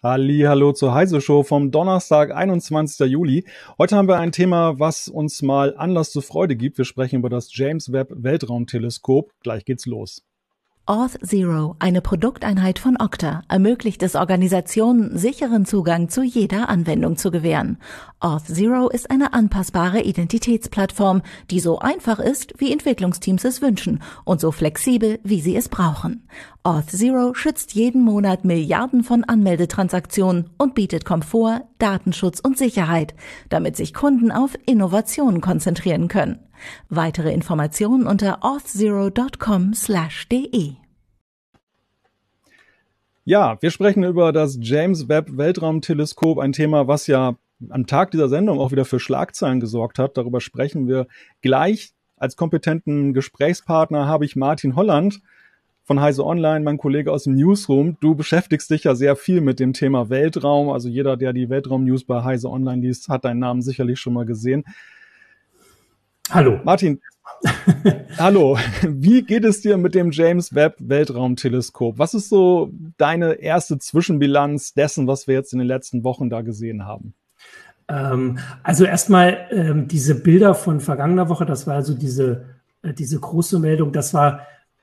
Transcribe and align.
Halli, 0.00 0.42
hallo 0.46 0.70
zur 0.70 0.94
Heise 0.94 1.20
Show 1.20 1.42
vom 1.42 1.72
Donnerstag, 1.72 2.30
21. 2.30 3.00
Juli. 3.10 3.44
Heute 3.78 3.96
haben 3.96 4.06
wir 4.06 4.18
ein 4.18 4.30
Thema, 4.30 4.78
was 4.78 5.08
uns 5.08 5.42
mal 5.42 5.76
Anlass 5.76 6.12
zur 6.12 6.22
Freude 6.22 6.54
gibt. 6.54 6.78
Wir 6.78 6.84
sprechen 6.84 7.16
über 7.16 7.28
das 7.28 7.48
James 7.52 7.90
Webb 7.90 8.12
Weltraumteleskop. 8.14 9.32
Gleich 9.42 9.64
geht's 9.64 9.86
los. 9.86 10.22
Auth 10.88 11.18
Zero, 11.22 11.76
eine 11.80 12.00
Produkteinheit 12.00 12.78
von 12.78 12.96
Okta, 12.98 13.42
ermöglicht 13.46 14.02
es 14.02 14.14
Organisationen, 14.14 15.18
sicheren 15.18 15.66
Zugang 15.66 16.08
zu 16.08 16.22
jeder 16.22 16.70
Anwendung 16.70 17.18
zu 17.18 17.30
gewähren. 17.30 17.76
Auth 18.20 18.46
Zero 18.46 18.88
ist 18.88 19.10
eine 19.10 19.34
anpassbare 19.34 20.00
Identitätsplattform, 20.00 21.20
die 21.50 21.60
so 21.60 21.78
einfach 21.78 22.18
ist, 22.20 22.54
wie 22.56 22.72
Entwicklungsteams 22.72 23.44
es 23.44 23.60
wünschen 23.60 24.02
und 24.24 24.40
so 24.40 24.50
flexibel, 24.50 25.20
wie 25.24 25.42
sie 25.42 25.56
es 25.56 25.68
brauchen. 25.68 26.26
Auth 26.62 26.88
Zero 26.88 27.34
schützt 27.34 27.74
jeden 27.74 28.00
Monat 28.00 28.46
Milliarden 28.46 29.04
von 29.04 29.24
Anmeldetransaktionen 29.24 30.48
und 30.56 30.74
bietet 30.74 31.04
Komfort, 31.04 31.64
Datenschutz 31.78 32.40
und 32.40 32.56
Sicherheit, 32.56 33.14
damit 33.50 33.76
sich 33.76 33.92
Kunden 33.92 34.32
auf 34.32 34.56
Innovationen 34.64 35.42
konzentrieren 35.42 36.08
können. 36.08 36.47
Weitere 36.88 37.32
Informationen 37.32 38.06
unter 38.06 38.44
auth0.com/de. 38.44 40.74
Ja, 43.24 43.56
wir 43.60 43.70
sprechen 43.70 44.04
über 44.04 44.32
das 44.32 44.58
James 44.60 45.08
Webb 45.08 45.36
Weltraumteleskop, 45.36 46.38
ein 46.38 46.52
Thema, 46.52 46.88
was 46.88 47.06
ja 47.06 47.36
am 47.68 47.86
Tag 47.86 48.10
dieser 48.10 48.28
Sendung 48.28 48.58
auch 48.58 48.72
wieder 48.72 48.86
für 48.86 49.00
Schlagzeilen 49.00 49.60
gesorgt 49.60 49.98
hat. 49.98 50.16
Darüber 50.16 50.40
sprechen 50.40 50.88
wir 50.88 51.06
gleich. 51.42 51.92
Als 52.16 52.36
kompetenten 52.36 53.12
Gesprächspartner 53.12 54.06
habe 54.06 54.24
ich 54.24 54.34
Martin 54.34 54.76
Holland 54.76 55.20
von 55.84 56.00
Heise 56.00 56.24
Online, 56.24 56.60
mein 56.60 56.78
Kollege 56.78 57.12
aus 57.12 57.24
dem 57.24 57.34
Newsroom. 57.34 57.96
Du 58.00 58.14
beschäftigst 58.14 58.70
dich 58.70 58.84
ja 58.84 58.94
sehr 58.94 59.16
viel 59.16 59.40
mit 59.40 59.60
dem 59.60 59.72
Thema 59.72 60.10
Weltraum. 60.10 60.70
Also 60.70 60.88
jeder, 60.88 61.16
der 61.16 61.32
die 61.32 61.48
Weltraum-News 61.48 62.04
bei 62.04 62.24
Heise 62.24 62.50
Online 62.50 62.82
liest, 62.82 63.08
hat 63.08 63.24
deinen 63.24 63.40
Namen 63.40 63.62
sicherlich 63.62 64.00
schon 64.00 64.14
mal 64.14 64.26
gesehen. 64.26 64.64
Hallo. 66.30 66.60
Martin. 66.62 67.00
Hallo. 68.18 68.58
Wie 68.82 69.22
geht 69.22 69.44
es 69.44 69.62
dir 69.62 69.78
mit 69.78 69.94
dem 69.94 70.10
James 70.10 70.54
Webb 70.54 70.76
Weltraumteleskop? 70.78 71.98
Was 71.98 72.12
ist 72.12 72.28
so 72.28 72.70
deine 72.98 73.34
erste 73.34 73.78
Zwischenbilanz 73.78 74.74
dessen, 74.74 75.06
was 75.06 75.26
wir 75.26 75.34
jetzt 75.34 75.52
in 75.52 75.58
den 75.58 75.68
letzten 75.68 76.04
Wochen 76.04 76.28
da 76.28 76.42
gesehen 76.42 76.84
haben? 76.84 77.14
Ähm, 77.88 78.38
also 78.62 78.84
erstmal 78.84 79.48
ähm, 79.50 79.88
diese 79.88 80.20
Bilder 80.20 80.54
von 80.54 80.80
vergangener 80.80 81.30
Woche, 81.30 81.46
das 81.46 81.66
war 81.66 81.74
also 81.74 81.94
diese, 81.94 82.44
äh, 82.82 82.92
diese 82.92 83.18
große 83.18 83.58
Meldung, 83.58 83.92
das 83.92 84.12
war 84.12 84.40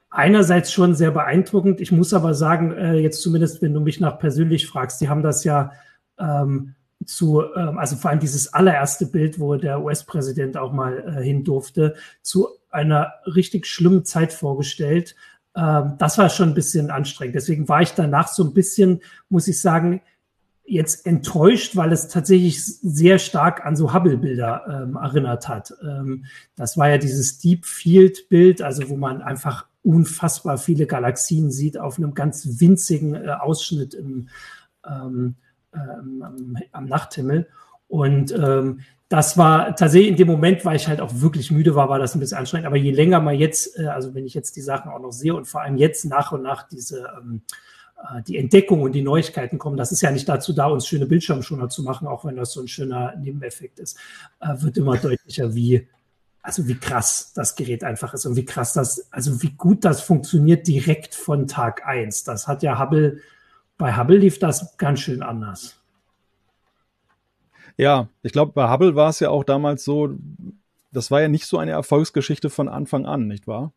einerseits 0.10 0.72
schon 0.72 0.96
sehr 0.96 1.12
beeindruckend. 1.12 1.80
Ich 1.80 1.92
muss 1.92 2.14
aber 2.14 2.34
sagen, 2.34 2.72
äh, 2.72 2.96
jetzt 2.96 3.22
zumindest, 3.22 3.62
wenn 3.62 3.74
du 3.74 3.82
mich 3.82 4.00
nach 4.00 4.18
persönlich 4.18 4.66
fragst, 4.66 5.00
die 5.02 5.10
haben 5.10 5.22
das 5.22 5.44
ja 5.44 5.72
ähm, 6.18 6.74
zu, 7.06 7.44
ähm, 7.56 7.78
also 7.78 7.96
vor 7.96 8.12
allem 8.12 8.20
dieses 8.20 8.54
allererste 8.54 9.06
Bild, 9.06 9.40
wo 9.40 9.56
der 9.56 9.82
US-Präsident 9.82 10.58
auch 10.58 10.72
mal 10.72 11.18
äh, 11.18 11.24
hin 11.24 11.44
durfte, 11.44 11.96
zu 12.22 12.48
einer 12.70 13.14
richtig 13.26 13.68
schlimmen 13.68 14.06
Zeit 14.06 14.34
vorgestellt. 14.34 15.16
Ähm, 15.56 15.96
das 15.98 16.18
war 16.18 16.30
schon 16.30 16.50
ein 16.50 16.56
bisschen 16.56 16.92
anstrengend. 16.92 17.36
Deswegen 17.36 17.70
war 17.70 17.82
ich 17.82 17.94
danach 17.94 18.28
so 18.28 18.44
ein 18.44 18.54
bisschen, 18.54 19.02
muss 19.30 19.48
ich 19.48 19.60
sagen, 19.62 20.02
jetzt 20.66 21.06
enttäuscht, 21.06 21.76
weil 21.76 21.92
es 21.92 22.08
tatsächlich 22.08 22.64
sehr 22.66 23.20
stark 23.20 23.66
an 23.66 23.76
so 23.76 23.94
Hubble-Bilder 23.94 24.84
ähm, 24.84 24.96
erinnert 24.96 25.48
hat. 25.48 25.74
Ähm, 25.84 26.26
das 26.56 26.78
war 26.78 26.90
ja 26.90 26.98
dieses 26.98 27.38
Deep 27.38 27.66
Field-Bild, 27.66 28.62
also 28.62 28.90
wo 28.90 28.98
man 28.98 29.22
einfach 29.22 29.68
unfassbar 29.84 30.58
viele 30.58 30.88
Galaxien 30.88 31.52
sieht 31.52 31.78
auf 31.80 31.98
einem 31.98 32.16
ganz 32.16 32.60
winzigen 32.60 33.14
äh, 33.14 33.30
Ausschnitt 33.30 33.94
im, 33.94 34.30
ähm, 34.84 35.36
am, 35.76 36.58
am, 36.72 36.86
Nachthimmel. 36.86 37.48
Und 37.88 38.32
ähm, 38.32 38.82
das 39.10 39.38
war 39.38 39.76
tatsächlich 39.76 40.10
in 40.10 40.16
dem 40.16 40.28
Moment, 40.28 40.66
weil 40.66 40.76
ich 40.76 40.88
halt 40.88 41.00
auch 41.00 41.12
wirklich 41.14 41.52
müde 41.52 41.76
war, 41.76 41.90
war 41.90 42.00
das 42.00 42.16
ein 42.16 42.20
bisschen 42.20 42.38
anstrengend. 42.38 42.68
Aber 42.68 42.78
je 42.78 42.92
länger 42.92 43.20
man 43.20 43.36
jetzt, 43.36 43.78
äh, 43.80 43.88
also 43.88 44.16
wenn 44.16 44.26
ich 44.26 44.34
jetzt 44.34 44.56
die 44.56 44.62
Sachen 44.62 44.92
auch 44.92 45.00
noch 45.00 45.12
sehe 45.12 45.36
und 45.36 45.48
vor 45.48 45.62
allem 45.62 45.78
jetzt 45.78 46.06
nach 46.06 46.32
und 46.32 46.42
nach 46.42 46.68
diese 46.68 47.10
ähm, 47.18 47.42
äh, 47.98 48.22
die 48.24 48.38
Entdeckung 48.38 48.82
und 48.82 48.94
die 48.94 49.02
Neuigkeiten 49.02 49.58
kommen, 49.58 49.78
das 49.78 49.92
ist 49.92 50.02
ja 50.02 50.12
nicht 50.12 50.28
dazu 50.28 50.54
da, 50.54 50.68
uns 50.68 50.88
schöne 50.88 51.06
Bildschirmschoner 51.06 51.70
zu 51.70 51.84
machen, 51.84 52.08
auch 52.08 52.26
wenn 52.26 52.36
das 52.36 52.52
so 52.52 52.62
ein 52.62 52.68
schöner 52.68 53.16
Nebeneffekt 53.16 53.80
ist, 53.80 53.98
äh, 54.40 54.62
wird 54.62 54.78
immer 54.78 54.98
deutlicher, 54.98 55.54
wie, 55.56 55.88
also 56.42 56.68
wie 56.68 56.76
krass 56.76 57.32
das 57.34 57.56
Gerät 57.56 57.84
einfach 57.84 58.14
ist 58.14 58.26
und 58.26 58.36
wie 58.36 58.46
krass 58.46 58.74
das, 58.74 59.08
also 59.12 59.42
wie 59.42 59.52
gut 59.52 59.86
das 59.86 60.02
funktioniert 60.02 60.68
direkt 60.68 61.16
von 61.16 61.48
Tag 61.48 61.86
eins. 61.86 62.24
Das 62.24 62.48
hat 62.48 62.64
ja 62.64 62.80
Hubble 62.80 63.22
bei 63.78 63.96
Hubble 63.98 64.18
lief 64.18 64.40
das 64.40 64.78
ganz 64.78 65.00
schön 65.00 65.22
anders. 65.22 65.82
Ja, 67.78 68.08
ich 68.22 68.32
glaube, 68.32 68.54
bei 68.54 68.72
Hubble 68.72 68.96
war 68.96 69.10
es 69.10 69.20
ja 69.20 69.30
auch 69.30 69.44
damals 69.44 69.84
so, 69.84 70.10
das 70.92 71.12
war 71.12 71.22
ja 71.22 71.28
nicht 71.28 71.46
so 71.46 71.58
eine 71.58 71.72
Erfolgsgeschichte 71.72 72.50
von 72.50 72.70
Anfang 72.70 73.06
an, 73.06 73.28
nicht 73.28 73.48
wahr? 73.48 73.74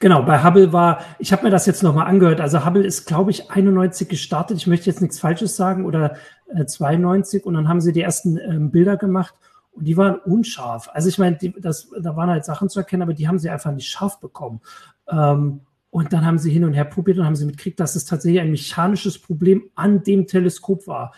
Genau, 0.00 0.22
bei 0.22 0.42
Hubble 0.42 0.72
war, 0.72 1.00
ich 1.18 1.32
habe 1.32 1.44
mir 1.44 1.50
das 1.50 1.66
jetzt 1.66 1.82
nochmal 1.82 2.06
angehört, 2.06 2.40
also 2.40 2.64
Hubble 2.64 2.84
ist, 2.84 3.06
glaube 3.06 3.30
ich, 3.30 3.50
91 3.50 4.08
gestartet, 4.08 4.56
ich 4.56 4.66
möchte 4.66 4.86
jetzt 4.86 5.00
nichts 5.00 5.20
Falsches 5.20 5.56
sagen, 5.56 5.84
oder 5.84 6.16
äh, 6.54 6.64
92 6.64 7.44
und 7.44 7.54
dann 7.54 7.68
haben 7.68 7.80
sie 7.80 7.92
die 7.92 8.00
ersten 8.00 8.38
ähm, 8.38 8.70
Bilder 8.70 8.96
gemacht 8.96 9.34
und 9.72 9.84
die 9.84 9.96
waren 9.96 10.16
unscharf. 10.16 10.88
Also 10.92 11.08
ich 11.08 11.18
meine, 11.18 11.38
da 11.38 12.16
waren 12.16 12.30
halt 12.30 12.44
Sachen 12.44 12.68
zu 12.68 12.80
erkennen, 12.80 13.02
aber 13.02 13.14
die 13.14 13.28
haben 13.28 13.38
sie 13.38 13.50
einfach 13.50 13.72
nicht 13.72 13.88
scharf 13.88 14.20
bekommen. 14.20 14.60
Ähm, 15.08 15.60
und 15.92 16.14
dann 16.14 16.24
haben 16.24 16.38
sie 16.38 16.50
hin 16.50 16.64
und 16.64 16.72
her 16.72 16.86
probiert 16.86 17.18
und 17.18 17.26
haben 17.26 17.36
sie 17.36 17.44
mitgekriegt, 17.44 17.78
dass 17.78 17.96
es 17.96 18.06
tatsächlich 18.06 18.40
ein 18.40 18.50
mechanisches 18.50 19.18
Problem 19.18 19.64
an 19.74 20.02
dem 20.02 20.26
Teleskop 20.26 20.86
war. 20.86 21.12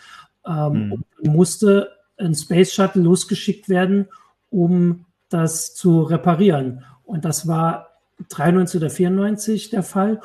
Ähm, 0.45 1.05
mhm. 1.23 1.31
musste 1.31 1.91
ein 2.17 2.35
Space 2.35 2.73
Shuttle 2.73 3.01
losgeschickt 3.01 3.69
werden, 3.69 4.09
um 4.49 5.05
das 5.29 5.75
zu 5.75 6.01
reparieren. 6.01 6.83
Und 7.05 7.23
das 7.23 7.47
war 7.47 7.87
93 8.27 8.81
oder 8.81 8.89
94 8.89 9.69
der 9.69 9.83
Fall. 9.83 10.19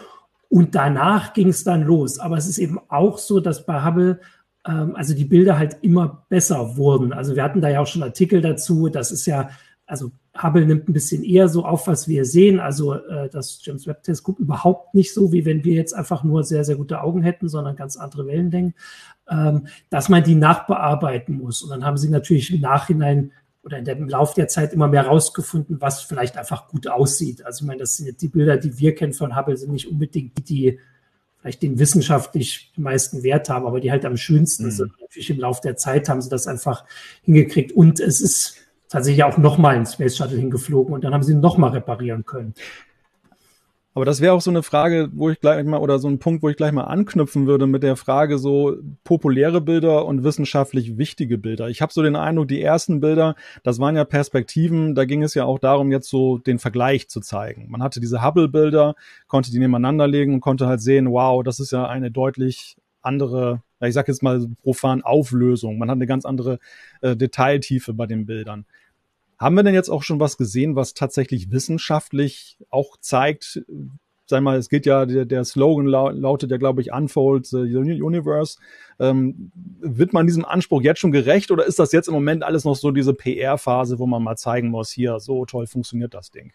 Und 0.49 0.75
danach 0.75 1.33
ging 1.33 1.51
es 1.51 1.63
dann 1.63 1.83
los. 1.83 2.19
Aber 2.19 2.37
es 2.37 2.49
ist 2.49 2.59
eben 2.59 2.81
auch 2.89 3.19
so, 3.19 3.39
dass 3.39 3.65
bei 3.65 3.85
Hubble 3.85 4.19
ähm, 4.67 4.97
also 4.97 5.15
die 5.15 5.27
Bilder 5.27 5.59
halt 5.59 5.77
immer 5.83 6.27
besser 6.29 6.77
wurden. 6.77 7.13
Also 7.13 7.37
wir 7.37 7.45
hatten 7.45 7.61
da 7.61 7.69
ja 7.69 7.79
auch 7.79 7.87
schon 7.87 8.03
Artikel 8.03 8.41
dazu. 8.41 8.89
Das 8.89 9.13
ist 9.13 9.27
ja, 9.27 9.51
also 9.91 10.13
Hubble 10.41 10.67
nimmt 10.67 10.89
ein 10.89 10.93
bisschen 10.93 11.25
eher 11.25 11.49
so 11.49 11.65
auf, 11.65 11.89
was 11.89 12.07
wir 12.07 12.25
sehen. 12.25 12.61
Also 12.61 12.95
äh, 12.95 13.29
das 13.29 13.61
James 13.65 13.89
Webb 13.89 14.05
Teleskop 14.05 14.39
überhaupt 14.39 14.95
nicht 14.95 15.13
so, 15.13 15.33
wie 15.33 15.45
wenn 15.45 15.65
wir 15.65 15.75
jetzt 15.75 15.95
einfach 15.95 16.23
nur 16.23 16.45
sehr, 16.45 16.65
sehr 16.65 16.77
gute 16.77 17.03
Augen 17.03 17.23
hätten, 17.23 17.49
sondern 17.49 17.75
ganz 17.75 17.97
andere 17.97 18.27
Wellenlängen, 18.29 18.75
ähm, 19.29 19.67
dass 19.91 20.09
man 20.09 20.23
die 20.23 20.37
nachbearbeiten 20.37 21.39
muss. 21.39 21.63
Und 21.63 21.71
dann 21.71 21.85
haben 21.85 21.97
sie 21.97 22.09
natürlich 22.09 22.55
im 22.55 22.61
Nachhinein 22.61 23.33
oder 23.65 23.79
in 23.79 23.85
dem 23.85 24.09
Lauf 24.09 24.33
der 24.35 24.47
Zeit 24.47 24.73
immer 24.73 24.87
mehr 24.87 25.07
rausgefunden, 25.07 25.81
was 25.81 26.03
vielleicht 26.03 26.37
einfach 26.37 26.69
gut 26.69 26.87
aussieht. 26.87 27.45
Also 27.45 27.65
ich 27.65 27.67
meine, 27.67 27.81
das 27.81 27.97
sind 27.97 28.07
jetzt 28.07 28.23
die 28.23 28.29
Bilder, 28.29 28.59
die 28.59 28.79
wir 28.79 28.95
kennen 28.95 29.13
von 29.13 29.37
Hubble, 29.37 29.57
sind 29.57 29.73
nicht 29.73 29.91
unbedingt 29.91 30.39
die, 30.39 30.45
die 30.45 30.79
vielleicht 31.41 31.63
den 31.63 31.81
wissenschaftlich 31.81 32.73
meisten 32.77 33.25
Wert 33.25 33.49
haben, 33.49 33.67
aber 33.67 33.81
die 33.81 33.91
halt 33.91 34.05
am 34.05 34.17
schönsten 34.17 34.67
mhm. 34.67 34.71
sind. 34.71 34.93
Natürlich 35.01 35.31
im 35.31 35.41
Lauf 35.41 35.61
der 35.61 35.77
Zeit 35.77 36.09
haben 36.09 36.23
sie 36.23 36.31
das 36.31 36.47
einfach 36.47 36.85
hingekriegt. 37.23 37.73
Und 37.73 37.99
es 37.99 38.21
ist 38.21 38.57
tatsächlich 38.91 39.25
auch 39.25 39.39
nochmal 39.39 39.77
ein 39.77 39.87
Space 39.87 40.17
Shuttle 40.17 40.39
hingeflogen 40.39 40.93
und 40.93 41.05
dann 41.05 41.15
haben 41.15 41.23
sie 41.23 41.33
ihn 41.33 41.41
nochmal 41.41 41.71
reparieren 41.71 42.27
können. 42.27 42.55
Aber 43.93 44.05
das 44.05 44.21
wäre 44.21 44.35
auch 44.35 44.41
so 44.41 44.51
eine 44.51 44.63
Frage, 44.63 45.09
wo 45.13 45.31
ich 45.31 45.41
gleich 45.41 45.65
mal, 45.65 45.79
oder 45.79 45.99
so 45.99 46.07
ein 46.07 46.21
Punkt, 46.21 46.45
wo 46.45 46.49
ich 46.49 46.57
gleich 46.57 46.71
mal 46.71 46.85
anknüpfen 46.85 47.49
würde 47.49 47.67
mit 47.67 47.83
der 47.83 47.97
Frage 47.97 48.39
so 48.39 48.77
populäre 49.03 49.61
Bilder 49.61 50.07
und 50.07 50.23
wissenschaftlich 50.23 50.97
wichtige 50.97 51.39
Bilder. 51.39 51.69
Ich 51.69 51.83
habe 51.83 51.93
so 51.93 52.01
den 52.01 52.15
Eindruck, 52.15 52.47
die 52.47 52.63
ersten 52.63 53.01
Bilder, 53.01 53.35
das 53.65 53.81
waren 53.81 53.97
ja 53.97 54.05
Perspektiven, 54.05 54.95
da 54.95 55.07
ging 55.07 55.25
es 55.25 55.35
ja 55.35 55.45
auch 55.45 55.59
darum, 55.59 55.91
jetzt 55.91 56.09
so 56.09 56.39
den 56.39 56.61
Vergleich 56.61 57.09
zu 57.09 57.21
zeigen. 57.21 57.69
Man 57.69 57.83
hatte 57.83 57.99
diese 57.99 58.25
Hubble-Bilder, 58.25 58.95
konnte 59.27 59.51
die 59.51 59.59
nebeneinander 59.59 60.07
legen 60.07 60.35
und 60.35 60.41
konnte 60.41 60.69
halt 60.69 60.81
sehen, 60.81 61.11
wow, 61.11 61.43
das 61.43 61.59
ist 61.59 61.73
ja 61.73 61.89
eine 61.89 62.13
deutlich 62.13 62.77
andere, 63.03 63.63
ich 63.81 63.95
sag 63.95 64.07
jetzt 64.07 64.23
mal 64.23 64.47
profan 64.63 65.03
Auflösung. 65.03 65.79
Man 65.79 65.91
hat 65.91 65.97
eine 65.97 66.07
ganz 66.07 66.25
andere 66.25 66.61
äh, 67.01 67.17
Detailtiefe 67.17 67.93
bei 67.93 68.07
den 68.07 68.25
Bildern. 68.25 68.67
Haben 69.41 69.57
wir 69.57 69.63
denn 69.63 69.75
jetzt 69.75 69.89
auch 69.89 70.03
schon 70.03 70.21
was 70.21 70.37
gesehen, 70.37 70.77
was 70.77 70.93
tatsächlich 70.93 71.51
wissenschaftlich 71.51 72.59
auch 72.69 72.99
zeigt, 73.01 73.63
sag 74.31 74.43
mal, 74.43 74.59
es 74.59 74.69
geht 74.69 74.87
ja, 74.87 75.07
der, 75.07 75.25
der 75.25 75.45
Slogan 75.45 75.87
lautet 75.87 76.51
ja, 76.51 76.59
glaube 76.59 76.83
ich, 76.83 76.93
Unfold 76.93 77.47
the 77.47 77.59
Universe. 77.59 78.59
Ähm, 78.99 79.51
wird 79.81 80.13
man 80.13 80.27
diesem 80.27 80.45
Anspruch 80.45 80.83
jetzt 80.83 81.01
schon 81.01 81.11
gerecht 81.11 81.51
oder 81.51 81.65
ist 81.65 81.79
das 81.79 81.91
jetzt 81.93 82.07
im 82.07 82.15
Moment 82.15 82.45
alles 82.45 82.65
noch 82.65 82.77
so 82.77 82.91
diese 82.91 83.15
PR-Phase, 83.15 83.99
wo 83.99 84.07
man 84.07 84.23
mal 84.23 84.37
zeigen 84.37 84.69
muss, 84.69 84.91
hier, 84.91 85.21
so 85.21 85.47
toll 85.47 85.67
funktioniert 85.67 86.13
das 86.13 86.31
Ding? 86.31 86.53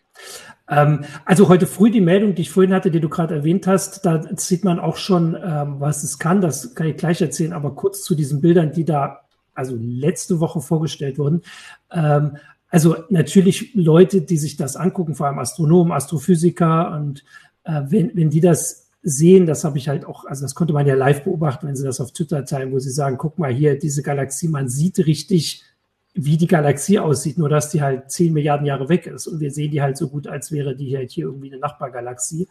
Ähm, 0.69 1.05
also 1.25 1.49
heute 1.49 1.65
früh 1.65 1.89
die 1.89 2.01
Meldung, 2.01 2.35
die 2.35 2.43
ich 2.43 2.51
vorhin 2.51 2.73
hatte, 2.73 2.91
die 2.91 2.99
du 2.99 3.09
gerade 3.09 3.33
erwähnt 3.33 3.65
hast, 3.67 4.05
da 4.05 4.21
sieht 4.37 4.63
man 4.63 4.79
auch 4.79 4.97
schon, 4.97 5.35
ähm, 5.35 5.79
was 5.79 6.03
es 6.03 6.19
kann. 6.19 6.39
Das 6.39 6.75
kann 6.75 6.87
ich 6.87 6.97
gleich 6.97 7.19
erzählen, 7.19 7.53
aber 7.53 7.75
kurz 7.75 8.03
zu 8.03 8.13
diesen 8.13 8.41
Bildern, 8.41 8.71
die 8.73 8.85
da 8.85 9.21
also 9.55 9.75
letzte 9.79 10.39
Woche 10.39 10.61
vorgestellt 10.61 11.17
wurden. 11.17 11.41
Ähm, 11.91 12.37
also 12.75 12.97
natürlich 13.07 13.73
Leute, 13.73 14.19
die 14.19 14.35
sich 14.35 14.57
das 14.57 14.75
angucken, 14.75 15.15
vor 15.15 15.27
allem 15.27 15.39
Astronomen, 15.39 15.93
Astrophysiker 15.93 16.91
und 16.91 17.23
äh, 17.63 17.83
wenn, 17.85 18.13
wenn 18.17 18.29
die 18.29 18.41
das 18.41 18.89
sehen, 19.01 19.45
das 19.45 19.63
habe 19.63 19.77
ich 19.77 19.87
halt 19.87 20.03
auch, 20.03 20.25
also 20.25 20.41
das 20.41 20.55
konnte 20.55 20.73
man 20.73 20.85
ja 20.85 20.93
live 20.93 21.23
beobachten, 21.23 21.69
wenn 21.69 21.77
sie 21.77 21.85
das 21.85 22.01
auf 22.01 22.11
Twitter 22.11 22.43
teilen, 22.43 22.73
wo 22.73 22.79
sie 22.79 22.89
sagen, 22.91 23.17
guck 23.17 23.39
mal 23.39 23.53
hier, 23.53 23.79
diese 23.79 24.03
Galaxie, 24.03 24.49
man 24.49 24.67
sieht 24.67 24.97
richtig, 25.07 25.63
wie 26.15 26.35
die 26.35 26.47
Galaxie 26.47 26.99
aussieht, 26.99 27.37
nur 27.37 27.47
dass 27.47 27.69
die 27.69 27.81
halt 27.81 28.11
10 28.11 28.33
Milliarden 28.33 28.65
Jahre 28.65 28.89
weg 28.89 29.07
ist 29.07 29.27
und 29.27 29.39
wir 29.39 29.51
sehen 29.51 29.71
die 29.71 29.81
halt 29.81 29.95
so 29.95 30.09
gut, 30.09 30.27
als 30.27 30.51
wäre 30.51 30.75
die 30.75 30.97
halt 30.97 31.11
hier 31.11 31.27
irgendwie 31.27 31.53
eine 31.53 31.61
Nachbargalaxie. 31.61 32.49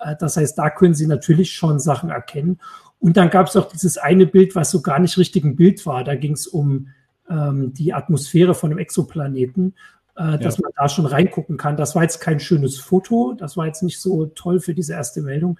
Äh, 0.00 0.16
das 0.20 0.36
heißt, 0.36 0.58
da 0.58 0.68
können 0.68 0.92
sie 0.92 1.06
natürlich 1.06 1.50
schon 1.50 1.80
Sachen 1.80 2.10
erkennen. 2.10 2.60
Und 3.00 3.16
dann 3.16 3.30
gab 3.30 3.46
es 3.46 3.56
auch 3.56 3.72
dieses 3.72 3.96
eine 3.96 4.26
Bild, 4.26 4.54
was 4.54 4.70
so 4.70 4.82
gar 4.82 4.98
nicht 4.98 5.16
richtig 5.16 5.44
ein 5.44 5.56
Bild 5.56 5.86
war. 5.86 6.04
Da 6.04 6.14
ging 6.14 6.32
es 6.32 6.46
um 6.46 6.88
ähm, 7.32 7.72
die 7.72 7.94
Atmosphäre 7.94 8.54
von 8.54 8.70
einem 8.70 8.78
Exoplaneten, 8.78 9.74
äh, 10.16 10.38
dass 10.38 10.58
ja. 10.58 10.62
man 10.64 10.72
da 10.76 10.88
schon 10.88 11.06
reingucken 11.06 11.56
kann. 11.56 11.76
Das 11.76 11.94
war 11.94 12.02
jetzt 12.02 12.20
kein 12.20 12.40
schönes 12.40 12.78
Foto, 12.78 13.32
das 13.32 13.56
war 13.56 13.66
jetzt 13.66 13.82
nicht 13.82 14.00
so 14.00 14.26
toll 14.26 14.60
für 14.60 14.74
diese 14.74 14.92
erste 14.92 15.22
Meldung, 15.22 15.58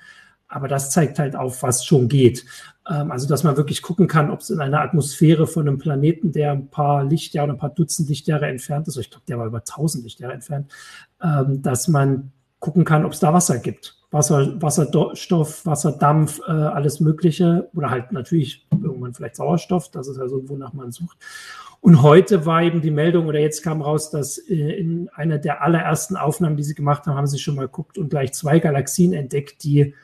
aber 0.48 0.68
das 0.68 0.90
zeigt 0.90 1.18
halt 1.18 1.34
auf, 1.34 1.62
was 1.62 1.84
schon 1.84 2.08
geht. 2.08 2.44
Ähm, 2.88 3.10
also, 3.10 3.26
dass 3.26 3.44
man 3.44 3.56
wirklich 3.56 3.80
gucken 3.80 4.06
kann, 4.06 4.30
ob 4.30 4.40
es 4.40 4.50
in 4.50 4.60
einer 4.60 4.82
Atmosphäre 4.82 5.46
von 5.46 5.66
einem 5.66 5.78
Planeten, 5.78 6.32
der 6.32 6.52
ein 6.52 6.68
paar 6.68 7.04
Lichtjahre, 7.04 7.52
ein 7.52 7.58
paar 7.58 7.74
Dutzend 7.74 8.08
Lichtjahre 8.08 8.48
entfernt 8.48 8.88
ist, 8.88 8.96
ich 8.98 9.10
glaube, 9.10 9.24
der 9.26 9.38
war 9.38 9.46
über 9.46 9.58
1000 9.58 10.04
Lichtjahre 10.04 10.34
entfernt, 10.34 10.70
ähm, 11.22 11.62
dass 11.62 11.88
man 11.88 12.32
gucken 12.62 12.84
kann, 12.84 13.04
ob 13.04 13.12
es 13.12 13.18
da 13.18 13.34
Wasser 13.34 13.58
gibt. 13.58 13.98
Wasser, 14.12 14.60
Wasserstoff, 14.62 15.66
Wasserdampf, 15.66 16.40
äh, 16.46 16.52
alles 16.52 17.00
Mögliche 17.00 17.68
oder 17.74 17.90
halt 17.90 18.12
natürlich 18.12 18.66
irgendwann 18.70 19.14
vielleicht 19.14 19.36
Sauerstoff, 19.36 19.90
das 19.90 20.06
ist 20.06 20.18
ja 20.18 20.28
so, 20.28 20.48
wonach 20.48 20.72
man 20.72 20.92
sucht. 20.92 21.16
Und 21.80 22.02
heute 22.02 22.46
war 22.46 22.62
eben 22.62 22.80
die 22.80 22.92
Meldung 22.92 23.26
oder 23.26 23.40
jetzt 23.40 23.62
kam 23.62 23.82
raus, 23.82 24.10
dass 24.10 24.38
äh, 24.38 24.54
in 24.54 25.08
einer 25.14 25.38
der 25.38 25.62
allerersten 25.62 26.16
Aufnahmen, 26.16 26.56
die 26.56 26.62
sie 26.62 26.74
gemacht 26.74 27.06
haben, 27.06 27.16
haben 27.16 27.26
sie 27.26 27.38
schon 27.38 27.56
mal 27.56 27.66
geguckt 27.66 27.98
und 27.98 28.10
gleich 28.10 28.32
zwei 28.32 28.60
Galaxien 28.60 29.12
entdeckt, 29.12 29.64
die 29.64 29.94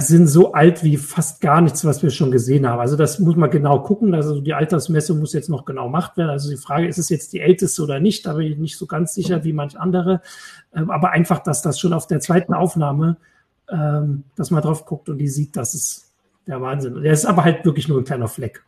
sind 0.00 0.26
so 0.26 0.52
alt 0.52 0.82
wie 0.84 0.96
fast 0.96 1.40
gar 1.40 1.60
nichts, 1.60 1.84
was 1.84 2.02
wir 2.02 2.10
schon 2.10 2.30
gesehen 2.30 2.66
haben. 2.66 2.80
Also 2.80 2.96
das 2.96 3.18
muss 3.18 3.36
man 3.36 3.50
genau 3.50 3.80
gucken. 3.80 4.14
Also 4.14 4.40
die 4.40 4.54
Altersmessung 4.54 5.20
muss 5.20 5.32
jetzt 5.32 5.48
noch 5.48 5.64
genau 5.64 5.84
gemacht 5.84 6.16
werden. 6.16 6.30
Also 6.30 6.50
die 6.50 6.56
Frage, 6.56 6.86
ist 6.86 6.98
es 6.98 7.08
jetzt 7.08 7.32
die 7.32 7.40
älteste 7.40 7.82
oder 7.82 8.00
nicht? 8.00 8.26
Da 8.26 8.34
bin 8.34 8.50
ich 8.50 8.58
nicht 8.58 8.76
so 8.76 8.86
ganz 8.86 9.14
sicher 9.14 9.44
wie 9.44 9.52
manch 9.52 9.78
andere. 9.78 10.22
Ähm, 10.74 10.90
aber 10.90 11.10
einfach, 11.10 11.38
dass 11.38 11.62
das 11.62 11.78
schon 11.78 11.92
auf 11.92 12.06
der 12.06 12.20
zweiten 12.20 12.52
Aufnahme, 12.52 13.16
ähm, 13.70 14.24
dass 14.34 14.50
man 14.50 14.62
drauf 14.62 14.86
guckt 14.86 15.08
und 15.08 15.18
die 15.18 15.28
sieht, 15.28 15.56
das 15.56 15.74
ist 15.74 16.12
der 16.46 16.60
Wahnsinn. 16.60 17.02
Der 17.02 17.12
ist 17.12 17.26
aber 17.26 17.44
halt 17.44 17.64
wirklich 17.64 17.88
nur 17.88 17.98
ein 17.98 18.04
kleiner 18.04 18.28
Fleck. 18.28 18.64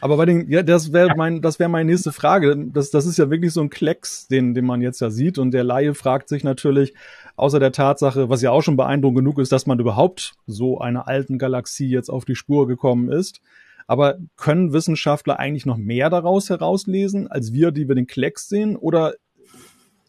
Aber 0.00 0.16
bei 0.16 0.26
den, 0.26 0.48
ja, 0.48 0.62
das 0.62 0.92
wäre 0.92 1.16
mein, 1.16 1.42
das 1.42 1.58
wäre 1.58 1.68
meine 1.68 1.90
nächste 1.90 2.12
Frage. 2.12 2.56
Das, 2.72 2.90
das 2.90 3.06
ist 3.06 3.18
ja 3.18 3.30
wirklich 3.30 3.52
so 3.52 3.60
ein 3.60 3.70
Klecks, 3.70 4.28
den, 4.28 4.54
den 4.54 4.64
man 4.64 4.80
jetzt 4.80 5.00
ja 5.00 5.10
sieht. 5.10 5.38
Und 5.38 5.50
der 5.50 5.64
Laie 5.64 5.94
fragt 5.94 6.28
sich 6.28 6.44
natürlich, 6.44 6.94
außer 7.36 7.58
der 7.58 7.72
Tatsache, 7.72 8.28
was 8.28 8.42
ja 8.42 8.50
auch 8.50 8.62
schon 8.62 8.76
beeindruckend 8.76 9.18
genug 9.18 9.38
ist, 9.38 9.50
dass 9.50 9.66
man 9.66 9.80
überhaupt 9.80 10.34
so 10.46 10.78
einer 10.78 11.08
alten 11.08 11.38
Galaxie 11.38 11.88
jetzt 11.88 12.10
auf 12.10 12.24
die 12.24 12.36
Spur 12.36 12.68
gekommen 12.68 13.10
ist. 13.10 13.40
Aber 13.88 14.18
können 14.36 14.72
Wissenschaftler 14.72 15.38
eigentlich 15.38 15.66
noch 15.66 15.78
mehr 15.78 16.10
daraus 16.10 16.50
herauslesen, 16.50 17.26
als 17.26 17.52
wir, 17.52 17.72
die 17.72 17.88
wir 17.88 17.94
den 17.94 18.06
Klecks 18.06 18.48
sehen? 18.48 18.76
Oder 18.76 19.14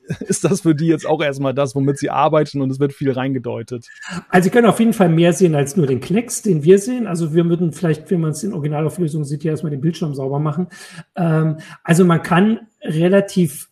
ist 0.19 0.43
das 0.43 0.61
für 0.61 0.75
die 0.75 0.87
jetzt 0.87 1.05
auch 1.05 1.21
erstmal 1.21 1.53
das, 1.53 1.75
womit 1.75 1.97
sie 1.97 2.09
arbeiten 2.09 2.61
und 2.61 2.71
es 2.71 2.79
wird 2.79 2.93
viel 2.93 3.11
reingedeutet. 3.11 3.87
Also 4.29 4.45
sie 4.45 4.49
können 4.49 4.67
auf 4.67 4.79
jeden 4.79 4.93
Fall 4.93 5.09
mehr 5.09 5.33
sehen 5.33 5.55
als 5.55 5.77
nur 5.77 5.87
den 5.87 5.99
Klecks, 5.99 6.41
den 6.41 6.63
wir 6.63 6.79
sehen. 6.79 7.07
Also 7.07 7.33
wir 7.33 7.45
würden 7.45 7.71
vielleicht, 7.71 8.09
wenn 8.09 8.21
man 8.21 8.31
es 8.31 8.43
in 8.43 8.53
Originalauflösung 8.53 9.23
sieht, 9.23 9.43
ja 9.43 9.51
erstmal 9.51 9.71
den 9.71 9.81
Bildschirm 9.81 10.13
sauber 10.15 10.39
machen. 10.39 10.67
Ähm, 11.15 11.57
also 11.83 12.05
man 12.05 12.23
kann 12.23 12.67
relativ 12.81 13.69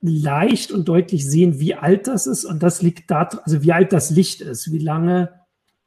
leicht 0.00 0.70
und 0.72 0.88
deutlich 0.88 1.28
sehen, 1.28 1.58
wie 1.58 1.74
alt 1.74 2.06
das 2.06 2.26
ist 2.26 2.44
und 2.44 2.62
das 2.62 2.82
liegt 2.82 3.10
da, 3.10 3.28
also 3.44 3.62
wie 3.62 3.72
alt 3.72 3.92
das 3.92 4.10
Licht 4.10 4.40
ist, 4.40 4.72
wie 4.72 4.78
lange 4.78 5.32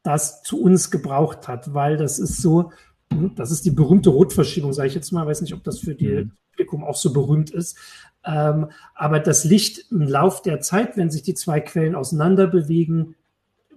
das 0.04 0.42
zu 0.44 0.62
uns 0.62 0.92
gebraucht 0.92 1.48
hat, 1.48 1.74
weil 1.74 1.98
das 1.98 2.20
ist 2.20 2.42
so, 2.42 2.72
hm, 3.12 3.36
das 3.36 3.52
ist 3.52 3.66
die 3.66 3.72
berühmte 3.72 4.10
Rotverschiebung, 4.10 4.74
sage 4.74 4.90
ich 4.90 4.96
jetzt 4.96 5.12
mal, 5.12 5.26
weiß 5.26 5.42
nicht, 5.42 5.54
ob 5.54 5.64
das 5.64 5.80
für 5.80 5.96
die 5.96 6.08
mhm. 6.08 6.32
Publikum 6.52 6.84
auch 6.84 6.96
so 6.96 7.14
berühmt 7.14 7.52
ist. 7.52 7.78
Ähm, 8.26 8.70
aber 8.94 9.20
das 9.20 9.44
Licht 9.44 9.92
im 9.92 10.02
Lauf 10.02 10.42
der 10.42 10.60
Zeit, 10.62 10.98
wenn 10.98 11.10
sich 11.10 11.24
die 11.24 11.34
zwei 11.34 11.60
Quellen 11.60 11.96
auseinander 11.96 12.48
bewegen, 12.48 13.16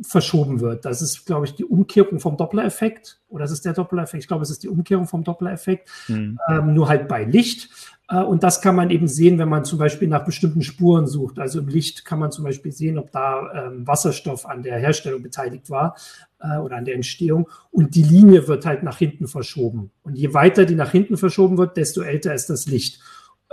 verschoben 0.03 0.61
wird. 0.61 0.85
Das 0.85 1.03
ist, 1.03 1.25
glaube 1.25 1.47
ich, 1.47 1.55
die 1.55 1.65
Umkehrung 1.65 2.19
vom 2.19 2.37
Doppler-Effekt. 2.37 3.21
Oder 3.29 3.45
das 3.45 3.53
ist 3.53 3.65
der 3.65 3.75
Doppler-Effekt. 3.75 4.25
Ich 4.25 4.29
glaube, 4.29 4.43
es 4.43 4.51
ist 4.51 4.63
die 4.63 4.69
Umkehrung 4.69 5.07
vom 5.07 5.25
Doppler-Effekt. 5.25 5.89
Mhm. 6.09 6.39
Ähm, 6.49 6.75
nur 6.75 6.89
halt 6.89 7.09
bei 7.09 7.25
Licht. 7.25 7.71
Äh, 8.09 8.23
und 8.23 8.43
das 8.43 8.61
kann 8.61 8.75
man 8.75 8.91
eben 8.91 9.09
sehen, 9.09 9.39
wenn 9.39 9.49
man 9.49 9.65
zum 9.65 9.79
Beispiel 9.79 10.09
nach 10.09 10.25
bestimmten 10.25 10.63
Spuren 10.63 11.07
sucht. 11.07 11.39
Also 11.39 11.61
im 11.61 11.69
Licht 11.69 12.05
kann 12.05 12.19
man 12.19 12.33
zum 12.33 12.45
Beispiel 12.45 12.73
sehen, 12.73 12.99
ob 12.99 13.13
da 13.13 13.69
ähm, 13.69 13.87
Wasserstoff 13.87 14.47
an 14.47 14.63
der 14.63 14.79
Herstellung 14.79 15.23
beteiligt 15.23 15.71
war 15.71 15.97
äh, 16.41 16.59
oder 16.59 16.77
an 16.77 16.85
der 16.85 16.95
Entstehung. 16.95 17.49
Und 17.71 17.95
die 17.95 18.03
Linie 18.03 18.49
wird 18.49 18.67
halt 18.67 18.83
nach 18.83 18.99
hinten 18.99 19.29
verschoben. 19.29 19.91
Und 20.03 20.17
je 20.17 20.35
weiter 20.35 20.65
die 20.65 20.75
nach 20.75 20.91
hinten 20.91 21.17
verschoben 21.17 21.57
wird, 21.57 21.77
desto 21.77 22.03
älter 22.03 22.35
ist 22.35 22.51
das 22.51 22.67
Licht. 22.67 23.01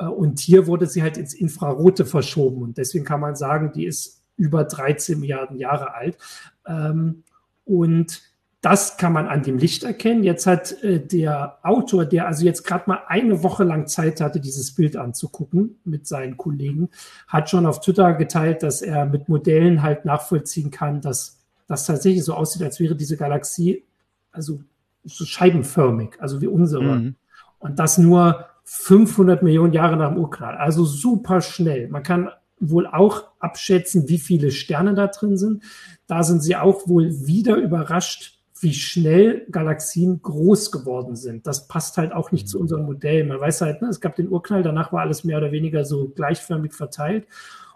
Äh, 0.01 0.05
und 0.05 0.39
hier 0.39 0.67
wurde 0.67 0.87
sie 0.87 1.01
halt 1.01 1.17
ins 1.17 1.33
Infrarote 1.33 2.05
verschoben. 2.05 2.63
Und 2.63 2.77
deswegen 2.77 3.05
kann 3.05 3.19
man 3.19 3.35
sagen, 3.35 3.71
die 3.73 3.85
ist 3.85 4.21
über 4.35 4.63
13 4.63 5.19
Milliarden 5.19 5.57
Jahre 5.57 5.93
alt. 5.93 6.17
Ähm, 6.65 7.23
und 7.63 8.21
das 8.61 8.97
kann 8.97 9.13
man 9.13 9.27
an 9.27 9.41
dem 9.41 9.57
Licht 9.57 9.83
erkennen. 9.83 10.23
Jetzt 10.23 10.45
hat 10.45 10.83
äh, 10.83 10.99
der 10.99 11.59
Autor, 11.63 12.05
der 12.05 12.27
also 12.27 12.45
jetzt 12.45 12.63
gerade 12.63 12.83
mal 12.87 13.01
eine 13.07 13.43
Woche 13.43 13.63
lang 13.63 13.87
Zeit 13.87 14.21
hatte, 14.21 14.39
dieses 14.39 14.73
Bild 14.75 14.95
anzugucken 14.95 15.79
mit 15.83 16.07
seinen 16.07 16.37
Kollegen, 16.37 16.89
hat 17.27 17.49
schon 17.49 17.65
auf 17.65 17.81
Twitter 17.81 18.13
geteilt, 18.13 18.63
dass 18.63 18.81
er 18.81 19.05
mit 19.05 19.29
Modellen 19.29 19.81
halt 19.81 20.05
nachvollziehen 20.05 20.69
kann, 20.69 21.01
dass 21.01 21.39
das 21.67 21.85
tatsächlich 21.85 22.23
so 22.23 22.33
aussieht, 22.33 22.61
als 22.63 22.79
wäre 22.79 22.95
diese 22.95 23.17
Galaxie 23.17 23.83
also 24.31 24.61
so 25.03 25.25
scheibenförmig, 25.25 26.11
also 26.19 26.41
wie 26.41 26.47
unsere. 26.47 26.83
Mhm. 26.83 27.15
Und 27.59 27.79
das 27.79 27.97
nur 27.97 28.45
500 28.63 29.43
Millionen 29.43 29.73
Jahre 29.73 29.97
nach 29.97 30.09
dem 30.09 30.17
Urknall. 30.17 30.55
Also 30.57 30.85
super 30.85 31.41
schnell. 31.41 31.87
Man 31.89 32.03
kann 32.03 32.29
wohl 32.59 32.87
auch 32.87 33.23
abschätzen, 33.39 34.07
wie 34.07 34.19
viele 34.19 34.51
Sterne 34.51 34.93
da 34.93 35.07
drin 35.07 35.37
sind. 35.37 35.63
Da 36.07 36.23
sind 36.23 36.41
sie 36.41 36.55
auch 36.55 36.87
wohl 36.87 37.25
wieder 37.25 37.55
überrascht, 37.55 38.39
wie 38.61 38.73
schnell 38.73 39.47
Galaxien 39.49 40.21
groß 40.21 40.71
geworden 40.71 41.15
sind. 41.15 41.47
Das 41.47 41.67
passt 41.67 41.97
halt 41.97 42.13
auch 42.13 42.31
nicht 42.31 42.47
zu 42.47 42.59
unserem 42.59 42.85
Modell. 42.85 43.25
Man 43.25 43.39
weiß 43.39 43.61
halt, 43.61 43.81
ne, 43.81 43.87
es 43.87 43.99
gab 43.99 44.15
den 44.15 44.29
Urknall, 44.29 44.61
danach 44.61 44.93
war 44.93 45.01
alles 45.01 45.23
mehr 45.23 45.39
oder 45.39 45.51
weniger 45.51 45.83
so 45.83 46.09
gleichförmig 46.09 46.73
verteilt. 46.73 47.25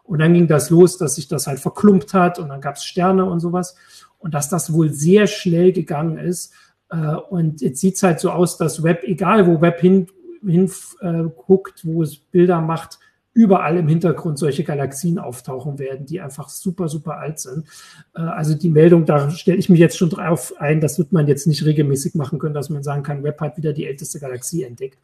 Und 0.03 0.19
dann 0.19 0.35
ging 0.35 0.47
das 0.47 0.69
los, 0.69 0.97
dass 0.99 1.15
sich 1.15 1.27
das 1.27 1.47
halt 1.47 1.59
verklumpt 1.59 2.13
hat 2.13 2.37
und 2.37 2.49
dann 2.49 2.61
gab 2.61 2.75
es 2.75 2.85
Sterne 2.85 3.25
und 3.25 3.39
sowas. 3.39 3.75
Und 4.19 4.35
dass 4.35 4.49
das 4.49 4.71
wohl 4.71 4.91
sehr 4.91 5.25
schnell 5.25 5.71
gegangen 5.71 6.19
ist. 6.19 6.53
Äh, 6.89 7.15
und 7.15 7.61
jetzt 7.61 7.81
sieht 7.81 7.95
es 7.95 8.03
halt 8.03 8.19
so 8.19 8.29
aus, 8.29 8.57
dass 8.57 8.83
Web, 8.83 9.03
egal 9.03 9.47
wo 9.47 9.61
Web 9.61 9.79
hin, 9.79 10.07
hinguckt, 10.47 11.79
äh, 11.83 11.87
wo 11.87 12.03
es 12.03 12.17
Bilder 12.17 12.61
macht, 12.61 12.99
überall 13.35 13.75
im 13.77 13.89
Hintergrund 13.89 14.39
solche 14.39 14.63
Galaxien 14.63 15.19
auftauchen 15.19 15.77
werden, 15.77 16.05
die 16.05 16.21
einfach 16.21 16.47
super, 16.47 16.87
super 16.87 17.17
alt 17.17 17.39
sind. 17.39 17.67
Äh, 18.15 18.21
also 18.21 18.55
die 18.55 18.69
Meldung, 18.69 19.05
da 19.05 19.29
stelle 19.29 19.57
ich 19.57 19.69
mich 19.69 19.79
jetzt 19.79 19.97
schon 19.97 20.09
drauf 20.09 20.53
ein, 20.57 20.79
das 20.79 20.97
wird 20.97 21.11
man 21.11 21.27
jetzt 21.27 21.45
nicht 21.45 21.65
regelmäßig 21.65 22.15
machen 22.15 22.39
können, 22.39 22.53
dass 22.53 22.69
man 22.69 22.81
sagen 22.81 23.03
kann, 23.03 23.23
Web 23.23 23.41
hat 23.41 23.57
wieder 23.57 23.73
die 23.73 23.85
älteste 23.85 24.21
Galaxie 24.21 24.63
entdeckt. 24.63 24.97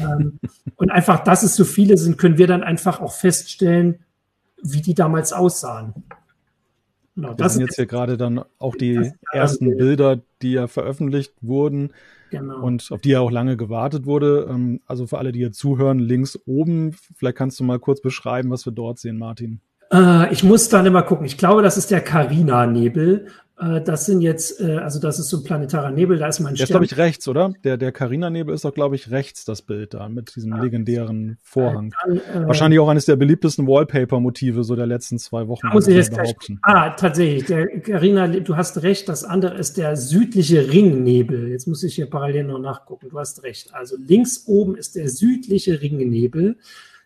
Ähm, 0.00 0.40
und 0.76 0.90
einfach, 0.90 1.22
dass 1.22 1.42
es 1.42 1.54
so 1.54 1.64
viele 1.64 1.98
sind, 1.98 2.16
können 2.16 2.38
wir 2.38 2.46
dann 2.46 2.62
einfach 2.62 3.00
auch 3.00 3.12
feststellen, 3.12 3.98
wie 4.62 4.80
die 4.80 4.94
damals 4.94 5.34
aussahen. 5.34 5.92
Genau, 7.14 7.34
das 7.34 7.54
sind 7.54 7.62
jetzt 7.62 7.76
hier 7.76 7.86
gerade 7.86 8.16
dann 8.16 8.42
auch 8.58 8.74
die 8.74 9.12
ersten 9.32 9.76
Bilder, 9.76 10.20
die 10.42 10.52
ja 10.52 10.66
veröffentlicht 10.66 11.34
wurden. 11.42 11.92
Genau. 12.30 12.62
Und 12.62 12.90
auf 12.90 13.00
die 13.00 13.10
ja 13.10 13.20
auch 13.20 13.30
lange 13.30 13.56
gewartet 13.56 14.06
wurde. 14.06 14.46
Ähm, 14.50 14.80
also 14.86 15.06
für 15.06 15.18
alle, 15.18 15.32
die 15.32 15.40
hier 15.40 15.52
zuhören, 15.52 15.98
links 15.98 16.38
oben, 16.46 16.92
vielleicht 17.14 17.36
kannst 17.36 17.60
du 17.60 17.64
mal 17.64 17.78
kurz 17.78 18.00
beschreiben, 18.00 18.50
was 18.50 18.66
wir 18.66 18.72
dort 18.72 18.98
sehen, 18.98 19.18
Martin. 19.18 19.60
Äh, 19.92 20.32
ich 20.32 20.42
muss 20.42 20.68
dann 20.68 20.86
immer 20.86 21.02
gucken. 21.02 21.26
Ich 21.26 21.38
glaube, 21.38 21.62
das 21.62 21.76
ist 21.76 21.90
der 21.90 22.00
Carina-Nebel. 22.00 23.26
Äh, 23.58 23.80
das 23.80 24.04
sind 24.04 24.20
jetzt, 24.20 24.60
äh, 24.60 24.76
also 24.76 25.00
das 25.00 25.18
ist 25.18 25.30
so 25.30 25.38
ein 25.38 25.44
planetarer 25.44 25.90
Nebel, 25.90 26.18
da 26.18 26.26
ist 26.26 26.40
mein 26.40 26.56
Stern. 26.56 26.56
Der 26.56 26.64
ist, 26.64 26.70
glaube 26.70 26.84
ich, 26.84 26.96
rechts, 26.98 27.26
oder? 27.26 27.54
Der, 27.64 27.76
der 27.78 27.90
Carina-Nebel 27.90 28.54
ist 28.54 28.64
doch, 28.64 28.74
glaube 28.74 28.96
ich, 28.96 29.10
rechts, 29.10 29.44
das 29.44 29.62
Bild 29.62 29.94
da, 29.94 30.08
mit 30.08 30.36
diesem 30.36 30.52
ja, 30.52 30.62
legendären 30.62 31.38
Vorhang. 31.42 31.94
Dann, 32.04 32.46
Wahrscheinlich 32.46 32.80
auch 32.80 32.88
eines 32.88 33.06
der 33.06 33.16
beliebtesten 33.16 33.66
Wallpaper-Motive 33.66 34.62
so 34.62 34.76
der 34.76 34.86
letzten 34.86 35.18
zwei 35.18 35.48
Wochen. 35.48 35.68
Muss 35.68 35.88
ich 35.88 35.96
jetzt 35.96 36.14
behaupten. 36.14 36.58
ah, 36.62 36.90
tatsächlich. 36.90 37.46
Der 37.46 37.80
Carina, 37.80 38.28
du 38.28 38.56
hast 38.56 38.82
recht, 38.82 39.08
das 39.08 39.24
andere 39.24 39.56
ist 39.56 39.78
der 39.78 39.96
südliche 39.96 40.70
Ringnebel. 40.70 41.48
Jetzt 41.48 41.66
muss 41.66 41.82
ich 41.82 41.94
hier 41.94 42.10
parallel 42.10 42.44
noch 42.44 42.58
nachgucken. 42.58 43.08
Du 43.08 43.18
hast 43.18 43.42
recht. 43.42 43.72
Also 43.72 43.96
links 43.96 44.44
oben 44.46 44.76
ist 44.76 44.96
der 44.96 45.08
südliche 45.08 45.80
Ringnebel. 45.80 46.58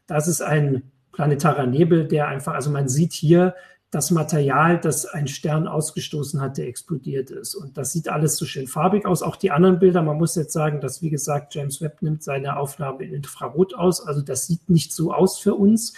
Das 0.08 0.26
ist 0.26 0.42
ein 0.42 0.82
planetarer 1.20 1.66
Nebel, 1.66 2.08
der 2.08 2.28
einfach, 2.28 2.54
also 2.54 2.70
man 2.70 2.88
sieht 2.88 3.12
hier, 3.12 3.54
das 3.90 4.10
Material, 4.10 4.80
das 4.80 5.04
ein 5.04 5.26
Stern 5.26 5.66
ausgestoßen 5.66 6.40
hat, 6.40 6.56
der 6.56 6.68
explodiert 6.68 7.30
ist. 7.30 7.54
Und 7.54 7.76
das 7.76 7.92
sieht 7.92 8.08
alles 8.08 8.36
so 8.36 8.46
schön 8.46 8.68
farbig 8.68 9.04
aus. 9.04 9.22
Auch 9.22 9.36
die 9.36 9.50
anderen 9.50 9.80
Bilder, 9.80 10.00
man 10.00 10.16
muss 10.16 10.36
jetzt 10.36 10.52
sagen, 10.52 10.80
dass, 10.80 11.02
wie 11.02 11.10
gesagt, 11.10 11.54
James 11.54 11.82
Webb 11.82 12.00
nimmt 12.00 12.22
seine 12.22 12.56
Aufnahme 12.56 13.02
in 13.02 13.12
Infrarot 13.12 13.74
aus. 13.74 14.06
Also 14.06 14.22
das 14.22 14.46
sieht 14.46 14.70
nicht 14.70 14.94
so 14.94 15.12
aus 15.12 15.38
für 15.38 15.56
uns. 15.56 15.92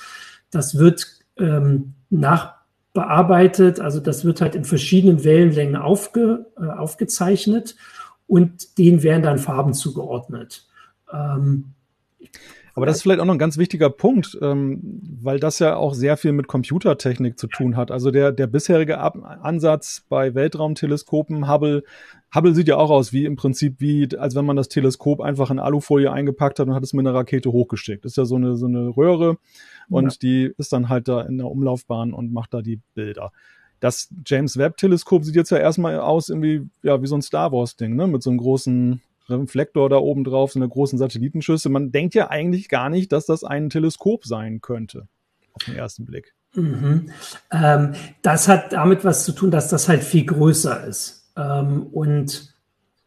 Das 0.51 0.79
wird 0.79 1.07
ähm, 1.37 1.95
nach 2.11 2.55
bearbeitet. 2.93 3.79
Also 3.79 4.01
das 4.01 4.25
wird 4.25 4.41
halt 4.41 4.57
in 4.57 4.65
verschiedenen 4.65 5.23
Wellenlängen 5.23 5.77
aufge, 5.77 6.47
äh, 6.59 6.65
aufgezeichnet 6.65 7.77
und 8.27 8.79
denen 8.79 9.03
werden 9.03 9.23
dann 9.23 9.39
Farben 9.39 9.75
zugeordnet. 9.75 10.67
Ähm, 11.13 11.75
aber 12.75 12.87
das 12.87 12.97
ist 12.97 13.03
vielleicht 13.03 13.21
auch 13.21 13.27
noch 13.27 13.35
ein 13.35 13.39
ganz 13.39 13.59
wichtiger 13.59 13.91
Punkt, 13.91 14.39
ähm, 14.41 14.81
weil 15.21 15.39
das 15.39 15.59
ja 15.59 15.77
auch 15.77 15.95
sehr 15.95 16.17
viel 16.17 16.33
mit 16.33 16.49
Computertechnik 16.49 17.39
zu 17.39 17.47
tun 17.47 17.77
hat. 17.77 17.91
Also 17.91 18.11
der, 18.11 18.33
der 18.33 18.47
bisherige 18.47 18.99
Ab 18.99 19.19
Ansatz 19.43 20.05
bei 20.09 20.35
Weltraumteleskopen, 20.35 21.51
Hubble, 21.51 21.85
Hubble 22.35 22.55
sieht 22.55 22.69
ja 22.69 22.77
auch 22.77 22.91
aus 22.91 23.13
wie 23.13 23.27
im 23.27 23.37
Prinzip 23.37 23.77
wie, 23.81 24.09
als 24.17 24.35
wenn 24.35 24.47
man 24.47 24.57
das 24.57 24.69
Teleskop 24.69 25.21
einfach 25.21 25.51
in 25.51 25.59
Alufolie 25.59 26.11
eingepackt 26.11 26.59
hat 26.59 26.69
und 26.69 26.75
hat 26.75 26.83
es 26.83 26.95
mit 26.95 27.07
einer 27.07 27.15
Rakete 27.15 27.53
hochgeschickt. 27.53 28.05
Das 28.05 28.13
ist 28.13 28.17
ja 28.17 28.25
so 28.25 28.37
eine, 28.37 28.57
so 28.57 28.67
eine 28.67 28.97
Röhre 28.97 29.37
und 29.91 30.13
ja. 30.13 30.19
die 30.23 30.53
ist 30.57 30.73
dann 30.73 30.89
halt 30.89 31.09
da 31.09 31.21
in 31.23 31.37
der 31.37 31.49
Umlaufbahn 31.49 32.15
und 32.15 32.33
macht 32.33 32.55
da 32.55 32.63
die 32.63 32.81
Bilder. 32.95 33.33
Das 33.81 34.09
James 34.25 34.57
Webb 34.57 34.77
Teleskop 34.77 35.25
sieht 35.25 35.35
jetzt 35.35 35.51
ja 35.51 35.59
erstmal 35.59 35.99
aus 35.99 36.29
irgendwie, 36.29 36.69
ja, 36.83 37.03
wie 37.03 37.07
so 37.07 37.17
ein 37.17 37.23
Star 37.23 37.53
Wars 37.53 37.77
Ding, 37.77 37.97
ne, 37.97 38.07
mit 38.07 38.23
so 38.23 38.31
einem 38.31 38.39
großen 38.39 39.03
Reflektor 39.29 39.89
da 39.89 39.97
oben 39.97 40.25
drauf, 40.25 40.53
so 40.53 40.59
einer 40.59 40.69
großen 40.69 40.99
Satellitenschüssel. 40.99 41.71
Man 41.71 41.93
denkt 41.93 42.15
ja 42.15 42.31
eigentlich 42.31 42.69
gar 42.69 42.91
nicht, 42.91 43.13
dass 43.13 43.27
das 43.27 43.45
ein 43.45 43.71
Teleskop 43.71 44.25
sein 44.25 44.61
könnte, 44.61 45.09
auf 45.53 45.65
den 45.65 45.77
ersten 45.77 46.05
Blick. 46.05 46.35
Mhm. 46.55 47.11
Ähm, 47.51 47.95
das 48.23 48.49
hat 48.49 48.73
damit 48.73 49.05
was 49.05 49.25
zu 49.25 49.33
tun, 49.33 49.51
dass 49.51 49.69
das 49.69 49.89
halt 49.89 50.05
viel 50.05 50.25
größer 50.25 50.87
ist. 50.87 51.31
Ähm, 51.37 51.87
und 51.87 52.52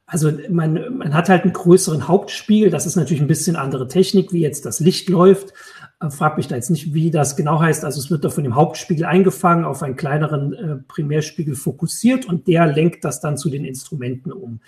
also 0.08 0.32
man, 0.50 0.98
man 0.98 1.14
hat 1.14 1.30
halt 1.30 1.44
einen 1.44 1.54
größeren 1.54 2.08
Hauptspiegel. 2.08 2.70
Das 2.70 2.86
ist 2.86 2.96
natürlich 2.96 3.22
ein 3.22 3.28
bisschen 3.28 3.56
andere 3.56 3.88
Technik, 3.88 4.32
wie 4.32 4.42
jetzt 4.42 4.66
das 4.66 4.80
Licht 4.80 5.10
läuft. 5.10 5.54
Äh, 6.00 6.12
frag 6.12 6.38
mich 6.38 6.48
da 6.48 6.56
jetzt 6.56 6.70
nicht, 6.70 6.94
wie 6.94 7.10
das 7.10 7.36
genau 7.36 7.60
heißt. 7.60 7.84
Also 7.84 8.00
es 8.00 8.12
wird 8.12 8.24
da 8.24 8.30
von 8.30 8.44
dem 8.44 8.56
Hauptspiegel 8.56 9.06
eingefangen, 9.06 9.66
auf 9.66 9.82
einen 9.82 9.96
kleineren 9.96 10.54
äh, 10.54 10.76
Primärspiegel 10.88 11.56
fokussiert 11.56 12.26
und 12.26 12.48
der 12.48 12.68
lenkt 12.68 13.04
das 13.04 13.20
dann 13.20 13.38
zu 13.38 13.50
den 13.50 13.66
Instrumenten 13.66 14.32
um. 14.32 14.60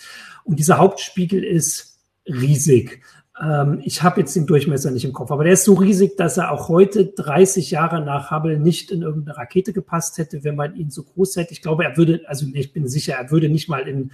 Und 0.43 0.57
dieser 0.57 0.79
Hauptspiegel 0.79 1.43
ist 1.43 1.99
riesig. 2.25 3.03
Ähm, 3.39 3.81
ich 3.83 4.01
habe 4.01 4.21
jetzt 4.21 4.35
den 4.35 4.47
Durchmesser 4.47 4.89
nicht 4.89 5.05
im 5.05 5.13
Kopf, 5.13 5.29
aber 5.29 5.43
der 5.43 5.53
ist 5.53 5.65
so 5.65 5.75
riesig, 5.75 6.17
dass 6.17 6.37
er 6.37 6.51
auch 6.51 6.67
heute, 6.67 7.05
30 7.05 7.69
Jahre 7.69 8.03
nach 8.03 8.31
Hubble, 8.31 8.57
nicht 8.57 8.89
in 8.89 9.03
irgendeine 9.03 9.37
Rakete 9.37 9.73
gepasst 9.73 10.17
hätte, 10.17 10.43
wenn 10.43 10.55
man 10.55 10.75
ihn 10.75 10.89
so 10.89 11.03
groß 11.03 11.35
hätte. 11.35 11.53
Ich 11.53 11.61
glaube, 11.61 11.83
er 11.83 11.95
würde, 11.95 12.21
also 12.25 12.47
ich 12.53 12.73
bin 12.73 12.87
sicher, 12.87 13.13
er 13.13 13.29
würde 13.29 13.49
nicht 13.49 13.69
mal 13.69 13.87
in 13.87 14.11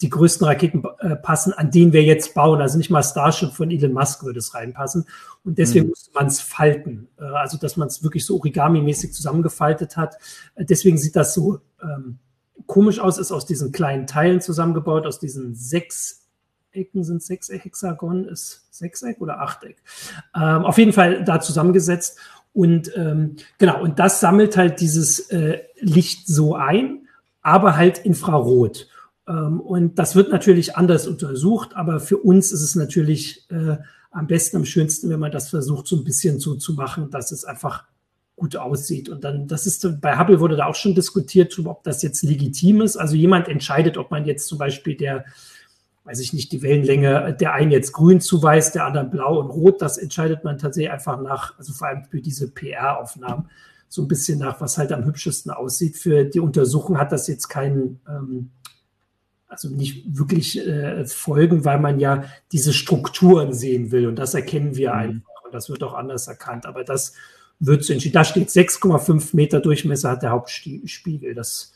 die 0.00 0.10
größten 0.10 0.46
Raketen 0.46 0.82
äh, 0.98 1.16
passen, 1.16 1.52
an 1.52 1.70
denen 1.70 1.92
wir 1.92 2.02
jetzt 2.02 2.34
bauen. 2.34 2.60
Also 2.60 2.78
nicht 2.78 2.90
mal 2.90 3.02
Starship 3.02 3.52
von 3.52 3.70
Elon 3.70 3.92
Musk 3.92 4.24
würde 4.24 4.40
es 4.40 4.54
reinpassen. 4.54 5.06
Und 5.44 5.58
deswegen 5.58 5.86
mhm. 5.86 5.90
musste 5.90 6.10
man 6.14 6.26
es 6.26 6.40
falten. 6.40 7.08
Äh, 7.18 7.24
also 7.24 7.58
dass 7.58 7.76
man 7.76 7.88
es 7.88 8.02
wirklich 8.02 8.26
so 8.26 8.36
Origami-mäßig 8.36 9.12
zusammengefaltet 9.12 9.96
hat. 9.96 10.16
Äh, 10.56 10.64
deswegen 10.64 10.98
sieht 10.98 11.16
das 11.16 11.34
so 11.34 11.60
ähm, 11.82 12.18
komisch 12.66 12.98
aus, 12.98 13.18
ist 13.18 13.32
aus 13.32 13.46
diesen 13.46 13.72
kleinen 13.72 14.06
Teilen 14.06 14.40
zusammengebaut, 14.40 15.06
aus 15.06 15.20
diesen 15.20 15.54
sechs 15.54 16.22
Ecken 16.72 17.04
sind 17.04 17.22
sechs 17.22 17.48
Hexagon, 17.48 18.24
ist 18.24 18.66
Sechseck 18.70 19.20
oder 19.20 19.40
Achteck. 19.40 19.76
Ähm, 20.34 20.64
auf 20.64 20.76
jeden 20.76 20.92
Fall 20.92 21.24
da 21.24 21.40
zusammengesetzt. 21.40 22.18
Und 22.52 22.90
ähm, 22.96 23.36
genau, 23.58 23.80
und 23.82 23.98
das 23.98 24.20
sammelt 24.20 24.56
halt 24.56 24.80
dieses 24.80 25.30
äh, 25.30 25.60
Licht 25.78 26.26
so 26.26 26.56
ein, 26.56 27.06
aber 27.42 27.76
halt 27.76 27.98
infrarot. 27.98 28.88
Ähm, 29.28 29.60
und 29.60 29.98
das 29.98 30.14
wird 30.14 30.30
natürlich 30.30 30.76
anders 30.76 31.06
untersucht, 31.06 31.74
aber 31.74 32.00
für 32.00 32.18
uns 32.18 32.52
ist 32.52 32.62
es 32.62 32.74
natürlich 32.74 33.48
äh, 33.50 33.78
am 34.10 34.26
besten, 34.26 34.58
am 34.58 34.64
schönsten, 34.64 35.10
wenn 35.10 35.20
man 35.20 35.32
das 35.32 35.50
versucht, 35.50 35.86
so 35.86 35.96
ein 35.96 36.04
bisschen 36.04 36.38
so 36.38 36.54
zu 36.54 36.74
machen, 36.74 37.10
dass 37.10 37.32
es 37.32 37.44
einfach 37.44 37.84
gut 38.36 38.56
aussieht. 38.56 39.08
Und 39.08 39.24
dann, 39.24 39.46
das 39.46 39.66
ist, 39.66 40.00
bei 40.00 40.18
Hubble 40.18 40.40
wurde 40.40 40.56
da 40.56 40.66
auch 40.66 40.74
schon 40.74 40.94
diskutiert, 40.94 41.56
ob 41.64 41.82
das 41.84 42.02
jetzt 42.02 42.22
legitim 42.22 42.80
ist. 42.80 42.96
Also 42.96 43.16
jemand 43.16 43.48
entscheidet, 43.48 43.96
ob 43.96 44.10
man 44.10 44.24
jetzt 44.24 44.48
zum 44.48 44.58
Beispiel 44.58 44.96
der, 44.96 45.24
weiß 46.04 46.20
ich 46.20 46.32
nicht, 46.32 46.52
die 46.52 46.62
Wellenlänge 46.62 47.34
der 47.38 47.54
einen 47.54 47.70
jetzt 47.70 47.92
grün 47.92 48.20
zuweist, 48.20 48.74
der 48.74 48.86
anderen 48.86 49.10
blau 49.10 49.40
und 49.40 49.50
rot. 49.50 49.80
Das 49.80 49.98
entscheidet 49.98 50.44
man 50.44 50.58
tatsächlich 50.58 50.92
einfach 50.92 51.20
nach, 51.20 51.56
also 51.58 51.72
vor 51.72 51.88
allem 51.88 52.04
für 52.04 52.20
diese 52.20 52.50
PR-Aufnahmen, 52.50 53.48
so 53.88 54.02
ein 54.02 54.08
bisschen 54.08 54.40
nach, 54.40 54.60
was 54.60 54.78
halt 54.78 54.92
am 54.92 55.04
hübschesten 55.04 55.52
aussieht. 55.52 55.96
Für 55.96 56.24
die 56.24 56.40
Untersuchung 56.40 56.98
hat 56.98 57.12
das 57.12 57.28
jetzt 57.28 57.48
keinen, 57.48 58.00
ähm, 58.08 58.50
also 59.54 59.74
nicht 59.74 60.16
wirklich 60.18 60.66
äh, 60.66 61.04
folgen, 61.06 61.64
weil 61.64 61.80
man 61.80 61.98
ja 61.98 62.24
diese 62.52 62.72
Strukturen 62.72 63.52
sehen 63.52 63.90
will 63.90 64.06
und 64.06 64.16
das 64.16 64.34
erkennen 64.34 64.76
wir 64.76 64.92
mhm. 64.92 64.98
einfach 64.98 65.44
und 65.44 65.54
das 65.54 65.70
wird 65.70 65.82
auch 65.82 65.94
anders 65.94 66.26
erkannt. 66.28 66.66
Aber 66.66 66.84
das 66.84 67.14
wird 67.60 67.84
so 67.84 67.92
entschieden. 67.92 68.14
Da 68.14 68.24
steht 68.24 68.48
6,5 68.48 69.34
Meter 69.34 69.60
Durchmesser 69.60 70.10
hat 70.10 70.22
der 70.22 70.30
Hauptspiegel. 70.30 71.34
Das 71.34 71.72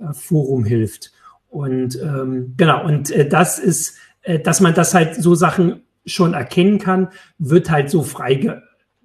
äh, 0.00 0.12
Forum 0.12 0.64
hilft. 0.64 1.12
Und 1.48 2.00
ähm, 2.00 2.54
genau, 2.56 2.84
und 2.84 3.10
äh, 3.10 3.28
das 3.28 3.58
ist, 3.58 3.96
äh, 4.22 4.38
dass 4.38 4.60
man 4.60 4.74
das 4.74 4.94
halt 4.94 5.16
so 5.16 5.34
Sachen 5.34 5.82
schon 6.06 6.34
erkennen 6.34 6.78
kann, 6.78 7.08
wird 7.38 7.70
halt 7.70 7.90
so 7.90 8.02
frei 8.02 8.62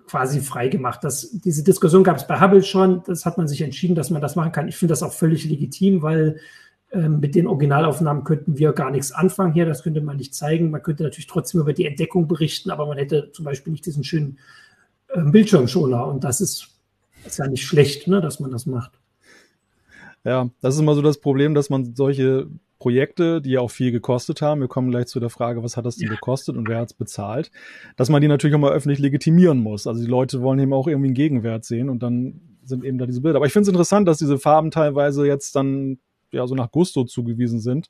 quasi 0.08 0.40
frei 0.40 0.68
gemacht. 0.68 1.04
Das, 1.04 1.32
diese 1.32 1.64
Diskussion 1.64 2.04
gab 2.04 2.18
es 2.18 2.28
bei 2.28 2.40
Hubble 2.40 2.64
schon, 2.64 3.04
das 3.06 3.26
hat 3.26 3.38
man 3.38 3.48
sich 3.48 3.62
entschieden, 3.62 3.96
dass 3.96 4.12
man 4.12 4.22
das 4.22 4.36
machen 4.36 4.52
kann. 4.52 4.68
Ich 4.68 4.78
finde 4.78 4.92
das 4.92 5.04
auch 5.04 5.14
völlig 5.14 5.46
legitim, 5.46 6.02
weil 6.02 6.40
ähm, 6.92 7.20
mit 7.20 7.36
den 7.36 7.48
Originalaufnahmen 7.48 8.24
könnten 8.24 8.58
wir 8.58 8.74
gar 8.74 8.92
nichts 8.92 9.12
anfangen 9.12 9.54
hier, 9.54 9.66
das 9.66 9.84
könnte 9.84 10.02
man 10.02 10.18
nicht 10.18 10.34
zeigen. 10.34 10.72
Man 10.72 10.84
könnte 10.84 11.04
natürlich 11.04 11.28
trotzdem 11.28 11.62
über 11.62 11.74
die 11.74 11.86
Entdeckung 11.86 12.28
berichten, 12.28 12.72
aber 12.72 12.86
man 12.86 12.98
hätte 12.98 13.32
zum 13.32 13.46
Beispiel 13.46 13.72
nicht 13.72 13.86
diesen 13.86 14.04
schönen 14.04 14.38
äh, 15.10 15.22
Bildschirmschoner 15.22 16.06
und 16.06 16.24
das 16.24 16.42
ist, 16.42 16.70
ist 17.26 17.40
ja 17.40 17.48
nicht 17.48 17.66
schlecht, 17.66 18.08
ne, 18.08 18.22
dass 18.22 18.40
man 18.40 18.52
das 18.52 18.66
macht. 18.66 19.00
Ja, 20.24 20.50
das 20.62 20.76
ist 20.76 20.82
immer 20.82 20.96
so 20.96 21.02
das 21.02 21.20
Problem, 21.20 21.54
dass 21.54 21.70
man 21.70 21.96
solche 21.96 22.48
Projekte, 22.80 23.42
die 23.42 23.52
ja 23.52 23.62
auch 23.62 23.72
viel 23.72 23.92
gekostet 23.92 24.42
haben, 24.42 24.62
wir 24.62 24.68
kommen 24.68 24.92
gleich 24.92 25.08
zu 25.08 25.20
der 25.20 25.30
Frage, 25.30 25.64
was 25.64 25.78
hat 25.78 25.86
das 25.86 25.98
denn 25.98 26.08
ja. 26.08 26.14
gekostet 26.14 26.56
und 26.56 26.68
wer 26.68 26.80
hat 26.80 26.90
es 26.90 26.94
bezahlt, 26.94 27.52
dass 27.96 28.10
man 28.10 28.22
die 28.22 28.28
natürlich 28.28 28.56
auch 28.56 28.60
mal 28.60 28.74
öffentlich 28.74 29.00
legitimieren 29.00 29.60
muss. 29.60 29.88
Also 29.88 30.02
die 30.02 30.10
Leute 30.10 30.42
wollen 30.42 30.60
eben 30.60 30.74
auch 30.74 30.88
irgendwie 30.88 31.08
einen 31.08 31.16
Gegenwert 31.16 31.64
sehen 31.66 31.90
und 31.90 32.04
dann 32.04 32.42
sind 32.64 32.84
eben 32.84 32.98
da 32.98 33.06
diese 33.06 33.22
Bilder. 33.22 33.38
Aber 33.38 33.46
ich 33.46 33.54
finde 33.54 33.64
es 33.64 33.70
interessant, 33.70 34.08
dass 34.08 34.18
diese 34.18 34.40
Farben 34.40 34.72
teilweise 34.72 35.26
jetzt 35.26 35.56
dann 35.56 36.00
ja 36.32 36.46
so 36.48 36.56
nach 36.56 36.72
Gusto 36.72 37.04
zugewiesen 37.04 37.60
sind. 37.60 37.88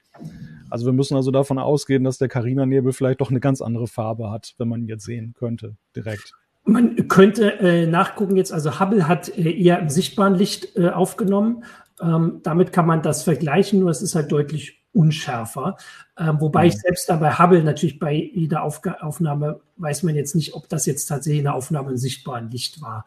Also 0.70 0.86
wir 0.86 0.94
müssen 0.94 1.16
also 1.16 1.32
davon 1.32 1.60
ausgehen, 1.60 2.04
dass 2.04 2.18
der 2.18 2.28
Carina-Nebel 2.28 2.94
vielleicht 2.94 3.22
doch 3.22 3.30
eine 3.30 3.40
ganz 3.40 3.62
andere 3.62 3.88
Farbe 3.88 4.32
hat, 4.32 4.54
wenn 4.58 4.68
man 4.68 4.82
ihn 4.82 4.88
jetzt 4.88 5.06
sehen 5.06 5.34
könnte, 5.38 5.76
direkt. 5.96 6.34
Man 6.64 7.08
könnte 7.08 7.60
äh, 7.60 7.86
nachgucken 7.86 8.36
jetzt, 8.36 8.52
also 8.52 8.80
Hubble 8.80 9.08
hat 9.08 9.30
äh, 9.38 9.52
eher 9.52 9.80
im 9.80 9.90
sichtbaren 9.90 10.34
Licht 10.34 10.76
äh, 10.76 10.90
aufgenommen. 10.90 11.64
Ähm, 12.02 12.40
damit 12.44 12.74
kann 12.74 12.88
man 12.88 13.02
das 13.02 13.24
vergleichen, 13.24 13.80
nur 13.80 13.92
es 13.92 14.02
ist 14.02 14.16
halt 14.16 14.32
deutlich 14.32 14.84
unschärfer. 14.92 15.78
Ähm, 16.18 16.40
wobei 16.40 16.64
mhm. 16.64 16.70
ich 16.70 16.78
selbst 16.78 17.10
da 17.10 17.18
bei 17.18 17.34
Hubble 17.34 17.64
natürlich 17.64 18.00
bei 18.00 18.14
jeder 18.14 18.64
Aufga 18.64 18.98
Aufnahme 19.02 19.60
weiß 19.78 20.04
man 20.04 20.16
jetzt 20.16 20.36
nicht, 20.36 20.56
ob 20.56 20.68
das 20.70 20.86
jetzt 20.86 21.06
tatsächlich 21.06 21.42
eine 21.42 21.54
Aufnahme 21.54 21.92
im 21.92 21.98
sichtbaren 21.98 22.50
Licht 22.50 22.82
war. 22.82 23.06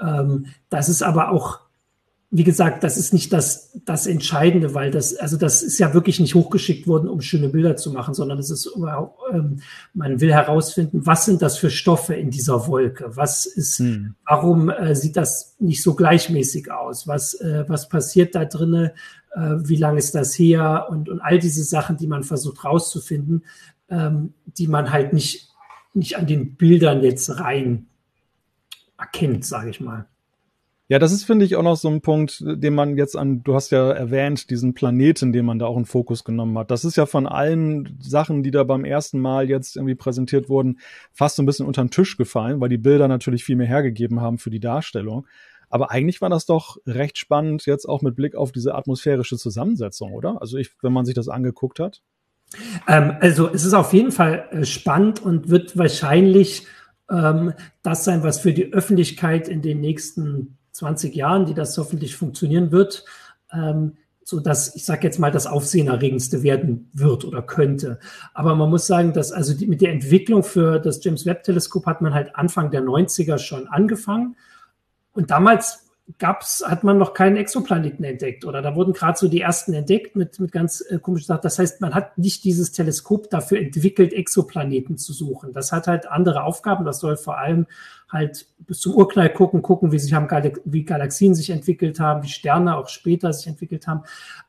Ähm, 0.00 0.46
das 0.68 0.88
ist 0.88 1.02
aber 1.02 1.30
auch 1.30 1.60
wie 2.30 2.44
gesagt, 2.44 2.82
das 2.82 2.96
ist 2.96 3.12
nicht 3.12 3.32
das, 3.32 3.70
das 3.84 4.06
Entscheidende, 4.06 4.74
weil 4.74 4.90
das, 4.90 5.14
also 5.14 5.36
das 5.36 5.62
ist 5.62 5.78
ja 5.78 5.94
wirklich 5.94 6.18
nicht 6.18 6.34
hochgeschickt 6.34 6.88
worden, 6.88 7.08
um 7.08 7.20
schöne 7.20 7.48
Bilder 7.48 7.76
zu 7.76 7.92
machen, 7.92 8.14
sondern 8.14 8.38
es 8.38 8.50
ist, 8.50 8.68
ähm, 9.32 9.60
man 9.94 10.20
will 10.20 10.32
herausfinden, 10.32 11.06
was 11.06 11.24
sind 11.24 11.40
das 11.40 11.56
für 11.56 11.70
Stoffe 11.70 12.14
in 12.14 12.30
dieser 12.30 12.66
Wolke? 12.66 13.16
Was 13.16 13.46
ist, 13.46 13.78
hm. 13.78 14.16
warum 14.26 14.70
äh, 14.70 14.96
sieht 14.96 15.16
das 15.16 15.54
nicht 15.60 15.82
so 15.82 15.94
gleichmäßig 15.94 16.70
aus? 16.72 17.06
Was, 17.06 17.34
äh, 17.34 17.64
was 17.68 17.88
passiert 17.88 18.34
da 18.34 18.44
drinnen? 18.44 18.90
Äh, 19.32 19.56
wie 19.62 19.76
lange 19.76 19.98
ist 19.98 20.16
das 20.16 20.36
her? 20.36 20.88
Und, 20.90 21.08
und 21.08 21.20
all 21.20 21.38
diese 21.38 21.62
Sachen, 21.62 21.96
die 21.96 22.08
man 22.08 22.24
versucht 22.24 22.64
rauszufinden, 22.64 23.44
ähm, 23.88 24.34
die 24.46 24.66
man 24.66 24.90
halt 24.90 25.12
nicht, 25.12 25.50
nicht 25.94 26.18
an 26.18 26.26
den 26.26 26.56
Bildern 26.56 27.04
jetzt 27.04 27.38
rein 27.38 27.86
erkennt, 28.98 29.44
sage 29.44 29.70
ich 29.70 29.80
mal. 29.80 30.06
Ja, 30.88 31.00
das 31.00 31.10
ist, 31.10 31.24
finde 31.24 31.44
ich, 31.44 31.56
auch 31.56 31.64
noch 31.64 31.76
so 31.76 31.88
ein 31.88 32.00
Punkt, 32.00 32.44
den 32.46 32.72
man 32.74 32.96
jetzt 32.96 33.16
an, 33.16 33.42
du 33.42 33.56
hast 33.56 33.70
ja 33.72 33.90
erwähnt, 33.90 34.50
diesen 34.50 34.72
Planeten, 34.72 35.32
den 35.32 35.44
man 35.44 35.58
da 35.58 35.66
auch 35.66 35.76
in 35.76 35.84
Fokus 35.84 36.22
genommen 36.22 36.56
hat. 36.56 36.70
Das 36.70 36.84
ist 36.84 36.96
ja 36.96 37.06
von 37.06 37.26
allen 37.26 37.98
Sachen, 38.00 38.44
die 38.44 38.52
da 38.52 38.62
beim 38.62 38.84
ersten 38.84 39.18
Mal 39.18 39.48
jetzt 39.48 39.74
irgendwie 39.74 39.96
präsentiert 39.96 40.48
wurden, 40.48 40.78
fast 41.12 41.36
so 41.36 41.42
ein 41.42 41.46
bisschen 41.46 41.66
unter 41.66 41.82
den 41.82 41.90
Tisch 41.90 42.16
gefallen, 42.16 42.60
weil 42.60 42.68
die 42.68 42.78
Bilder 42.78 43.08
natürlich 43.08 43.42
viel 43.42 43.56
mehr 43.56 43.66
hergegeben 43.66 44.20
haben 44.20 44.38
für 44.38 44.50
die 44.50 44.60
Darstellung. 44.60 45.26
Aber 45.68 45.90
eigentlich 45.90 46.20
war 46.20 46.30
das 46.30 46.46
doch 46.46 46.76
recht 46.86 47.18
spannend, 47.18 47.66
jetzt 47.66 47.88
auch 47.88 48.02
mit 48.02 48.14
Blick 48.14 48.36
auf 48.36 48.52
diese 48.52 48.76
atmosphärische 48.76 49.36
Zusammensetzung, 49.36 50.12
oder? 50.12 50.40
Also 50.40 50.56
ich, 50.56 50.70
wenn 50.82 50.92
man 50.92 51.04
sich 51.04 51.16
das 51.16 51.28
angeguckt 51.28 51.80
hat. 51.80 52.00
Ähm, 52.86 53.16
also 53.20 53.48
es 53.52 53.64
ist 53.64 53.74
auf 53.74 53.92
jeden 53.92 54.12
Fall 54.12 54.48
äh, 54.52 54.64
spannend 54.64 55.20
und 55.20 55.48
wird 55.48 55.76
wahrscheinlich 55.76 56.64
ähm, 57.10 57.54
das 57.82 58.04
sein, 58.04 58.22
was 58.22 58.38
für 58.38 58.52
die 58.52 58.72
Öffentlichkeit 58.72 59.48
in 59.48 59.62
den 59.62 59.80
nächsten 59.80 60.58
20 60.76 61.14
Jahren, 61.14 61.46
die 61.46 61.54
das 61.54 61.76
hoffentlich 61.78 62.16
funktionieren 62.16 62.70
wird, 62.72 63.04
ähm, 63.52 63.96
so 64.22 64.40
dass 64.40 64.74
ich 64.74 64.84
sage 64.84 65.04
jetzt 65.04 65.18
mal 65.18 65.30
das 65.30 65.46
Aufsehenerregendste 65.46 66.42
werden 66.42 66.90
wird 66.92 67.24
oder 67.24 67.42
könnte. 67.42 68.00
Aber 68.34 68.56
man 68.56 68.70
muss 68.70 68.86
sagen, 68.86 69.12
dass 69.12 69.30
also 69.30 69.54
die, 69.54 69.66
mit 69.68 69.80
der 69.80 69.92
Entwicklung 69.92 70.42
für 70.42 70.80
das 70.80 71.02
James 71.02 71.26
Webb 71.26 71.44
Teleskop 71.44 71.86
hat 71.86 72.00
man 72.02 72.12
halt 72.12 72.34
Anfang 72.34 72.70
der 72.70 72.82
90er 72.82 73.38
schon 73.38 73.68
angefangen. 73.68 74.36
Und 75.12 75.30
damals 75.30 75.85
gab's, 76.18 76.62
hat 76.64 76.84
man 76.84 76.98
noch 76.98 77.14
keinen 77.14 77.36
Exoplaneten 77.36 78.04
entdeckt 78.04 78.44
oder 78.44 78.62
da 78.62 78.76
wurden 78.76 78.92
gerade 78.92 79.18
so 79.18 79.28
die 79.28 79.40
ersten 79.40 79.72
entdeckt 79.72 80.14
mit, 80.14 80.38
mit 80.38 80.52
ganz 80.52 80.80
äh, 80.88 80.98
komischen 80.98 81.26
Sachen. 81.26 81.42
Das 81.42 81.58
heißt, 81.58 81.80
man 81.80 81.94
hat 81.94 82.16
nicht 82.16 82.44
dieses 82.44 82.72
Teleskop 82.72 83.28
dafür 83.28 83.58
entwickelt, 83.58 84.12
Exoplaneten 84.12 84.98
zu 84.98 85.12
suchen. 85.12 85.52
Das 85.52 85.72
hat 85.72 85.88
halt 85.88 86.06
andere 86.08 86.44
Aufgaben. 86.44 86.84
Das 86.84 87.00
soll 87.00 87.16
vor 87.16 87.38
allem 87.38 87.66
halt 88.08 88.46
bis 88.60 88.80
zum 88.80 88.94
Urknall 88.94 89.32
gucken, 89.32 89.62
gucken, 89.62 89.90
wie 89.90 89.98
sich 89.98 90.14
haben, 90.14 90.28
wie 90.64 90.84
Galaxien 90.84 91.34
sich 91.34 91.50
entwickelt 91.50 91.98
haben, 91.98 92.22
wie 92.22 92.28
Sterne 92.28 92.76
auch 92.76 92.88
später 92.88 93.32
sich 93.32 93.48
entwickelt 93.48 93.88
haben. 93.88 94.02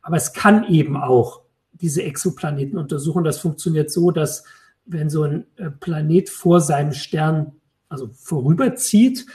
Aber 0.04 0.16
es 0.16 0.34
kann 0.34 0.64
eben 0.66 0.96
auch 0.96 1.42
diese 1.74 2.04
Exoplaneten 2.04 2.78
untersuchen. 2.78 3.24
Das 3.24 3.40
funktioniert 3.40 3.92
so, 3.92 4.12
dass 4.12 4.44
wenn 4.86 5.10
so 5.10 5.24
ein 5.24 5.46
äh, 5.58 5.72
Planet 5.72 6.30
vor 6.30 6.62
seinem 6.62 6.94
Stern 6.94 7.54
also 7.90 8.10
vorüberzieht, 8.14 9.26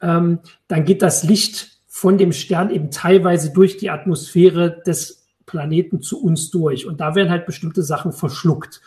ähm, 0.00 0.40
dann 0.68 0.84
geht 0.84 1.02
das 1.02 1.22
Licht 1.22 1.69
von 1.92 2.18
dem 2.18 2.30
Stern 2.30 2.70
eben 2.70 2.92
teilweise 2.92 3.52
durch 3.52 3.76
die 3.76 3.90
Atmosphäre 3.90 4.80
des 4.86 5.26
Planeten 5.44 6.00
zu 6.00 6.22
uns 6.22 6.52
durch. 6.52 6.86
Und 6.86 7.00
da 7.00 7.16
werden 7.16 7.30
halt 7.30 7.46
bestimmte 7.46 7.82
Sachen 7.82 8.12
verschluckt. 8.12 8.80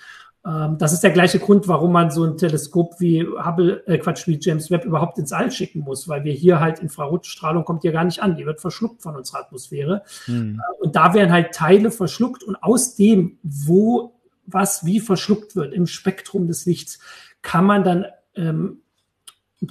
Ähm, 0.45 0.77
das 0.77 0.93
ist 0.93 1.03
der 1.03 1.11
gleiche 1.11 1.39
Grund, 1.39 1.67
warum 1.67 1.91
man 1.91 2.11
so 2.11 2.23
ein 2.23 2.37
Teleskop 2.37 3.01
wie 3.01 3.27
Hubble, 3.27 3.83
äh 3.87 3.97
Quatsch, 3.97 4.25
wie 4.27 4.39
James 4.41 4.71
Webb 4.71 4.85
überhaupt 4.85 5.17
ins 5.17 5.33
All 5.33 5.51
schicken 5.51 5.81
muss, 5.81 6.07
weil 6.07 6.23
wir 6.23 6.31
hier 6.31 6.61
halt 6.61 6.79
Infrarotstrahlung 6.79 7.65
kommt 7.65 7.81
hier 7.81 7.91
gar 7.91 8.05
nicht 8.05 8.23
an, 8.23 8.37
die 8.37 8.45
wird 8.45 8.61
verschluckt 8.61 9.01
von 9.01 9.17
unserer 9.17 9.41
Atmosphäre. 9.41 10.03
Hm. 10.25 10.61
Äh, 10.61 10.83
und 10.83 10.95
da 10.95 11.13
werden 11.13 11.33
halt 11.33 11.53
Teile 11.53 11.91
verschluckt 11.91 12.41
und 12.41 12.55
aus 12.63 12.95
dem, 12.95 13.37
wo 13.43 14.13
was 14.45 14.85
wie 14.85 15.01
verschluckt 15.01 15.57
wird 15.57 15.73
im 15.73 15.87
Spektrum 15.87 16.47
des 16.47 16.65
Lichts, 16.65 16.99
kann 17.41 17.65
man 17.65 17.83
dann 17.83 18.05
ähm, 18.35 18.77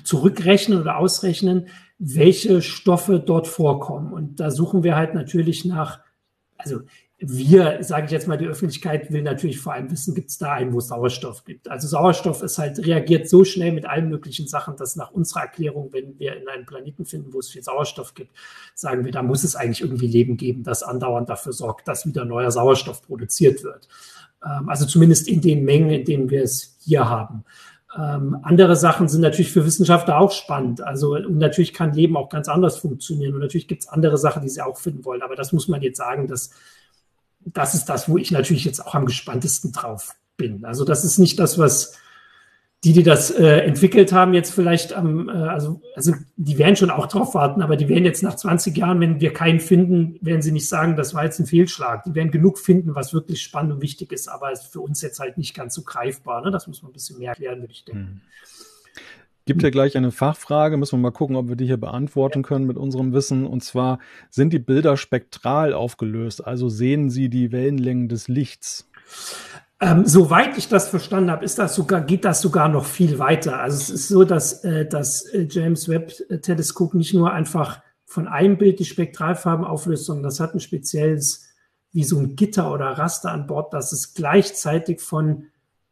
zurückrechnen 0.05 0.81
oder 0.81 0.99
ausrechnen, 0.99 1.69
welche 1.99 2.63
Stoffe 2.63 3.21
dort 3.21 3.47
vorkommen. 3.47 4.13
Und 4.13 4.41
da 4.41 4.51
suchen 4.51 4.83
wir 4.83 4.97
halt 4.97 5.15
natürlich 5.15 5.65
nach, 5.65 6.01
also 6.57 6.81
wir, 7.25 7.79
sage 7.83 8.07
ich 8.07 8.11
jetzt 8.11 8.27
mal, 8.27 8.37
die 8.37 8.47
Öffentlichkeit 8.47 9.13
will 9.13 9.23
natürlich 9.23 9.61
vor 9.61 9.75
allem 9.75 9.91
wissen, 9.93 10.15
gibt 10.15 10.31
es 10.31 10.39
da 10.39 10.55
einen, 10.55 10.73
wo 10.73 10.79
es 10.79 10.89
Sauerstoff 10.89 11.45
gibt. 11.45 11.71
Also 11.71 11.87
Sauerstoff 11.87 12.43
ist 12.43 12.59
halt, 12.59 12.85
reagiert 12.85 13.29
so 13.29 13.45
schnell 13.45 13.73
mit 13.73 13.87
allen 13.87 14.09
möglichen 14.09 14.49
Sachen, 14.49 14.77
dass 14.77 14.97
nach 14.97 15.13
unserer 15.13 15.43
Erklärung, 15.43 15.91
wenn 15.93 16.19
wir 16.19 16.37
in 16.37 16.49
einem 16.49 16.67
Planeten 16.67 17.07
finden, 17.07 17.33
wo 17.33 17.39
es 17.39 17.51
viel 17.51 17.63
Sauerstoff 17.63 18.15
gibt, 18.15 18.33
sagen 18.75 19.05
wir, 19.05 19.13
da 19.13 19.23
muss 19.23 19.45
es 19.45 19.55
eigentlich 19.55 19.83
irgendwie 19.83 20.09
Leben 20.09 20.37
geben, 20.37 20.65
das 20.65 20.83
andauernd 20.83 21.29
dafür 21.29 21.53
sorgt, 21.53 21.87
dass 21.87 22.07
wieder 22.07 22.25
neuer 22.25 22.51
Sauerstoff 22.51 23.03
produziert 23.03 23.63
wird. 23.63 23.87
Ähm, 24.45 24.69
also 24.69 24.85
zumindest 24.85 25.29
in 25.29 25.41
den 25.41 25.65
Mengen, 25.65 25.91
in 25.91 26.05
denen 26.05 26.31
wir 26.31 26.43
es 26.43 26.77
hier 26.81 27.09
haben. 27.09 27.45
Ähm, 27.99 28.39
andere 28.43 28.77
Sachen 28.77 29.09
sind 29.09 29.21
natürlich 29.21 29.53
für 29.53 29.67
Wissenschaftler 29.67 30.19
auch 30.19 30.33
spannend. 30.33 30.81
Also 30.81 31.15
und 31.15 31.39
natürlich 31.39 31.75
kann 31.75 31.93
Leben 31.93 32.17
auch 32.17 32.29
ganz 32.29 32.49
anders 32.49 32.79
funktionieren. 32.79 33.35
Und 33.35 33.41
natürlich 33.41 33.69
gibt 33.69 33.83
es 33.83 33.89
andere 33.89 34.19
Sachen, 34.19 34.43
die 34.43 34.49
sie 34.49 34.63
auch 34.63 34.79
finden 34.79 35.05
wollen. 35.05 35.23
Aber 35.23 35.37
das 35.37 35.53
muss 35.53 35.69
man 35.69 35.83
jetzt 35.83 35.99
sagen, 35.99 36.27
dass 36.27 36.51
das 37.45 37.75
ist 37.75 37.87
das, 37.87 38.09
wo 38.09 38.19
ich 38.19 38.31
natürlich 38.31 38.65
jetzt 38.65 38.87
auch 38.87 38.95
am 38.95 39.07
gespanntesten 39.07 39.73
drauf 39.73 40.15
bin. 40.37 40.65
Also 40.65 40.85
das 40.85 41.05
ist 41.05 41.19
nicht 41.19 41.39
das, 41.39 41.59
was 41.59 41.97
die, 42.85 42.93
die 42.93 43.05
das 43.05 43.31
äh, 43.31 43.59
entwickelt 43.59 44.12
haben, 44.12 44.35
jetzt 44.35 44.53
vielleicht 44.53 44.93
am, 44.93 45.29
äh, 45.29 45.33
also, 45.33 45.81
also 45.95 46.15
die 46.37 46.59
werden 46.59 46.75
schon 46.75 46.91
auch 46.91 47.07
drauf 47.07 47.35
warten, 47.35 47.62
aber 47.62 47.77
die 47.77 47.89
werden 47.89 48.05
jetzt 48.05 48.25
nach 48.25 48.35
20 48.35 48.77
Jahren, 48.77 48.99
wenn 49.01 49.21
wir 49.21 49.33
keinen 49.33 49.61
finden, 49.61 50.19
werden 50.21 50.43
sie 50.43 50.51
nicht 50.51 50.69
sagen, 50.69 50.97
das 50.97 51.15
war 51.15 51.25
jetzt 51.25 51.39
ein 51.39 51.47
Fehlschlag. 51.47 52.03
Die 52.05 52.15
werden 52.15 52.33
genug 52.33 52.59
finden, 52.59 52.97
was 52.97 53.15
wirklich 53.15 53.41
spannend 53.41 53.73
und 53.73 53.83
wichtig 53.83 54.11
ist, 54.11 54.27
aber 54.27 54.51
ist 54.51 54.67
für 54.67 54.81
uns 54.81 55.01
jetzt 55.01 55.21
halt 55.21 55.39
nicht 55.39 55.55
ganz 55.55 55.75
so 55.75 55.83
greifbar. 55.83 56.43
Ne? 56.43 56.51
Das 56.51 56.67
muss 56.67 56.83
man 56.83 56.91
ein 56.91 56.95
bisschen 56.95 57.19
mehr 57.19 57.31
erklären, 57.31 57.61
würde 57.61 57.73
ich 57.73 57.85
denken. 57.85 58.03
Hm. 58.03 58.21
Gibt 59.45 59.62
ja 59.62 59.71
gleich 59.71 59.97
eine 59.97 60.12
Fachfrage, 60.12 60.77
müssen 60.77 60.99
wir 60.99 61.03
mal 61.03 61.11
gucken, 61.11 61.35
ob 61.35 61.49
wir 61.49 61.57
die 61.57 61.67
hier 61.67 61.77
beantworten 61.77 62.42
können 62.42 62.64
mit 62.64 62.77
unserem 62.77 63.12
Wissen. 63.12 63.45
Und 63.45 63.64
zwar, 63.64 63.99
sind 64.31 64.53
die 64.53 64.61
Bilder 64.61 64.97
spektral 64.97 65.73
aufgelöst? 65.73 66.47
Also 66.47 66.68
sehen 66.68 67.11
Sie 67.11 67.29
die 67.29 67.51
Wellenlängen 67.51 68.09
des 68.09 68.29
Lichts? 68.29 68.88
Ähm, 69.83 70.07
soweit 70.07 70.57
ich 70.59 70.68
das 70.68 70.88
verstanden 70.88 71.33
habe, 71.33 71.45
ist 71.45 71.59
das 71.59 71.75
sogar, 71.75 72.03
geht 72.03 72.25
das 72.25 72.40
sogar 72.40 72.68
noch 72.68 72.85
viel 72.85 73.18
weiter. 73.18 73.59
Also 73.59 73.79
es 73.79 73.90
ist 73.90 74.07
so, 74.07 74.23
dass 74.23 74.62
äh, 74.62 74.87
das 74.87 75.23
äh, 75.23 75.49
James 75.51 75.88
Webb 75.88 76.12
Teleskop 76.40 76.95
nicht 76.95 77.14
nur 77.14 77.33
einfach 77.33 77.83
von 78.05 78.29
einem 78.29 78.59
Bild 78.59 78.79
die 78.79 78.85
Spektralfarben 78.85 79.64
auflöst, 79.64 80.05
sondern 80.05 80.23
das 80.23 80.38
hat 80.38 80.55
ein 80.55 80.61
spezielles, 80.61 81.49
wie 81.90 82.05
so 82.05 82.16
ein 82.21 82.37
Gitter 82.37 82.73
oder 82.73 82.87
Raster 82.87 83.33
an 83.33 83.49
Bord, 83.49 83.75
dass 83.75 83.90
es 83.90 84.14
gleichzeitig 84.14 85.01
von 85.01 85.47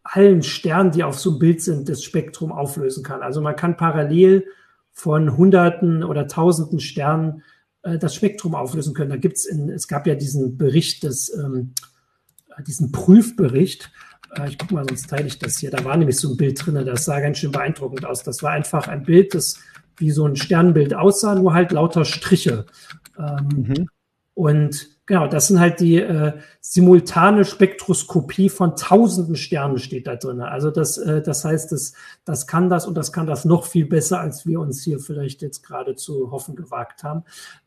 allen 0.05 0.44
Sternen, 0.44 0.92
die 0.92 1.03
auf 1.03 1.18
so 1.18 1.31
einem 1.31 1.40
Bild 1.40 1.61
sind, 1.61 1.88
das 1.88 2.05
Spektrum 2.05 2.53
auflösen 2.53 3.03
kann. 3.03 3.22
Also 3.22 3.40
man 3.40 3.57
kann 3.57 3.76
parallel 3.76 4.46
von 4.92 5.37
Hunderten 5.37 6.05
oder 6.05 6.29
Tausenden 6.29 6.79
Sternen 6.79 7.42
äh, 7.83 7.98
das 7.98 8.14
Spektrum 8.14 8.55
auflösen 8.55 8.94
können. 8.94 9.11
Da 9.11 9.16
gibt's 9.16 9.46
in, 9.46 9.68
es 9.68 9.88
gab 9.88 10.07
ja 10.07 10.14
diesen 10.14 10.57
Bericht 10.57 11.03
des 11.03 11.37
ähm, 11.37 11.74
diesen 12.61 12.92
Prüfbericht. 12.92 13.90
Äh, 14.37 14.49
ich 14.49 14.59
gucke 14.59 14.75
mal, 14.75 14.85
sonst 14.88 15.09
teile 15.09 15.27
ich 15.27 15.38
das 15.38 15.59
hier. 15.59 15.70
Da 15.70 15.85
war 15.85 15.96
nämlich 15.96 16.16
so 16.16 16.31
ein 16.31 16.37
Bild 16.37 16.64
drin, 16.64 16.85
das 16.85 17.05
sah 17.05 17.20
ganz 17.20 17.38
schön 17.38 17.53
beeindruckend 17.53 18.05
aus. 18.05 18.23
Das 18.23 18.42
war 18.42 18.53
einfach 18.53 18.88
ein 18.88 19.05
Bild, 19.05 19.35
das 19.35 19.59
wie 19.96 20.11
so 20.11 20.27
ein 20.27 20.37
Sternbild 20.37 20.94
aussah, 20.94 21.35
nur 21.35 21.53
halt 21.53 21.73
lauter 21.73 22.05
Striche. 22.05 22.66
Ähm, 23.18 23.49
mhm. 23.49 23.88
Und 24.35 25.01
Genau, 25.11 25.27
das 25.27 25.49
sind 25.49 25.59
halt 25.59 25.81
die 25.81 25.96
äh, 25.96 26.35
simultane 26.61 27.44
Spektroskopie 27.44 28.49
von 28.49 28.77
tausenden 28.77 29.35
Sternen 29.35 29.79
steht 29.79 30.07
da 30.07 30.14
drin. 30.14 30.40
Also 30.40 30.70
das, 30.70 30.99
äh, 30.99 31.20
das 31.20 31.44
heißt, 31.44 31.73
das, 31.73 31.94
das 32.25 32.46
kann 32.46 32.70
das 32.70 32.87
und 32.87 32.94
das 32.94 33.12
kann 33.12 33.27
das 33.27 33.44
noch 33.44 33.64
viel 33.64 33.87
besser, 33.87 34.20
als 34.20 34.46
wir 34.46 34.61
uns 34.61 34.85
hier 34.85 35.01
vielleicht 35.01 35.42
jetzt 35.42 35.64
gerade 35.64 35.96
zu 35.96 36.31
hoffen 36.31 36.55
gewagt 36.55 37.03
haben. 37.03 37.25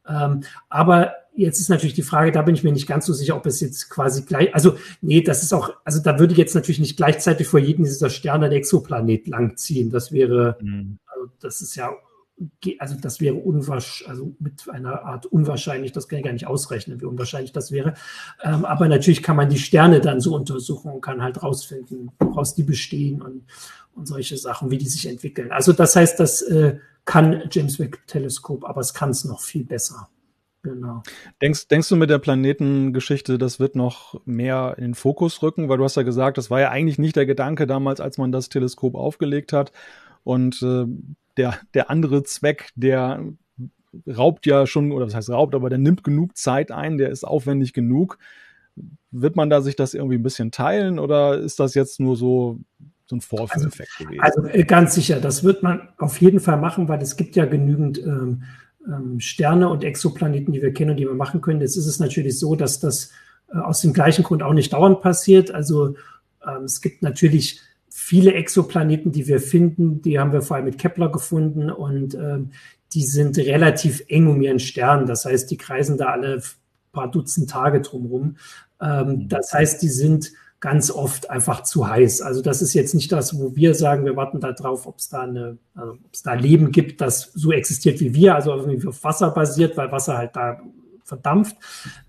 Ähm, 0.08 0.44
aber 0.70 1.16
jetzt 1.36 1.60
ist 1.60 1.70
natürlich 1.70 1.96
die 1.96 2.04
Frage, 2.04 2.32
da 2.32 2.42
bin 2.42 2.56
ich 2.56 2.64
mir 2.64 2.72
nicht 2.72 2.88
ganz 2.88 3.06
so 3.06 3.14
sicher, 3.14 3.36
ob 3.36 3.46
es 3.46 3.60
jetzt 3.60 3.90
quasi 3.90 4.24
gleich, 4.24 4.54
also 4.54 4.78
nee, 5.02 5.22
das 5.22 5.44
ist 5.44 5.54
auch, 5.54 5.74
also 5.84 6.02
da 6.02 6.20
würde 6.20 6.36
jetzt 6.36 6.56
natürlich 6.56 6.80
nicht 6.80 6.98
gleichzeitig 6.98 7.48
vor 7.48 7.60
jedem 7.60 7.86
dieser 7.86 8.10
Sterne 8.10 8.48
ein 8.48 8.52
Exoplanet 8.52 9.28
langziehen. 9.28 9.90
Das 9.90 10.12
wäre, 10.12 10.58
mhm. 10.62 11.00
also 11.06 11.32
das 11.40 11.62
ist 11.62 11.76
ja 11.76 11.92
also 12.80 12.96
das 13.00 13.22
wäre 13.22 13.36
unwahrscheinlich, 13.36 14.10
also 14.10 14.36
mit 14.40 14.68
einer 14.68 15.04
Art 15.04 15.26
unwahrscheinlich, 15.28 15.92
das 15.92 16.08
kann 16.08 16.20
ich 16.20 16.26
gar 16.26 16.34
nicht 16.34 16.48
ausrechnen, 16.48 17.00
wie 17.00 17.06
unwahrscheinlich 17.06 17.52
das 17.52 17.72
wäre. 17.72 17.94
Ähm, 18.44 18.66
aber 18.66 18.88
natürlich 18.88 19.22
kann 19.22 19.36
man 19.36 19.50
die 19.50 19.60
Sterne 19.60 20.02
dann 20.02 20.20
so 20.20 20.36
untersuchen 20.36 20.92
und 20.92 21.02
kann 21.02 21.22
halt 21.22 21.42
rausfinden, 21.44 22.12
woraus 22.20 22.56
die 22.56 22.64
bestehen 22.64 23.22
und, 23.22 23.44
und 23.94 24.08
solche 24.08 24.38
Sachen, 24.38 24.72
wie 24.72 24.78
die 24.78 24.88
sich 24.88 25.08
entwickeln. 25.08 25.52
Also 25.52 25.74
das 25.74 25.96
heißt, 25.96 26.20
das 26.20 26.42
äh, 26.42 26.80
kann 27.06 27.44
James 27.52 27.80
Webb 27.80 28.00
Teleskop, 28.08 28.66
aber 28.66 28.82
es 28.82 28.94
kann 28.94 29.12
es 29.12 29.26
noch 29.26 29.42
viel 29.42 29.64
besser. 29.64 30.10
Genau. 30.64 31.04
Denkst, 31.42 31.68
denkst 31.68 31.90
du 31.90 31.98
mit 31.98 32.10
der 32.10 32.20
Planetengeschichte, 32.20 33.38
das 33.38 33.60
wird 33.60 33.76
noch 33.76 34.22
mehr 34.26 34.76
in 34.78 34.86
den 34.86 34.96
Fokus 34.96 35.44
rücken? 35.44 35.68
Weil 35.68 35.78
du 35.78 35.84
hast 35.84 35.98
ja 35.98 36.04
gesagt, 36.04 36.38
das 36.38 36.50
war 36.50 36.62
ja 36.62 36.70
eigentlich 36.70 36.98
nicht 36.98 37.18
der 37.18 37.26
Gedanke 37.26 37.68
damals, 37.68 38.00
als 38.00 38.18
man 38.18 38.32
das 38.32 38.48
Teleskop 38.48 38.96
aufgelegt 38.96 39.52
hat. 39.52 39.74
Und 40.24 40.62
äh, 40.62 40.86
der, 41.36 41.60
der 41.74 41.90
andere 41.90 42.24
Zweck, 42.24 42.70
der 42.76 43.26
raubt 44.08 44.46
ja 44.46 44.66
schon, 44.66 44.94
oder 44.94 45.06
was 45.06 45.16
heißt 45.16 45.30
raubt, 45.30 45.54
aber 45.54 45.70
der 45.70 45.80
nimmt 45.80 46.04
genug 46.04 46.38
Zeit 46.38 46.72
ein, 46.72 46.98
der 46.98 47.10
ist 47.10 47.26
aufwendig 47.26 47.74
genug. 47.74 48.18
Wird 49.12 49.36
man 49.36 49.50
da 49.50 49.62
sich 49.62 49.76
das 49.76 49.94
irgendwie 49.94 50.16
ein 50.16 50.24
bisschen 50.24 50.52
teilen 50.52 50.98
oder 50.98 51.38
ist 51.38 51.60
das 51.60 51.76
jetzt 51.76 52.00
nur 52.00 52.16
so, 52.16 52.60
so 53.06 53.18
ein 53.18 53.22
Vorführeffekt 53.22 53.92
also, 54.00 54.06
gewesen? 54.06 54.22
Also 54.24 54.48
äh, 54.48 54.64
ganz 54.64 54.96
sicher, 54.96 55.20
das 55.20 55.44
wird 55.44 55.62
man 55.62 55.90
auf 55.98 56.22
jeden 56.22 56.40
Fall 56.40 56.58
machen, 56.58 56.88
weil 56.88 57.02
es 57.02 57.18
gibt 57.18 57.36
ja 57.36 57.46
genügend 57.46 58.00
ähm, 58.00 58.44
ähm, 58.88 59.20
Sterne 59.20 59.70
und 59.70 59.84
Exoplaneten, 59.84 60.54
die 60.54 60.62
wir 60.62 60.74
kennen 60.74 60.92
und 60.92 60.98
die 60.98 61.06
wir 61.06 61.14
machen 61.14 61.42
können. 61.42 61.62
Jetzt 61.62 61.78
ist 61.78 61.88
es 61.88 62.00
natürlich 62.00 62.40
so, 62.40 62.56
dass 62.56 62.80
das 62.80 63.12
äh, 63.54 63.58
aus 63.58 63.82
dem 63.82 63.94
gleichen 63.94 64.24
Grund 64.24 64.44
auch 64.44 64.54
nicht 64.54 64.74
dauernd 64.74 65.02
passiert. 65.02 65.52
Also 65.52 65.96
ähm, 66.46 66.64
es 66.66 66.82
gibt 66.82 67.04
natürlich 67.04 67.62
viele 67.90 68.34
Exoplaneten, 68.34 69.12
die 69.12 69.28
wir 69.28 69.40
finden, 69.40 70.02
die 70.02 70.20
haben 70.20 70.34
wir 70.34 70.42
vor 70.42 70.58
allem 70.58 70.66
mit 70.66 70.80
Kepler 70.80 71.12
gefunden 71.12 71.70
und 71.70 72.16
ähm, 72.16 72.52
die 72.94 73.04
sind 73.04 73.38
relativ 73.38 74.04
eng 74.08 74.28
um 74.28 74.42
ihren 74.42 74.60
Stern. 74.60 75.06
Das 75.06 75.26
heißt, 75.26 75.50
die 75.50 75.58
kreisen 75.58 75.98
da 75.98 76.08
alle 76.08 76.42
paar 76.92 77.12
Dutzend 77.12 77.50
Tage 77.50 77.82
drumherum. 77.82 78.38
Ähm, 78.82 79.08
mhm. 79.08 79.30
das 79.30 79.54
heißt, 79.54 79.82
die 79.82 79.90
sind 79.90 80.32
ganz 80.64 80.90
oft 80.90 81.30
einfach 81.30 81.64
zu 81.64 81.90
heiß. 81.90 82.22
Also 82.22 82.42
das 82.42 82.62
ist 82.62 82.74
jetzt 82.74 82.96
nicht 82.96 83.12
das, 83.12 83.38
wo 83.38 83.54
wir 83.54 83.76
sagen, 83.76 84.06
wir 84.06 84.16
warten 84.16 84.40
da 84.40 84.54
drauf, 84.54 84.88
ob 84.88 84.98
es 84.98 85.10
da 85.10 85.24
eine, 85.24 85.58
also 85.76 85.92
ob 85.92 86.14
es 86.14 86.24
da 86.24 86.36
Leben 86.36 86.72
gibt, 86.72 87.02
das 87.02 87.34
so 87.34 87.52
existiert 87.52 88.00
wie 88.00 88.14
wir, 88.14 88.34
also 88.34 88.54
irgendwie 88.56 88.88
auf 88.88 89.04
Wasser 89.04 89.32
basiert, 89.32 89.76
weil 89.76 89.92
Wasser 89.92 90.18
halt 90.18 90.38
da 90.38 90.62
verdampft. 91.04 91.58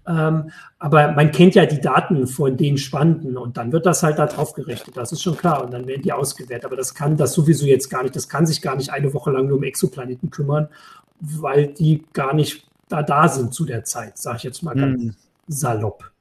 Ähm, 0.06 0.52
aber 0.78 1.10
man 1.10 1.32
kennt 1.32 1.56
ja 1.56 1.66
die 1.66 1.80
Daten 1.80 2.28
von 2.28 2.56
den 2.56 2.78
Spanden 2.78 3.36
und 3.36 3.56
dann 3.56 3.72
wird 3.72 3.86
das 3.86 4.04
halt 4.04 4.20
da 4.20 4.26
drauf 4.26 4.52
gerechnet. 4.52 4.96
Das 4.96 5.10
ist 5.10 5.24
schon 5.24 5.36
klar. 5.36 5.64
Und 5.64 5.72
dann 5.72 5.88
werden 5.88 6.02
die 6.02 6.12
ausgewertet. 6.12 6.64
Aber 6.64 6.76
das 6.76 6.94
kann 6.94 7.16
das 7.16 7.32
sowieso 7.32 7.66
jetzt 7.66 7.88
gar 7.90 8.04
nicht. 8.04 8.14
Das 8.14 8.28
kann 8.28 8.46
sich 8.46 8.62
gar 8.62 8.76
nicht 8.76 8.92
eine 8.92 9.12
Woche 9.12 9.32
lang 9.32 9.48
nur 9.48 9.56
um 9.56 9.64
Exoplaneten 9.64 10.30
kümmern, 10.30 10.68
weil 11.18 11.66
die 11.66 12.04
gar 12.12 12.32
nicht 12.34 12.68
da 12.88 13.02
da 13.02 13.26
sind 13.28 13.52
zu 13.52 13.64
der 13.64 13.82
Zeit, 13.82 14.16
sage 14.16 14.36
ich 14.36 14.42
jetzt 14.44 14.62
mal 14.62 14.76
ganz 14.76 15.02
hm. 15.02 15.14
salopp. 15.48 16.13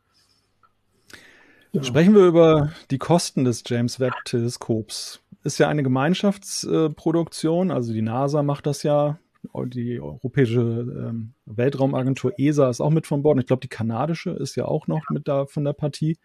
Ja. 1.74 1.84
Sprechen 1.84 2.14
wir 2.14 2.26
über 2.26 2.72
die 2.92 3.00
Kosten 3.00 3.46
des 3.46 3.64
James 3.66 4.00
Webb 4.00 4.14
Teleskops. 4.26 5.20
Ist 5.44 5.58
ja 5.58 5.68
eine 5.68 5.84
Gemeinschaftsproduktion, 5.84 7.72
also 7.72 7.92
die 7.92 8.02
NASA 8.02 8.44
macht 8.44 8.66
das 8.66 8.84
ja 8.84 9.18
die 9.66 10.00
europäische 10.00 10.62
ähm, 10.62 11.34
Weltraumagentur 11.46 12.34
ESA 12.38 12.70
ist 12.70 12.80
auch 12.80 12.90
mit 12.90 13.08
von 13.08 13.24
Bord. 13.24 13.36
Und 13.36 13.42
ich 13.42 13.48
glaube, 13.48 13.62
die 13.62 13.68
kanadische 13.68 14.32
ist 14.32 14.56
ja 14.56 14.66
auch 14.66 14.88
noch 14.88 15.02
mit 15.10 15.28
da 15.28 15.46
von 15.46 15.64
der 15.64 15.74
Partie. 15.74 16.18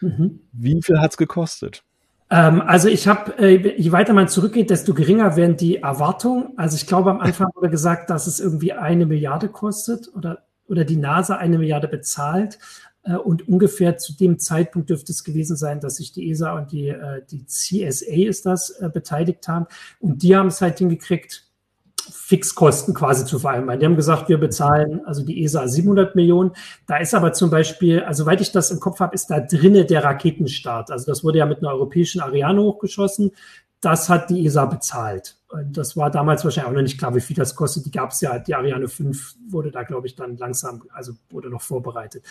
Mhm. 0.00 0.40
Wie 0.52 0.80
viel 0.82 1.00
hat's 1.00 1.16
gekostet? 1.16 1.84
Ähm, 2.30 2.60
also 2.60 2.88
ich 2.88 3.08
habe, 3.08 3.38
äh, 3.38 3.80
je 3.80 3.92
weiter 3.92 4.12
man 4.12 4.28
zurückgeht, 4.28 4.70
desto 4.70 4.92
geringer 4.92 5.36
werden 5.36 5.56
die 5.56 5.76
Erwartungen. 5.76 6.52
Also 6.56 6.76
ich 6.76 6.86
glaube, 6.86 7.10
am 7.10 7.20
Anfang 7.20 7.48
wurde 7.54 7.70
gesagt, 7.70 8.10
dass 8.10 8.26
es 8.26 8.40
irgendwie 8.40 8.72
eine 8.72 9.06
Milliarde 9.06 9.48
kostet 9.48 10.10
oder, 10.14 10.44
oder 10.66 10.84
die 10.84 10.96
NASA 10.96 11.36
eine 11.36 11.58
Milliarde 11.58 11.88
bezahlt. 11.88 12.58
Äh, 13.08 13.16
und 13.16 13.48
ungefähr 13.48 13.96
zu 13.96 14.12
dem 14.16 14.38
Zeitpunkt 14.38 14.90
dürfte 14.90 15.12
es 15.12 15.24
gewesen 15.24 15.56
sein, 15.56 15.80
dass 15.80 15.96
sich 15.96 16.12
die 16.12 16.30
ESA 16.30 16.52
und 16.52 16.72
die, 16.72 16.88
äh, 16.88 17.22
die 17.30 17.46
CSA 17.46 18.28
ist 18.28 18.46
das, 18.46 18.70
äh, 18.70 18.90
beteiligt 18.92 19.48
haben. 19.48 19.66
Und 20.00 20.22
die 20.22 20.36
haben 20.36 20.48
es 20.48 20.60
halt 20.60 20.78
hingekriegt, 20.78 21.44
Fixkosten 22.10 22.94
quasi 22.94 23.26
zu 23.26 23.38
vereinbaren. 23.38 23.80
Die 23.80 23.86
haben 23.86 23.96
gesagt, 23.96 24.28
wir 24.30 24.38
bezahlen 24.38 25.04
also 25.04 25.24
die 25.24 25.44
ESA 25.44 25.68
700 25.68 26.14
Millionen. 26.14 26.52
Da 26.86 26.96
ist 26.96 27.14
aber 27.14 27.34
zum 27.34 27.50
Beispiel, 27.50 28.00
also 28.00 28.24
soweit 28.24 28.40
ich 28.40 28.50
das 28.50 28.70
im 28.70 28.80
Kopf 28.80 29.00
habe, 29.00 29.14
ist 29.14 29.26
da 29.26 29.40
drinne 29.40 29.84
der 29.84 30.04
Raketenstart. 30.04 30.90
Also 30.90 31.06
das 31.06 31.22
wurde 31.22 31.38
ja 31.38 31.46
mit 31.46 31.58
einer 31.58 31.70
europäischen 31.70 32.22
Ariane 32.22 32.62
hochgeschossen. 32.62 33.32
Das 33.80 34.08
hat 34.08 34.30
die 34.30 34.46
ESA 34.46 34.64
bezahlt. 34.64 35.37
Das 35.72 35.96
war 35.96 36.10
damals 36.10 36.44
wahrscheinlich 36.44 36.70
auch 36.70 36.74
noch 36.74 36.82
nicht 36.82 36.98
klar, 36.98 37.14
wie 37.14 37.20
viel 37.20 37.36
das 37.36 37.54
kostet. 37.54 37.86
Die 37.86 37.90
gab 37.90 38.10
es 38.10 38.20
ja, 38.20 38.38
die 38.38 38.54
Ariane 38.54 38.86
5 38.86 39.36
wurde 39.48 39.70
da, 39.70 39.82
glaube 39.82 40.06
ich, 40.06 40.14
dann 40.14 40.36
langsam, 40.36 40.82
also 40.92 41.14
wurde 41.30 41.48
noch 41.48 41.62
vorbereitet. 41.62 42.22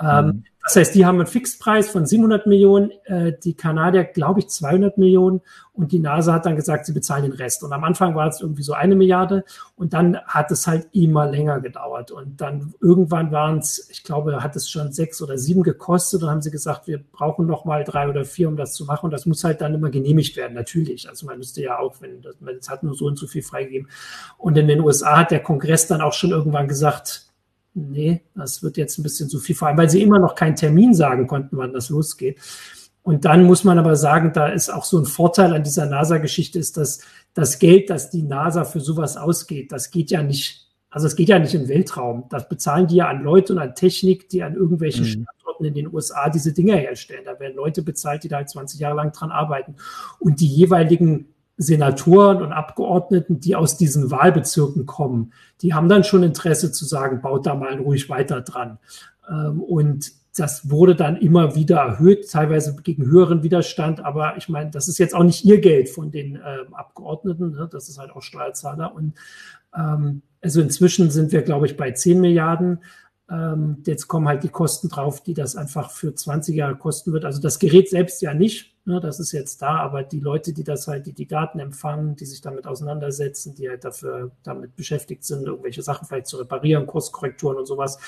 Ähm, 0.00 0.06
mhm. 0.06 0.28
Ähm, 0.28 0.44
das 0.62 0.76
heißt, 0.76 0.94
die 0.94 1.06
haben 1.06 1.16
einen 1.16 1.26
Fixpreis 1.26 1.88
von 1.88 2.04
700 2.04 2.46
Millionen, 2.46 2.90
äh, 3.04 3.32
die 3.42 3.54
Kanadier, 3.54 4.04
glaube 4.04 4.40
ich, 4.40 4.48
200 4.48 4.98
Millionen 4.98 5.40
und 5.72 5.92
die 5.92 5.98
NASA 5.98 6.34
hat 6.34 6.44
dann 6.44 6.56
gesagt, 6.56 6.84
sie 6.84 6.92
bezahlen 6.92 7.22
den 7.22 7.32
Rest. 7.32 7.64
Und 7.64 7.72
am 7.72 7.82
Anfang 7.84 8.14
war 8.14 8.28
es 8.28 8.42
irgendwie 8.42 8.62
so 8.62 8.74
eine 8.74 8.94
Milliarde 8.94 9.44
und 9.76 9.94
dann 9.94 10.18
hat 10.26 10.50
es 10.50 10.66
halt 10.66 10.88
immer 10.92 11.26
länger 11.26 11.60
gedauert. 11.60 12.10
Und 12.10 12.40
dann 12.42 12.74
irgendwann 12.82 13.32
waren 13.32 13.58
es, 13.58 13.88
ich 13.90 14.04
glaube, 14.04 14.42
hat 14.42 14.54
es 14.54 14.68
schon 14.68 14.92
sechs 14.92 15.22
oder 15.22 15.38
sieben 15.38 15.62
gekostet. 15.62 16.20
Und 16.20 16.26
dann 16.26 16.34
haben 16.34 16.42
sie 16.42 16.50
gesagt, 16.50 16.86
wir 16.86 16.98
brauchen 16.98 17.46
noch 17.46 17.64
mal 17.64 17.82
drei 17.82 18.10
oder 18.10 18.26
vier, 18.26 18.48
um 18.48 18.56
das 18.56 18.74
zu 18.74 18.84
machen. 18.84 19.06
Und 19.06 19.12
das 19.12 19.24
muss 19.24 19.42
halt 19.42 19.62
dann 19.62 19.74
immer 19.74 19.88
genehmigt 19.88 20.36
werden, 20.36 20.52
natürlich. 20.52 21.08
Also 21.08 21.24
man 21.24 21.38
müsste 21.38 21.62
ja 21.62 21.78
auch, 21.78 21.94
wenn 22.00 22.20
das, 22.20 22.38
man 22.40 22.58
hat 22.68 22.82
nur 22.82 22.94
so 22.94 23.06
und 23.06 23.18
so 23.18 23.26
viel 23.26 23.42
freigegeben. 23.42 23.88
Und 24.36 24.58
in 24.58 24.68
den 24.68 24.80
USA 24.80 25.20
hat 25.20 25.30
der 25.30 25.42
Kongress 25.42 25.86
dann 25.86 26.02
auch 26.02 26.12
schon 26.12 26.30
irgendwann 26.30 26.68
gesagt, 26.68 27.29
nee, 27.74 28.22
das 28.34 28.62
wird 28.62 28.76
jetzt 28.76 28.98
ein 28.98 29.02
bisschen 29.02 29.28
zu 29.28 29.38
viel, 29.38 29.54
vor 29.54 29.68
allem 29.68 29.78
weil 29.78 29.90
sie 29.90 30.02
immer 30.02 30.18
noch 30.18 30.34
keinen 30.34 30.56
Termin 30.56 30.94
sagen 30.94 31.26
konnten, 31.26 31.56
wann 31.56 31.72
das 31.72 31.90
losgeht. 31.90 32.38
Und 33.02 33.24
dann 33.24 33.44
muss 33.44 33.64
man 33.64 33.78
aber 33.78 33.96
sagen, 33.96 34.32
da 34.34 34.48
ist 34.48 34.68
auch 34.68 34.84
so 34.84 34.98
ein 34.98 35.06
Vorteil 35.06 35.54
an 35.54 35.62
dieser 35.62 35.86
NASA-Geschichte, 35.86 36.58
ist, 36.58 36.76
dass 36.76 37.00
das 37.32 37.58
Geld, 37.58 37.88
das 37.88 38.10
die 38.10 38.22
NASA 38.22 38.64
für 38.64 38.80
sowas 38.80 39.16
ausgeht, 39.16 39.72
das 39.72 39.90
geht 39.90 40.10
ja 40.10 40.22
nicht, 40.22 40.68
also 40.90 41.06
es 41.06 41.16
geht 41.16 41.28
ja 41.28 41.38
nicht 41.38 41.54
im 41.54 41.68
Weltraum. 41.68 42.24
Das 42.28 42.48
bezahlen 42.48 42.88
die 42.88 42.96
ja 42.96 43.08
an 43.08 43.22
Leute 43.22 43.54
und 43.54 43.58
an 43.58 43.74
Technik, 43.74 44.28
die 44.28 44.42
an 44.42 44.54
irgendwelchen 44.54 45.04
mhm. 45.04 45.08
Standorten 45.08 45.64
in 45.64 45.74
den 45.74 45.92
USA 45.92 46.28
diese 46.28 46.52
Dinger 46.52 46.76
herstellen. 46.76 47.22
Da 47.24 47.38
werden 47.40 47.56
Leute 47.56 47.82
bezahlt, 47.82 48.24
die 48.24 48.28
da 48.28 48.36
halt 48.36 48.50
20 48.50 48.80
Jahre 48.80 48.96
lang 48.96 49.12
dran 49.12 49.30
arbeiten. 49.30 49.76
Und 50.18 50.40
die 50.40 50.48
jeweiligen 50.48 51.28
Senatoren 51.60 52.42
und 52.42 52.52
Abgeordneten, 52.52 53.38
die 53.38 53.54
aus 53.54 53.76
diesen 53.76 54.10
Wahlbezirken 54.10 54.86
kommen, 54.86 55.34
die 55.60 55.74
haben 55.74 55.90
dann 55.90 56.04
schon 56.04 56.22
Interesse 56.22 56.72
zu 56.72 56.86
sagen, 56.86 57.20
baut 57.20 57.44
da 57.44 57.54
mal 57.54 57.78
ruhig 57.78 58.08
weiter 58.08 58.40
dran. 58.40 58.78
Ähm, 59.28 59.60
und 59.60 60.10
das 60.34 60.70
wurde 60.70 60.96
dann 60.96 61.16
immer 61.16 61.54
wieder 61.54 61.76
erhöht, 61.76 62.30
teilweise 62.30 62.74
gegen 62.82 63.04
höheren 63.04 63.42
Widerstand. 63.42 64.02
Aber 64.02 64.38
ich 64.38 64.48
meine, 64.48 64.70
das 64.70 64.88
ist 64.88 64.98
jetzt 64.98 65.14
auch 65.14 65.22
nicht 65.22 65.44
ihr 65.44 65.60
Geld 65.60 65.90
von 65.90 66.10
den 66.10 66.36
ähm, 66.36 66.72
Abgeordneten. 66.72 67.50
Ne? 67.50 67.68
Das 67.70 67.90
ist 67.90 67.98
halt 67.98 68.12
auch 68.12 68.22
Steuerzahler. 68.22 68.94
Und 68.94 69.12
ähm, 69.76 70.22
also 70.40 70.62
inzwischen 70.62 71.10
sind 71.10 71.30
wir, 71.30 71.42
glaube 71.42 71.66
ich, 71.66 71.76
bei 71.76 71.90
10 71.90 72.22
Milliarden. 72.22 72.78
Ähm, 73.30 73.82
jetzt 73.86 74.08
kommen 74.08 74.26
halt 74.26 74.42
die 74.42 74.48
Kosten 74.48 74.88
drauf, 74.88 75.22
die 75.22 75.34
das 75.34 75.54
einfach 75.54 75.90
für 75.90 76.14
20 76.14 76.56
Jahre 76.56 76.76
kosten 76.76 77.12
wird. 77.12 77.24
Also 77.24 77.40
das 77.40 77.60
Gerät 77.60 77.88
selbst 77.88 78.20
ja 78.22 78.34
nicht, 78.34 78.74
ne, 78.84 78.98
das 79.00 79.20
ist 79.20 79.30
jetzt 79.30 79.62
da, 79.62 79.76
aber 79.76 80.02
die 80.02 80.18
Leute, 80.18 80.52
die 80.52 80.64
das 80.64 80.88
halt, 80.88 81.06
die 81.06 81.12
die 81.12 81.28
Daten 81.28 81.60
empfangen, 81.60 82.16
die 82.16 82.24
sich 82.24 82.40
damit 82.40 82.66
auseinandersetzen, 82.66 83.54
die 83.54 83.68
halt 83.68 83.84
dafür 83.84 84.32
damit 84.42 84.74
beschäftigt 84.74 85.24
sind, 85.24 85.46
irgendwelche 85.46 85.82
Sachen 85.82 86.08
vielleicht 86.08 86.26
zu 86.26 86.38
reparieren, 86.38 86.86
Kurskorrekturen 86.86 87.56
und 87.56 87.66
sowas 87.66 87.98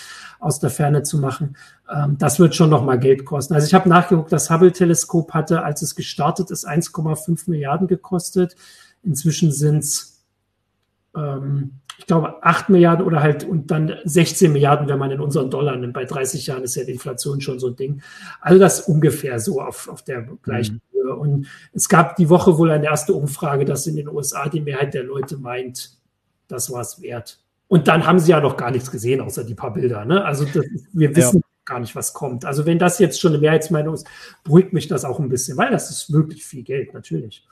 aus 0.40 0.58
der 0.58 0.70
Ferne 0.70 1.04
zu 1.04 1.18
machen, 1.18 1.56
ähm, 1.88 2.18
das 2.18 2.40
wird 2.40 2.56
schon 2.56 2.70
nochmal 2.70 2.98
Geld 2.98 3.24
kosten. 3.24 3.54
Also 3.54 3.66
ich 3.68 3.74
habe 3.74 3.88
nachgeguckt, 3.88 4.32
das 4.32 4.50
Hubble-Teleskop 4.50 5.32
hatte, 5.34 5.62
als 5.62 5.82
es 5.82 5.94
gestartet 5.94 6.50
ist, 6.50 6.66
1,5 6.66 7.48
Milliarden 7.48 7.86
gekostet. 7.86 8.56
Inzwischen 9.04 9.52
sind 9.52 9.78
es 9.78 10.24
ähm, 11.14 11.80
ich 11.98 12.06
glaube, 12.06 12.42
8 12.42 12.68
Milliarden 12.68 13.06
oder 13.06 13.22
halt 13.22 13.44
und 13.44 13.70
dann 13.70 13.94
16 14.04 14.52
Milliarden, 14.52 14.88
wenn 14.88 14.98
man 14.98 15.10
in 15.10 15.20
unseren 15.20 15.50
Dollar 15.50 15.76
nimmt. 15.76 15.92
Bei 15.92 16.04
30 16.04 16.46
Jahren 16.46 16.62
ist 16.62 16.74
ja 16.74 16.84
die 16.84 16.92
Inflation 16.92 17.40
schon 17.40 17.58
so 17.58 17.68
ein 17.68 17.76
Ding. 17.76 18.02
Also 18.40 18.58
das 18.58 18.80
ungefähr 18.82 19.38
so 19.38 19.60
auf, 19.60 19.88
auf 19.88 20.02
der 20.02 20.22
gleichen 20.42 20.80
mhm. 20.92 20.98
Höhe. 20.98 21.16
Und 21.16 21.46
es 21.72 21.88
gab 21.88 22.16
die 22.16 22.28
Woche 22.28 22.58
wohl 22.58 22.70
eine 22.70 22.86
erste 22.86 23.14
Umfrage, 23.14 23.64
dass 23.64 23.86
in 23.86 23.96
den 23.96 24.08
USA 24.08 24.48
die 24.48 24.60
Mehrheit 24.60 24.94
der 24.94 25.04
Leute 25.04 25.36
meint, 25.36 25.96
das 26.48 26.70
war 26.72 26.80
es 26.80 27.00
wert. 27.00 27.40
Und 27.68 27.88
dann 27.88 28.06
haben 28.06 28.18
sie 28.18 28.32
ja 28.32 28.40
noch 28.40 28.56
gar 28.56 28.70
nichts 28.70 28.90
gesehen, 28.90 29.20
außer 29.20 29.44
die 29.44 29.54
paar 29.54 29.72
Bilder. 29.72 30.04
Ne? 30.04 30.24
Also 30.24 30.44
das, 30.44 30.64
wir 30.92 31.16
wissen 31.16 31.38
ja. 31.38 31.42
gar 31.64 31.80
nicht, 31.80 31.94
was 31.94 32.12
kommt. 32.12 32.44
Also 32.44 32.66
wenn 32.66 32.78
das 32.78 32.98
jetzt 32.98 33.20
schon 33.20 33.32
eine 33.32 33.40
Mehrheitsmeinung 33.40 33.94
ist, 33.94 34.06
beruhigt 34.44 34.72
mich 34.72 34.88
das 34.88 35.04
auch 35.04 35.18
ein 35.18 35.28
bisschen, 35.28 35.56
weil 35.56 35.70
das 35.70 35.90
ist 35.90 36.12
wirklich 36.12 36.44
viel 36.44 36.62
Geld, 36.62 36.92
natürlich. 36.92 37.46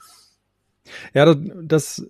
Ja, 1.13 1.33
das 1.33 2.05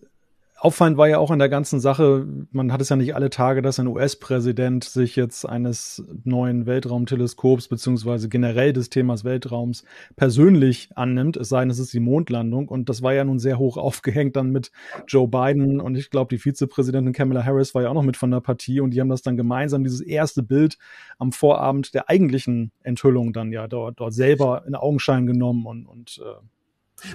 Auffallend 0.64 0.96
war 0.96 1.10
ja 1.10 1.18
auch 1.18 1.32
in 1.32 1.40
der 1.40 1.50
ganzen 1.50 1.80
Sache, 1.80 2.28
man 2.52 2.72
hat 2.72 2.82
es 2.82 2.90
ja 2.90 2.96
nicht 2.96 3.16
alle 3.16 3.32
Tage, 3.32 3.64
dass 3.64 3.80
ein 3.80 3.88
US-Präsident 3.88 4.84
sich 4.84 5.16
jetzt 5.16 5.44
eines 5.44 6.06
neuen 6.24 6.68
Weltraumteleskops 6.68 7.68
beziehungsweise 7.68 8.30
generell 8.30 8.72
des 8.72 8.92
Themas 8.92 9.24
Weltraums 9.24 9.86
persönlich 10.18 10.90
annimmt, 10.94 11.36
es 11.36 11.50
sei 11.50 11.62
denn, 11.62 11.72
es 11.72 11.80
ist 11.80 11.94
die 11.94 12.00
Mondlandung. 12.00 12.68
Und 12.68 12.90
das 12.90 13.02
war 13.02 13.12
ja 13.12 13.24
nun 13.24 13.40
sehr 13.40 13.58
hoch 13.58 13.76
aufgehängt 13.78 14.36
dann 14.36 14.52
mit 14.52 14.72
Joe 15.08 15.28
Biden 15.28 15.82
und 15.82 15.96
ich 15.96 16.12
glaube, 16.12 16.30
die 16.30 16.38
Vizepräsidentin 16.38 17.12
Kamala 17.12 17.44
Harris 17.44 17.74
war 17.74 17.82
ja 17.82 17.90
auch 17.90 17.96
noch 17.96 18.04
mit 18.04 18.16
von 18.16 18.30
der 18.30 18.42
Partie 18.42 18.82
und 18.82 18.92
die 18.92 19.02
haben 19.02 19.10
das 19.10 19.24
dann 19.24 19.38
gemeinsam, 19.38 19.84
dieses 19.84 20.02
erste 20.02 20.44
Bild 20.44 20.78
am 21.18 21.32
Vorabend 21.32 21.96
der 21.96 22.08
eigentlichen 22.08 22.72
Enthüllung 22.84 23.34
dann 23.34 23.52
ja 23.52 23.68
dort, 23.68 24.00
dort 24.00 24.14
selber 24.14 24.64
in 24.68 24.76
Augenschein 24.76 25.26
genommen 25.26 25.66
und, 25.66 25.88
und 25.88 26.22
äh, 26.24 26.40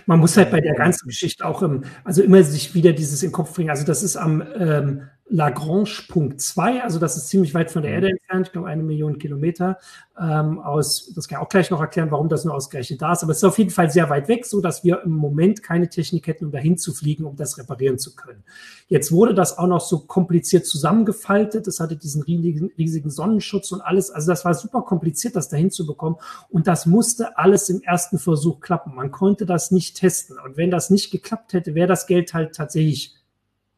man 0.06 0.18
muss 0.18 0.36
halt 0.36 0.50
bei 0.50 0.60
der 0.60 0.74
ganzen 0.74 1.08
Geschichte 1.08 1.44
auch 1.44 1.62
also 2.04 2.22
immer 2.22 2.42
sich 2.42 2.74
wieder 2.74 2.92
dieses 2.92 3.22
in 3.22 3.28
den 3.28 3.32
Kopf 3.32 3.54
bringen. 3.54 3.70
Also 3.70 3.84
das 3.84 4.02
ist 4.02 4.16
am 4.16 4.42
ähm, 4.58 5.02
Lagrange 5.28 6.04
Punkt 6.08 6.40
2, 6.40 6.84
also 6.84 7.00
das 7.00 7.16
ist 7.16 7.28
ziemlich 7.28 7.52
weit 7.52 7.72
von 7.72 7.82
der 7.82 7.90
mhm. 7.90 7.94
Erde 7.96 8.10
entfernt, 8.10 8.46
ich 8.46 8.52
glaube 8.52 8.68
eine 8.68 8.84
Million 8.84 9.18
Kilometer 9.18 9.78
ähm, 10.20 10.60
aus, 10.60 11.12
das 11.16 11.26
kann 11.26 11.38
ich 11.38 11.44
auch 11.44 11.48
gleich 11.48 11.68
noch 11.70 11.80
erklären, 11.80 12.12
warum 12.12 12.28
das 12.28 12.44
nur 12.44 12.54
ausgerechnet 12.54 13.02
da 13.02 13.12
ist, 13.12 13.24
aber 13.24 13.32
es 13.32 13.38
ist 13.38 13.44
auf 13.44 13.58
jeden 13.58 13.70
Fall 13.70 13.90
sehr 13.90 14.08
weit 14.08 14.28
weg, 14.28 14.46
so 14.46 14.60
dass 14.60 14.84
wir 14.84 15.02
im 15.02 15.10
Moment 15.10 15.64
keine 15.64 15.88
Technik 15.88 16.28
hätten, 16.28 16.44
um 16.44 16.52
dahin 16.52 16.78
zu 16.78 16.94
fliegen, 16.94 17.24
um 17.24 17.34
das 17.34 17.58
reparieren 17.58 17.98
zu 17.98 18.14
können. 18.14 18.44
Jetzt 18.86 19.10
wurde 19.10 19.34
das 19.34 19.58
auch 19.58 19.66
noch 19.66 19.80
so 19.80 19.98
kompliziert 19.98 20.64
zusammengefaltet, 20.64 21.66
es 21.66 21.80
hatte 21.80 21.96
diesen 21.96 22.22
riesigen, 22.22 22.70
riesigen 22.78 23.10
Sonnenschutz 23.10 23.72
und 23.72 23.80
alles, 23.80 24.12
also 24.12 24.30
das 24.30 24.44
war 24.44 24.54
super 24.54 24.82
kompliziert, 24.82 25.34
das 25.34 25.48
dahin 25.48 25.72
zu 25.72 25.86
bekommen 25.86 26.16
und 26.50 26.68
das 26.68 26.86
musste 26.86 27.36
alles 27.36 27.68
im 27.68 27.82
ersten 27.82 28.20
Versuch 28.20 28.60
klappen. 28.60 28.94
Man 28.94 29.10
konnte 29.10 29.44
das 29.44 29.72
nicht 29.72 29.96
testen 29.96 30.38
und 30.38 30.56
wenn 30.56 30.70
das 30.70 30.88
nicht 30.88 31.10
geklappt 31.10 31.52
hätte, 31.52 31.74
wäre 31.74 31.88
das 31.88 32.06
Geld 32.06 32.32
halt 32.32 32.54
tatsächlich 32.54 33.15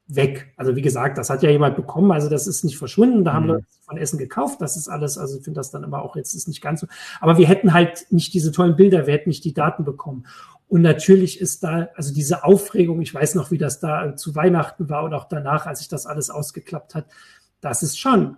weg. 0.09 0.53
Also 0.57 0.75
wie 0.75 0.83
gesagt, 0.83 1.18
das 1.18 1.29
hat 1.31 1.42
ja 1.42 1.51
jemand 1.51 1.77
bekommen, 1.77 2.11
also 2.11 2.29
das 2.31 2.47
ist 2.47 2.64
nicht 2.64 2.79
verschwunden, 2.79 3.25
da 3.25 3.33
mhm. 3.33 3.37
haben 3.37 3.47
Leute 3.47 3.66
von 3.85 3.99
Essen 3.99 4.18
gekauft, 4.18 4.61
das 4.61 4.77
ist 4.77 4.88
alles, 4.88 5.18
also 5.18 5.38
ich 5.38 5.44
finde 5.44 5.61
das 5.61 5.71
dann 5.71 5.85
aber 5.85 6.03
auch 6.03 6.16
jetzt 6.16 6.35
ist 6.35 6.49
nicht 6.49 6.62
ganz 6.62 6.81
so, 6.81 6.87
aber 7.21 7.37
wir 7.37 7.47
hätten 7.47 7.75
halt 7.75 8.07
nicht 8.11 8.33
diese 8.33 8.51
tollen 8.51 8.75
Bilder, 8.75 9.07
wir 9.07 9.14
hätten 9.14 9.29
nicht 9.29 9.44
die 9.44 9.55
Daten 9.55 9.85
bekommen. 9.85 10.27
Und 10.66 10.83
natürlich 10.83 11.40
ist 11.40 11.62
da, 11.62 11.88
also 11.94 12.12
diese 12.12 12.44
Aufregung, 12.44 13.01
ich 13.01 13.14
weiß 13.14 13.35
noch, 13.35 13.51
wie 13.51 13.59
das 13.59 13.81
da 13.81 14.16
zu 14.16 14.35
Weihnachten 14.35 14.88
war 14.90 15.05
und 15.05 15.14
auch 15.14 15.29
danach, 15.29 15.66
als 15.66 15.79
sich 15.79 15.88
das 15.88 16.07
alles 16.07 16.29
ausgeklappt 16.29 16.94
hat, 16.94 17.07
das 17.61 17.83
ist 17.83 17.99
schon 17.99 18.37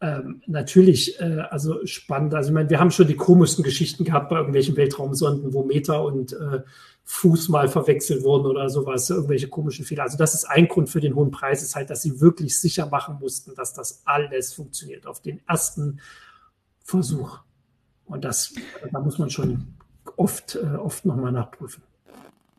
ähm, 0.00 0.42
natürlich 0.46 1.18
äh, 1.20 1.40
also 1.50 1.84
spannend. 1.86 2.34
Also 2.34 2.50
ich 2.50 2.54
meine, 2.54 2.68
wir 2.68 2.80
haben 2.80 2.90
schon 2.90 3.06
die 3.06 3.16
komischsten 3.16 3.62
Geschichten 3.62 4.04
gehabt 4.04 4.28
bei 4.28 4.36
irgendwelchen 4.36 4.76
Weltraumsonden, 4.76 5.54
wo 5.54 5.64
Meter 5.64 6.04
und 6.04 6.32
äh, 6.32 6.60
Fuß 7.04 7.48
mal 7.48 7.68
verwechselt 7.68 8.24
wurden 8.24 8.46
oder 8.46 8.68
sowas, 8.68 9.08
irgendwelche 9.08 9.48
komischen 9.48 9.84
Fehler. 9.84 10.02
Also 10.02 10.18
das 10.18 10.34
ist 10.34 10.44
ein 10.44 10.68
Grund 10.68 10.90
für 10.90 11.00
den 11.00 11.14
hohen 11.14 11.30
Preis, 11.30 11.62
ist 11.62 11.76
halt, 11.76 11.88
dass 11.88 12.02
sie 12.02 12.20
wirklich 12.20 12.60
sicher 12.60 12.86
machen 12.86 13.18
mussten, 13.20 13.54
dass 13.54 13.74
das 13.74 14.02
alles 14.04 14.52
funktioniert 14.52 15.06
auf 15.06 15.22
den 15.22 15.40
ersten 15.46 16.00
Versuch. 16.80 17.38
Und 18.06 18.24
das, 18.24 18.54
da 18.92 19.00
muss 19.00 19.18
man 19.18 19.30
schon 19.30 19.76
oft, 20.16 20.56
äh, 20.56 20.76
oft 20.76 21.04
nochmal 21.06 21.32
nachprüfen. 21.32 21.82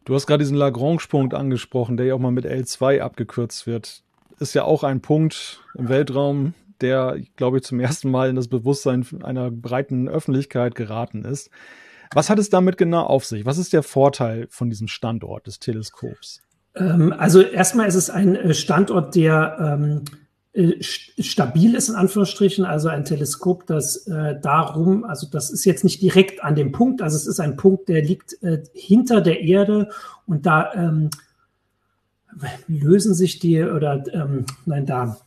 Du 0.06 0.16
hast 0.16 0.26
gerade 0.26 0.44
diesen 0.44 0.58
Lagrange-Punkt 0.58 1.34
angesprochen, 1.34 1.98
der 1.98 2.06
ja 2.06 2.16
auch 2.16 2.20
mal 2.20 2.32
mit 2.32 2.46
L2 2.46 3.02
abgekürzt 3.02 3.68
wird. 3.68 4.02
Ist 4.40 4.56
ja 4.56 4.64
auch 4.64 4.84
ein 4.84 5.02
Punkt 5.02 5.62
im 5.76 5.90
Weltraum, 5.90 6.54
der, 6.82 7.18
glaube 7.36 7.58
ich, 7.58 7.64
zum 7.64 7.80
ersten 7.80 8.10
Mal 8.12 8.30
in 8.30 8.36
das 8.36 8.48
Bewusstsein 8.48 9.06
einer 9.24 9.52
breiten 9.52 10.08
Öffentlichkeit 10.08 10.76
geraten 10.76 11.26
ist. 11.26 11.50
Was 12.14 12.30
hat 12.30 12.40
es 12.40 12.50
damit 12.50 12.78
genau 12.78 13.04
auf 13.04 13.26
sich? 13.26 13.46
Was 13.46 13.58
ist 13.58 13.74
der 13.74 13.84
Vorteil 13.84 14.48
von 14.50 14.70
diesem 14.70 14.88
Standort 14.88 15.48
des 15.48 15.60
Teleskops? 15.60 16.42
Ähm, 16.76 17.14
also 17.18 17.42
erstmal 17.42 17.88
ist 17.88 17.96
es 17.96 18.10
ein 18.10 18.36
äh, 18.36 18.54
Standort, 18.54 19.16
der 19.16 19.58
ähm, 19.60 20.04
äh, 20.54 20.82
stabil 20.82 21.76
ist, 21.76 21.90
in 21.90 21.96
Anführungsstrichen, 21.96 22.66
also 22.66 22.90
ein 22.90 23.06
Teleskop, 23.06 23.66
das 23.68 24.08
äh, 24.08 24.40
darum, 24.42 25.04
also 25.04 25.28
das 25.30 25.50
ist 25.50 25.66
jetzt 25.66 25.84
nicht 25.84 26.02
direkt 26.02 26.44
an 26.44 26.56
dem 26.56 26.72
Punkt, 26.72 27.02
also 27.02 27.16
es 27.16 27.28
ist 27.28 27.40
ein 27.40 27.58
Punkt, 27.58 27.90
der 27.90 28.02
liegt 28.02 28.42
äh, 28.42 28.64
hinter 28.74 29.22
der 29.22 29.42
Erde 29.42 29.90
und 30.26 30.46
da 30.46 30.74
ähm, 30.74 31.10
lösen 32.68 33.14
sich 33.14 33.40
die 33.40 33.62
oder 33.62 34.04
ähm, 34.14 34.46
nein, 34.66 34.86
da 34.86 35.18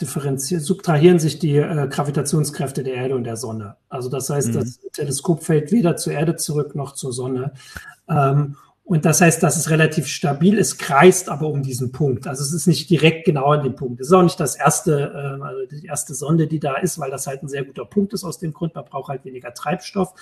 subtrahieren 0.00 1.18
sich 1.18 1.38
die 1.38 1.56
äh, 1.56 1.88
Gravitationskräfte 1.88 2.82
der 2.82 2.94
Erde 2.94 3.16
und 3.16 3.24
der 3.24 3.36
Sonne. 3.36 3.76
Also 3.88 4.08
das 4.08 4.28
heißt, 4.28 4.48
mhm. 4.48 4.52
das 4.54 4.80
Teleskop 4.92 5.42
fällt 5.42 5.72
weder 5.72 5.96
zur 5.96 6.12
Erde 6.12 6.36
zurück 6.36 6.74
noch 6.74 6.92
zur 6.92 7.12
Sonne. 7.12 7.52
Ähm, 8.08 8.56
und 8.84 9.04
das 9.04 9.20
heißt, 9.20 9.42
dass 9.42 9.56
es 9.56 9.68
relativ 9.70 10.06
stabil 10.06 10.56
ist, 10.56 10.78
kreist 10.78 11.28
aber 11.28 11.48
um 11.48 11.64
diesen 11.64 11.90
Punkt. 11.90 12.28
Also 12.28 12.44
es 12.44 12.52
ist 12.52 12.68
nicht 12.68 12.88
direkt 12.88 13.24
genau 13.24 13.46
an 13.46 13.64
dem 13.64 13.74
Punkt. 13.74 14.00
Es 14.00 14.06
ist 14.06 14.12
auch 14.12 14.22
nicht 14.22 14.38
das 14.38 14.54
erste, 14.54 15.12
äh, 15.12 15.42
also 15.42 15.66
die 15.66 15.86
erste 15.86 16.14
Sonde, 16.14 16.46
die 16.46 16.60
da 16.60 16.76
ist, 16.76 16.98
weil 17.00 17.10
das 17.10 17.26
halt 17.26 17.42
ein 17.42 17.48
sehr 17.48 17.64
guter 17.64 17.84
Punkt 17.84 18.12
ist 18.12 18.22
aus 18.22 18.38
dem 18.38 18.52
Grund. 18.52 18.76
Man 18.76 18.84
braucht 18.84 19.08
halt 19.08 19.24
weniger 19.24 19.52
Treibstoff. 19.52 20.14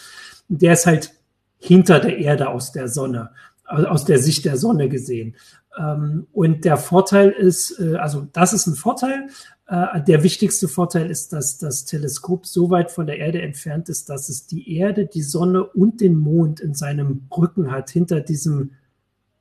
Der 0.49 0.73
ist 0.73 0.87
halt 0.87 1.13
hinter 1.59 2.01
der 2.01 2.17
Erde 2.17 2.49
aus 2.49 2.73
der 2.73 2.89
Sonne, 2.89 3.31
aus 3.67 4.07
der 4.07 4.19
Sicht 4.19 4.47
der 4.47 4.57
Sonne 4.57 4.89
gesehen. 4.89 5.37
Ähm, 5.79 6.27
und 6.33 6.65
der 6.65 6.77
Vorteil 6.77 7.31
ist, 7.31 7.79
äh, 7.81 7.97
also 7.97 8.27
das 8.33 8.53
ist 8.53 8.67
ein 8.67 8.75
Vorteil. 8.75 9.29
Äh, 9.67 10.03
der 10.03 10.23
wichtigste 10.23 10.69
Vorteil 10.69 11.11
ist, 11.11 11.33
dass 11.33 11.59
das 11.59 11.85
Teleskop 11.85 12.47
so 12.47 12.71
weit 12.71 12.91
von 12.91 13.07
der 13.07 13.19
Erde 13.19 13.43
entfernt 13.43 13.89
ist, 13.89 14.09
dass 14.09 14.29
es 14.29 14.47
die 14.47 14.77
Erde, 14.77 15.07
die 15.07 15.23
Sonne 15.23 15.65
und 15.65 16.01
den 16.01 16.17
Mond 16.17 16.61
in 16.61 16.75
seinem 16.75 17.27
Rücken 17.37 17.71
hat, 17.71 17.91
hinter 17.91 18.21
diesem, 18.21 18.73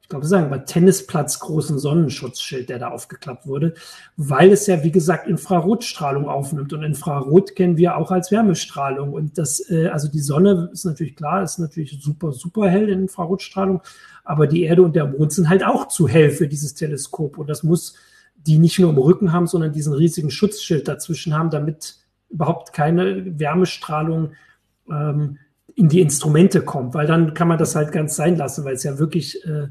ich 0.03 0.09
glaube, 0.09 0.27
sagen 0.27 0.51
wir, 0.51 0.65
Tennisplatz 0.65 1.39
großen 1.39 1.79
Sonnenschutzschild, 1.79 2.69
der 2.69 2.77
da 2.77 2.89
aufgeklappt 2.89 3.47
wurde, 3.47 3.73
weil 4.17 4.51
es 4.51 4.67
ja, 4.67 4.83
wie 4.83 4.91
gesagt, 4.91 5.27
Infrarotstrahlung 5.27 6.27
aufnimmt. 6.27 6.73
Und 6.73 6.83
Infrarot 6.83 7.55
kennen 7.55 7.77
wir 7.77 7.95
auch 7.95 8.11
als 8.11 8.29
Wärmestrahlung. 8.29 9.13
Und 9.13 9.37
das, 9.37 9.69
äh, 9.71 9.87
also 9.87 10.09
die 10.09 10.19
Sonne 10.19 10.69
ist 10.73 10.83
natürlich 10.83 11.15
klar, 11.15 11.41
ist 11.41 11.57
natürlich 11.57 11.99
super, 12.01 12.33
super 12.33 12.69
hell 12.69 12.89
in 12.89 13.03
Infrarotstrahlung. 13.03 13.81
Aber 14.25 14.45
die 14.45 14.63
Erde 14.63 14.83
und 14.83 14.93
der 14.95 15.07
Mond 15.07 15.31
sind 15.31 15.47
halt 15.47 15.65
auch 15.65 15.87
zu 15.87 16.07
hell 16.07 16.31
für 16.31 16.49
dieses 16.49 16.73
Teleskop. 16.75 17.37
Und 17.37 17.49
das 17.49 17.63
muss 17.63 17.95
die 18.35 18.57
nicht 18.57 18.77
nur 18.79 18.89
im 18.89 18.97
Rücken 18.97 19.31
haben, 19.31 19.47
sondern 19.47 19.71
diesen 19.71 19.93
riesigen 19.93 20.31
Schutzschild 20.31 20.85
dazwischen 20.85 21.33
haben, 21.33 21.49
damit 21.49 21.95
überhaupt 22.29 22.73
keine 22.73 23.39
Wärmestrahlung 23.39 24.33
ähm, 24.91 25.37
in 25.75 25.87
die 25.87 26.01
Instrumente 26.01 26.61
kommt, 26.61 26.93
weil 26.93 27.07
dann 27.07 27.33
kann 27.33 27.47
man 27.47 27.57
das 27.57 27.75
halt 27.75 27.93
ganz 27.93 28.17
sein 28.17 28.35
lassen, 28.35 28.65
weil 28.65 28.75
es 28.75 28.83
ja 28.83 28.99
wirklich 28.99 29.43
äh, 29.45 29.69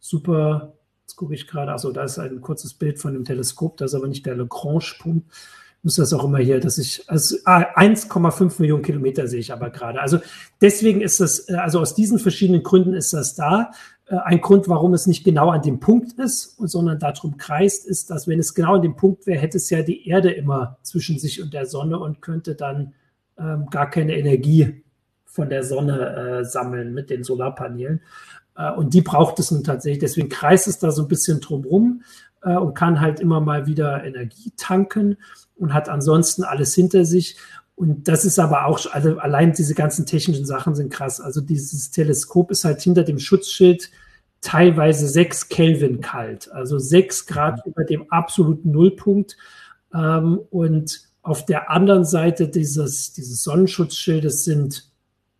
super, 0.00 0.74
jetzt 1.02 1.16
gucke 1.16 1.34
ich 1.34 1.46
gerade, 1.46 1.72
also 1.72 1.92
da 1.92 2.04
ist 2.04 2.18
ein 2.18 2.40
kurzes 2.40 2.74
Bild 2.74 2.98
von 2.98 3.12
dem 3.12 3.24
Teleskop, 3.24 3.76
das 3.76 3.92
ist 3.92 3.94
aber 3.94 4.08
nicht 4.08 4.26
der 4.26 4.36
Lagrange-Punkt. 4.36 5.30
Ich 5.30 5.84
muss 5.84 5.94
das 5.94 6.12
auch 6.12 6.24
immer 6.24 6.38
hier, 6.38 6.60
dass 6.60 6.76
ich, 6.76 7.08
also 7.08 7.36
1,5 7.36 8.18
ah, 8.18 8.54
Millionen 8.58 8.82
Kilometer 8.82 9.26
sehe 9.26 9.40
ich 9.40 9.52
aber 9.52 9.70
gerade. 9.70 10.00
Also 10.00 10.18
deswegen 10.60 11.00
ist 11.00 11.20
das, 11.20 11.48
äh, 11.48 11.54
also 11.54 11.80
aus 11.80 11.94
diesen 11.94 12.18
verschiedenen 12.18 12.62
Gründen 12.62 12.92
ist 12.92 13.14
das 13.14 13.34
da. 13.34 13.70
Äh, 14.04 14.16
ein 14.16 14.42
Grund, 14.42 14.68
warum 14.68 14.92
es 14.92 15.06
nicht 15.06 15.24
genau 15.24 15.48
an 15.50 15.62
dem 15.62 15.80
Punkt 15.80 16.18
ist, 16.18 16.56
sondern 16.58 16.98
darum 16.98 17.38
kreist, 17.38 17.86
ist, 17.86 18.10
dass 18.10 18.28
wenn 18.28 18.38
es 18.38 18.54
genau 18.54 18.74
an 18.74 18.82
dem 18.82 18.94
Punkt 18.94 19.26
wäre, 19.26 19.40
hätte 19.40 19.56
es 19.56 19.70
ja 19.70 19.82
die 19.82 20.06
Erde 20.06 20.30
immer 20.30 20.78
zwischen 20.82 21.18
sich 21.18 21.42
und 21.42 21.54
der 21.54 21.64
Sonne 21.64 21.98
und 21.98 22.20
könnte 22.20 22.54
dann 22.56 22.92
ähm, 23.38 23.66
gar 23.70 23.88
keine 23.88 24.18
Energie 24.18 24.82
von 25.24 25.48
der 25.48 25.62
Sonne 25.62 26.40
äh, 26.40 26.44
sammeln 26.44 26.92
mit 26.92 27.08
den 27.08 27.24
Solarpanelen. 27.24 28.02
Äh, 28.60 28.72
und 28.72 28.94
die 28.94 29.02
braucht 29.02 29.38
es 29.38 29.50
nun 29.50 29.64
tatsächlich. 29.64 30.00
Deswegen 30.00 30.28
kreist 30.28 30.68
es 30.68 30.78
da 30.78 30.90
so 30.90 31.02
ein 31.02 31.08
bisschen 31.08 31.40
drumrum 31.40 32.02
äh, 32.42 32.56
und 32.56 32.74
kann 32.74 33.00
halt 33.00 33.20
immer 33.20 33.40
mal 33.40 33.66
wieder 33.66 34.04
Energie 34.04 34.52
tanken 34.56 35.16
und 35.56 35.72
hat 35.74 35.88
ansonsten 35.88 36.44
alles 36.44 36.74
hinter 36.74 37.04
sich. 37.04 37.36
Und 37.74 38.08
das 38.08 38.24
ist 38.24 38.38
aber 38.38 38.66
auch, 38.66 38.80
also 38.92 39.18
allein 39.18 39.52
diese 39.52 39.74
ganzen 39.74 40.04
technischen 40.04 40.44
Sachen 40.44 40.74
sind 40.74 40.92
krass. 40.92 41.20
Also 41.20 41.40
dieses 41.40 41.90
Teleskop 41.90 42.50
ist 42.50 42.64
halt 42.64 42.82
hinter 42.82 43.04
dem 43.04 43.18
Schutzschild 43.18 43.90
teilweise 44.42 45.06
sechs 45.08 45.48
Kelvin 45.48 46.00
kalt, 46.00 46.50
also 46.50 46.78
sechs 46.78 47.26
Grad 47.26 47.64
mhm. 47.64 47.72
über 47.72 47.84
dem 47.84 48.10
absoluten 48.10 48.70
Nullpunkt. 48.70 49.36
Ähm, 49.94 50.40
und 50.50 51.08
auf 51.22 51.44
der 51.44 51.70
anderen 51.70 52.04
Seite 52.04 52.48
dieses, 52.48 53.12
dieses 53.12 53.42
Sonnenschutzschildes 53.42 54.44
sind, 54.44 54.90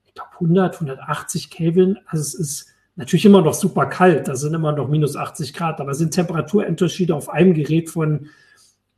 ich 0.04 0.14
glaube, 0.14 0.30
100, 0.34 0.74
180 0.74 1.50
Kelvin. 1.50 1.98
Also 2.06 2.22
es 2.22 2.34
ist 2.34 2.66
natürlich 3.00 3.24
immer 3.24 3.42
noch 3.42 3.54
super 3.54 3.86
kalt. 3.86 4.28
Da 4.28 4.36
sind 4.36 4.54
immer 4.54 4.72
noch 4.72 4.88
minus 4.88 5.16
80 5.16 5.52
Grad, 5.52 5.80
aber 5.80 5.94
sind 5.94 6.14
Temperaturunterschiede 6.14 7.14
auf 7.14 7.28
einem 7.28 7.54
Gerät 7.54 7.90
von 7.90 8.28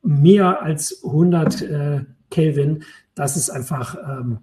mehr 0.02 0.62
als 0.62 1.02
100 1.04 1.62
äh, 1.62 2.00
Kelvin 2.30 2.84
das 3.14 3.36
ist 3.36 3.50
einfach, 3.50 3.96
ähm, 3.96 4.38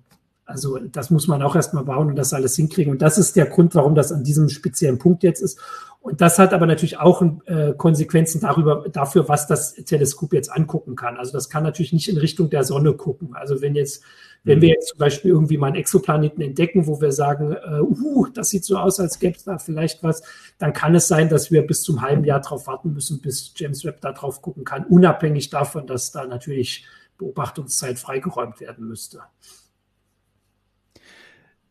also 0.49 0.79
das 0.79 1.11
muss 1.11 1.27
man 1.27 1.43
auch 1.43 1.55
erstmal 1.55 1.83
bauen 1.83 2.09
und 2.09 2.15
das 2.15 2.33
alles 2.33 2.55
hinkriegen. 2.55 2.91
Und 2.91 3.01
das 3.01 3.19
ist 3.19 3.35
der 3.35 3.45
Grund, 3.45 3.75
warum 3.75 3.93
das 3.93 4.11
an 4.11 4.23
diesem 4.23 4.49
speziellen 4.49 4.97
Punkt 4.97 5.21
jetzt 5.21 5.41
ist. 5.41 5.59
Und 6.01 6.21
das 6.21 6.39
hat 6.39 6.53
aber 6.53 6.65
natürlich 6.65 6.97
auch 6.97 7.21
äh, 7.45 7.73
Konsequenzen 7.77 8.41
darüber, 8.41 8.85
dafür, 8.91 9.29
was 9.29 9.47
das 9.47 9.75
Teleskop 9.75 10.33
jetzt 10.33 10.51
angucken 10.51 10.95
kann. 10.95 11.17
Also 11.17 11.33
das 11.33 11.49
kann 11.49 11.63
natürlich 11.63 11.93
nicht 11.93 12.09
in 12.09 12.17
Richtung 12.17 12.49
der 12.49 12.63
Sonne 12.63 12.93
gucken. 12.93 13.35
Also 13.35 13.61
wenn 13.61 13.75
jetzt, 13.75 14.03
wenn 14.43 14.59
wir 14.61 14.69
mhm. 14.69 14.73
jetzt 14.73 14.87
zum 14.87 14.97
Beispiel 14.97 15.29
irgendwie 15.29 15.57
mal 15.57 15.67
einen 15.67 15.75
Exoplaneten 15.75 16.41
entdecken, 16.41 16.87
wo 16.87 16.99
wir 16.99 17.11
sagen, 17.11 17.51
äh, 17.51 17.81
uh, 17.81 18.25
das 18.33 18.49
sieht 18.49 18.65
so 18.65 18.77
aus, 18.77 18.99
als 18.99 19.19
gäbe 19.19 19.35
es 19.37 19.43
da 19.43 19.59
vielleicht 19.59 20.01
was, 20.01 20.23
dann 20.57 20.73
kann 20.73 20.95
es 20.95 21.07
sein, 21.07 21.29
dass 21.29 21.51
wir 21.51 21.61
bis 21.67 21.81
zum 21.81 22.01
halben 22.01 22.23
Jahr 22.23 22.39
darauf 22.39 22.65
warten 22.65 22.93
müssen, 22.93 23.21
bis 23.21 23.53
James 23.55 23.85
Webb 23.85 24.01
da 24.01 24.13
drauf 24.13 24.41
gucken 24.41 24.63
kann, 24.63 24.85
unabhängig 24.85 25.51
davon, 25.51 25.85
dass 25.85 26.11
da 26.11 26.25
natürlich 26.25 26.87
Beobachtungszeit 27.19 27.99
freigeräumt 27.99 28.61
werden 28.61 28.87
müsste. 28.87 29.19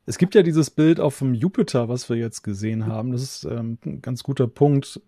Es 0.09 0.17
gibt 0.17 0.35
ja 0.35 0.43
dieses 0.43 0.71
Bild 0.71 1.01
auf 1.01 1.19
dem 1.19 1.35
Jupiter, 1.35 1.91
was 1.91 2.09
wir 2.09 2.17
jetzt 2.17 2.43
gesehen 2.43 2.87
haben. 2.87 3.13
Das 3.13 3.23
ist 3.23 3.45
ähm, 3.45 3.77
ein 3.85 4.01
ganz 4.01 4.23
guter 4.23 4.47
Punkt. 4.47 5.03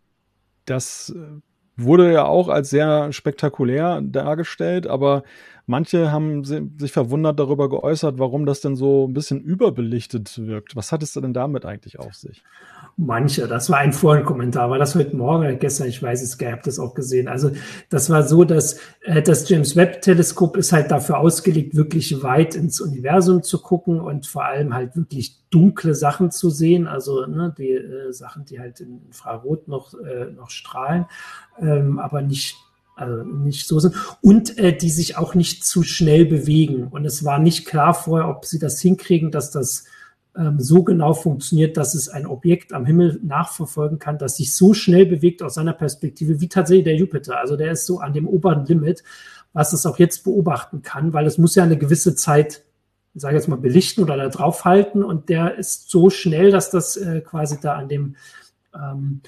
Das 0.67 1.09
äh, 1.09 1.41
wurde 1.83 2.12
ja 2.12 2.25
auch 2.25 2.49
als 2.49 2.71
sehr 2.71 3.12
spektakulär 3.12 4.01
dargestellt, 4.03 4.87
aber 4.87 5.23
manche 5.66 6.11
haben 6.11 6.45
sich 6.45 6.93
verwundert 6.93 7.38
darüber 7.38 7.69
geäußert, 7.69 8.19
warum 8.19 8.45
das 8.45 8.61
denn 8.61 8.77
so 8.77 9.07
ein 9.07 9.14
bisschen 9.14 9.40
überbelichtet 9.40 10.38
wirkt. 10.47 10.77
Was 10.77 10.93
hat 10.93 11.03
es 11.03 11.12
denn 11.12 11.33
damit 11.33 11.64
eigentlich 11.64 11.99
auf 11.99 12.14
sich? 12.14 12.43
Manche, 12.97 13.47
das 13.47 13.71
war 13.71 13.79
ein 13.79 13.93
Forenkommentar, 13.93 14.69
war 14.69 14.79
das 14.79 14.95
heute 14.95 15.16
Morgen 15.16 15.45
oder 15.45 15.55
gestern, 15.55 15.87
ich 15.87 16.03
weiß 16.03 16.23
es, 16.23 16.38
ihr 16.40 16.53
habt 16.53 16.66
das 16.66 16.79
auch 16.79 16.95
gesehen. 16.95 17.29
Also 17.29 17.53
das 17.88 18.11
war 18.11 18.25
so, 18.25 18.45
dass 18.45 18.81
äh, 19.03 19.23
das 19.23 19.49
James 19.49 19.77
Webb 19.77 20.03
Teleskop 20.03 20.57
ist 20.57 20.73
halt 20.73 20.90
dafür 20.90 21.19
ausgelegt, 21.19 21.77
wirklich 21.77 22.23
weit 22.23 22.57
ins 22.57 22.81
Universum 22.81 23.43
zu 23.43 23.62
gucken 23.62 24.01
und 24.01 24.27
vor 24.27 24.45
allem 24.45 24.75
halt 24.75 24.97
wirklich 24.97 25.40
dunkle 25.51 25.95
Sachen 25.95 26.31
zu 26.31 26.51
sehen, 26.51 26.87
also 26.87 27.27
ne, 27.27 27.53
die 27.57 27.71
äh, 27.71 28.12
Sachen, 28.12 28.45
die 28.45 28.61
halt 28.61 28.81
in 28.81 29.03
Infrarot 29.07 29.66
noch, 29.66 29.95
äh, 29.95 30.31
noch 30.31 30.51
strahlen, 30.51 31.07
ähm, 31.61 31.99
aber 31.99 32.23
nicht 32.23 32.57
also 32.96 33.23
nicht 33.25 33.66
so 33.66 33.81
sind 33.81 33.94
und 34.20 34.59
äh, 34.59 34.77
die 34.77 34.90
sich 34.90 35.16
auch 35.16 35.35
nicht 35.35 35.64
zu 35.64 35.83
schnell 35.83 36.27
bewegen. 36.27 36.88
Und 36.88 37.07
es 37.07 37.25
war 37.25 37.38
nicht 37.38 37.66
klar 37.66 37.94
vorher, 37.94 38.29
ob 38.29 38.44
sie 38.44 38.59
das 38.59 38.81
hinkriegen, 38.81 39.31
dass 39.31 39.51
das 39.51 39.85
ähm, 40.37 40.61
so 40.61 40.83
genau 40.83 41.14
funktioniert, 41.14 41.77
dass 41.77 41.94
es 41.94 42.09
ein 42.09 42.27
Objekt 42.27 42.73
am 42.73 42.85
Himmel 42.85 43.18
nachverfolgen 43.23 43.99
kann, 43.99 44.18
das 44.18 44.37
sich 44.37 44.55
so 44.55 44.75
schnell 44.75 45.07
bewegt 45.07 45.42
aus 45.42 45.55
seiner 45.55 45.73
Perspektive 45.73 46.40
wie 46.40 46.49
tatsächlich 46.49 46.85
der 46.85 46.96
Jupiter. 46.96 47.38
Also 47.38 47.57
der 47.57 47.73
ist 47.73 47.87
so 47.87 48.01
an 48.01 48.12
dem 48.12 48.29
oberen 48.29 48.66
Limit, 48.66 49.03
was 49.53 49.73
es 49.73 49.87
auch 49.87 49.99
jetzt 49.99 50.23
beobachten 50.23 50.83
kann, 50.83 51.12
weil 51.12 51.27
es 51.27 51.38
muss 51.38 51.55
ja 51.55 51.64
eine 51.64 51.79
gewisse 51.79 52.14
Zeit, 52.14 52.62
ich 53.14 53.23
sage 53.23 53.37
jetzt 53.37 53.49
mal, 53.49 53.57
belichten 53.57 54.05
oder 54.05 54.16
da 54.16 54.29
draufhalten 54.29 55.03
und 55.03 55.29
der 55.29 55.57
ist 55.57 55.90
so 55.90 56.11
schnell, 56.11 56.51
dass 56.51 56.70
das 56.70 56.96
äh, 56.96 57.23
quasi 57.23 57.59
da 57.61 57.75
an 57.75 57.88
dem 57.88 58.16
ähm, 58.75 59.23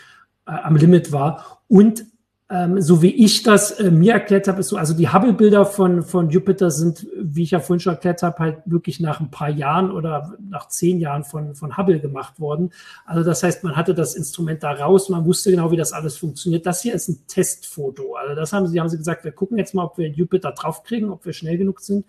äh, 0.47 0.53
am 0.53 0.77
Limit 0.77 1.11
war. 1.11 1.63
Und 1.67 2.05
ähm, 2.53 2.83
so 2.83 3.01
wie 3.01 3.15
ich 3.15 3.43
das 3.43 3.71
äh, 3.71 3.91
mir 3.91 4.13
erklärt 4.13 4.47
habe, 4.47 4.61
ist 4.61 4.69
so, 4.69 4.77
also 4.77 4.93
die 4.93 5.09
Hubble-Bilder 5.09 5.65
von, 5.65 6.03
von 6.03 6.29
Jupiter 6.29 6.71
sind, 6.71 7.07
wie 7.19 7.45
ich 7.45 7.53
ja 7.53 7.61
vorhin 7.61 7.81
schon 7.81 7.95
erklärt 7.95 8.23
habe, 8.23 8.39
halt 8.39 8.59
wirklich 8.67 9.01
nach 9.01 9.21
ein 9.21 9.31
paar 9.31 9.49
Jahren 9.49 9.91
oder 9.91 10.35
nach 10.51 10.69
zehn 10.69 11.01
Jahren 11.01 11.25
von, 11.25 11.55
von 11.55 11.79
Hubble 11.79 11.99
gemacht 11.99 12.39
worden. 12.39 12.71
Also 13.07 13.25
das 13.25 13.43
heißt, 13.43 13.65
man 13.65 13.75
hatte 13.75 13.95
das 13.95 14.15
Instrument 14.15 14.63
da 14.63 14.73
raus, 14.73 15.09
man 15.09 15.25
wusste 15.25 15.51
genau, 15.51 15.71
wie 15.71 15.79
das 15.79 15.95
alles 15.95 16.19
funktioniert. 16.19 16.67
Das 16.67 16.83
hier 16.83 16.93
ist 16.93 17.09
ein 17.09 17.27
Testfoto. 17.27 18.17
Also 18.17 18.35
das 18.35 18.53
haben 18.53 18.67
sie, 18.67 18.79
haben 18.79 18.91
sie 18.91 18.99
gesagt, 18.99 19.25
wir 19.25 19.33
gucken 19.33 19.57
jetzt 19.57 19.75
mal, 19.75 19.85
ob 19.85 19.97
wir 19.97 20.09
Jupiter 20.11 20.53
draufkriegen, 20.53 21.09
ob 21.09 21.25
wir 21.25 21.33
schnell 21.33 21.57
genug 21.57 21.81
sind. 21.81 22.05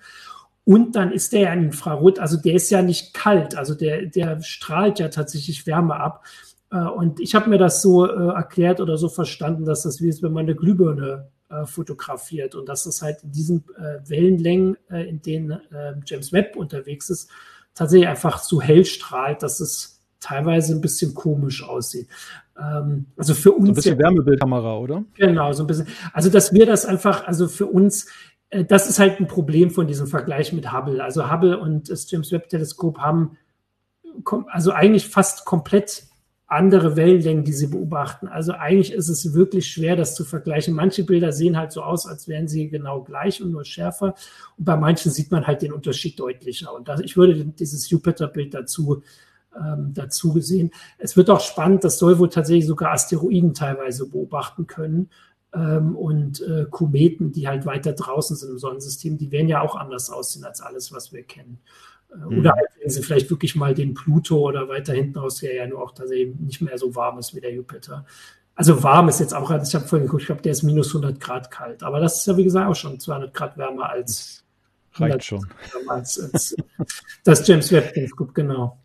Und 0.65 0.97
dann 0.97 1.13
ist 1.13 1.31
der 1.31 1.41
ja 1.41 1.53
Infrarot, 1.53 2.19
also 2.19 2.35
der 2.35 2.55
ist 2.55 2.69
ja 2.69 2.81
nicht 2.81 3.13
kalt, 3.13 3.55
also 3.55 3.75
der, 3.75 4.07
der 4.07 4.41
strahlt 4.41 4.99
ja 4.99 5.07
tatsächlich 5.07 5.65
Wärme 5.67 5.95
ab. 5.95 6.25
Äh, 6.73 6.87
und 6.87 7.19
ich 7.19 7.35
habe 7.35 7.49
mir 7.49 7.57
das 7.57 7.81
so 7.81 8.05
äh, 8.05 8.33
erklärt 8.33 8.81
oder 8.81 8.97
so 8.97 9.07
verstanden, 9.07 9.65
dass 9.65 9.83
das 9.83 10.01
wie 10.01 10.09
ist, 10.09 10.23
wenn 10.23 10.33
man 10.33 10.45
eine 10.45 10.55
Glühbirne 10.55 11.27
äh, 11.49 11.65
fotografiert 11.65 12.55
und 12.55 12.67
dass 12.67 12.85
das 12.85 13.01
halt 13.01 13.23
in 13.23 13.31
diesen 13.31 13.63
Wellenlängen, 14.05 14.77
in 14.89 15.21
denen 15.21 15.51
äh, 15.51 15.93
James 16.05 16.33
Webb 16.33 16.55
unterwegs 16.55 17.09
ist, 17.09 17.29
tatsächlich 17.75 18.09
einfach 18.09 18.39
so 18.39 18.61
hell 18.61 18.85
strahlt, 18.85 19.43
dass 19.43 19.59
es 19.59 20.01
teilweise 20.19 20.73
ein 20.73 20.81
bisschen 20.81 21.13
komisch 21.13 21.63
aussieht. 21.63 22.07
Ähm, 22.57 23.07
also 23.17 23.33
für 23.33 23.51
uns. 23.51 23.65
So 23.65 23.71
ein 23.71 23.75
bisschen 23.75 23.99
Wärmebildkamera, 23.99 24.77
oder? 24.77 25.03
Genau, 25.15 25.51
so 25.53 25.63
ein 25.63 25.67
bisschen. 25.67 25.87
Also, 26.11 26.29
dass 26.29 26.53
wir 26.53 26.65
das 26.65 26.85
einfach, 26.85 27.27
also 27.27 27.47
für 27.47 27.65
uns, 27.65 28.07
das 28.67 28.87
ist 28.87 28.99
halt 28.99 29.19
ein 29.19 29.27
Problem 29.27 29.71
von 29.71 29.87
diesem 29.87 30.07
Vergleich 30.07 30.53
mit 30.53 30.71
Hubble. 30.71 31.03
Also 31.03 31.31
Hubble 31.31 31.59
und 31.59 31.89
das 31.89 32.09
James 32.09 32.31
Webb 32.31 32.49
Teleskop 32.49 32.99
haben 32.99 33.37
also 34.51 34.71
eigentlich 34.71 35.09
fast 35.09 35.43
komplett 35.45 36.03
andere 36.53 36.95
Wellenlängen, 36.95 37.43
die 37.43 37.53
sie 37.53 37.67
beobachten. 37.67 38.27
Also 38.27 38.53
eigentlich 38.53 38.93
ist 38.93 39.09
es 39.09 39.33
wirklich 39.33 39.67
schwer, 39.67 39.95
das 39.95 40.15
zu 40.15 40.23
vergleichen. 40.23 40.73
Manche 40.73 41.03
Bilder 41.03 41.31
sehen 41.31 41.57
halt 41.57 41.71
so 41.71 41.81
aus, 41.81 42.07
als 42.07 42.27
wären 42.27 42.47
sie 42.47 42.69
genau 42.69 43.03
gleich 43.03 43.41
und 43.41 43.51
nur 43.51 43.65
schärfer. 43.65 44.15
Und 44.57 44.65
bei 44.65 44.77
manchen 44.77 45.11
sieht 45.11 45.31
man 45.31 45.45
halt 45.45 45.61
den 45.61 45.73
Unterschied 45.73 46.19
deutlicher. 46.19 46.73
Und 46.73 46.87
das, 46.87 47.01
ich 47.01 47.17
würde 47.17 47.45
dieses 47.45 47.89
Jupiter-Bild 47.89 48.53
dazu 48.53 49.03
ähm, 49.55 49.93
dazu 49.93 50.33
gesehen. 50.33 50.71
Es 50.97 51.15
wird 51.15 51.29
auch 51.29 51.39
spannend, 51.39 51.83
das 51.83 51.99
soll 51.99 52.17
wohl 52.17 52.29
tatsächlich 52.29 52.65
sogar 52.65 52.91
Asteroiden 52.91 53.53
teilweise 53.53 54.09
beobachten 54.09 54.65
können 54.65 55.09
ähm, 55.53 55.95
und 55.95 56.41
äh, 56.41 56.65
Kometen, 56.69 57.31
die 57.31 57.47
halt 57.47 57.65
weiter 57.65 57.93
draußen 57.93 58.35
sind 58.35 58.49
im 58.49 58.57
Sonnensystem, 58.57 59.17
die 59.17 59.31
werden 59.31 59.47
ja 59.47 59.61
auch 59.61 59.75
anders 59.75 60.09
aussehen 60.09 60.43
als 60.43 60.61
alles, 60.61 60.91
was 60.91 61.13
wir 61.13 61.23
kennen. 61.23 61.59
Mhm. 62.15 62.39
Oder 62.39 62.51
halt, 62.53 62.69
wenn 62.79 62.89
sie 62.89 63.01
vielleicht 63.01 63.29
wirklich 63.29 63.55
mal 63.55 63.73
den 63.73 63.93
Pluto 63.93 64.37
oder 64.37 64.67
weiter 64.69 64.93
hinten 64.93 65.17
raus, 65.17 65.39
der 65.39 65.55
ja 65.55 65.67
nur 65.67 65.81
auch 65.81 65.93
tatsächlich 65.93 66.35
nicht 66.39 66.61
mehr 66.61 66.77
so 66.77 66.95
warm 66.95 67.19
ist 67.19 67.35
wie 67.35 67.41
der 67.41 67.53
Jupiter. 67.53 68.05
Also 68.55 68.83
warm 68.83 69.09
ist 69.09 69.19
jetzt 69.19 69.33
auch, 69.33 69.49
ich 69.49 69.75
habe 69.75 69.87
vorhin 69.87 70.05
geguckt, 70.05 70.21
ich 70.21 70.27
glaube, 70.27 70.43
der 70.43 70.51
ist 70.51 70.63
minus 70.63 70.89
100 70.89 71.19
Grad 71.19 71.49
kalt. 71.49 71.81
Aber 71.81 71.99
das 71.99 72.17
ist 72.17 72.27
ja, 72.27 72.37
wie 72.37 72.43
gesagt, 72.43 72.69
auch 72.69 72.75
schon 72.75 72.99
200 72.99 73.33
Grad 73.33 73.57
wärmer 73.57 73.89
als, 73.89 74.43
reicht 74.93 75.23
schon. 75.23 75.47
Als, 75.87 76.19
als 76.19 76.55
das 77.23 77.47
James 77.47 77.71
Webb 77.71 77.93
Teleskop, 77.93 78.35
genau. 78.35 78.77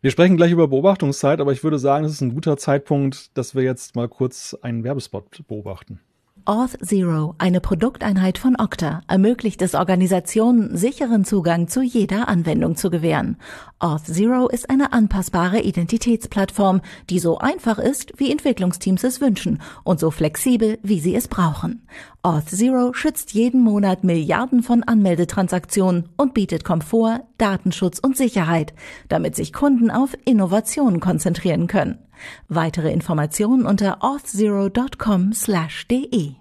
Wir 0.00 0.10
sprechen 0.10 0.36
gleich 0.36 0.52
über 0.52 0.68
Beobachtungszeit, 0.68 1.40
aber 1.40 1.52
ich 1.52 1.62
würde 1.62 1.78
sagen, 1.78 2.04
es 2.04 2.12
ist 2.12 2.20
ein 2.22 2.32
guter 2.32 2.56
Zeitpunkt, 2.56 3.36
dass 3.36 3.54
wir 3.54 3.62
jetzt 3.62 3.96
mal 3.96 4.08
kurz 4.08 4.56
einen 4.62 4.84
Werbespot 4.84 5.46
beobachten. 5.46 6.00
Auth 6.44 6.78
Zero, 6.82 7.34
eine 7.38 7.60
Produkteinheit 7.60 8.38
von 8.38 8.56
Okta, 8.58 9.02
ermöglicht 9.06 9.60
es 9.62 9.74
Organisationen, 9.74 10.76
sicheren 10.76 11.24
Zugang 11.24 11.68
zu 11.68 11.82
jeder 11.82 12.28
Anwendung 12.28 12.76
zu 12.76 12.90
gewähren. 12.90 13.36
Auth 13.82 14.04
Zero 14.04 14.48
ist 14.48 14.68
eine 14.68 14.92
anpassbare 14.92 15.62
Identitätsplattform, 15.62 16.82
die 17.08 17.18
so 17.18 17.38
einfach 17.38 17.78
ist, 17.78 18.12
wie 18.18 18.30
Entwicklungsteams 18.30 19.02
es 19.04 19.22
wünschen 19.22 19.62
und 19.84 19.98
so 19.98 20.10
flexibel, 20.10 20.78
wie 20.82 21.00
sie 21.00 21.14
es 21.14 21.28
brauchen. 21.28 21.88
Auth 22.20 22.50
Zero 22.50 22.92
schützt 22.92 23.32
jeden 23.32 23.62
Monat 23.62 24.04
Milliarden 24.04 24.62
von 24.62 24.82
Anmeldetransaktionen 24.82 26.10
und 26.18 26.34
bietet 26.34 26.62
Komfort, 26.62 27.20
Datenschutz 27.38 27.98
und 27.98 28.18
Sicherheit, 28.18 28.74
damit 29.08 29.34
sich 29.34 29.54
Kunden 29.54 29.90
auf 29.90 30.14
Innovationen 30.26 31.00
konzentrieren 31.00 31.66
können. 31.66 32.00
Weitere 32.48 32.92
Informationen 32.92 33.64
unter 33.64 34.04
auth0.com/de. 34.04 36.34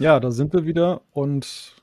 Ja, 0.00 0.18
da 0.18 0.32
sind 0.32 0.52
wir 0.52 0.66
wieder 0.66 1.02
und 1.12 1.76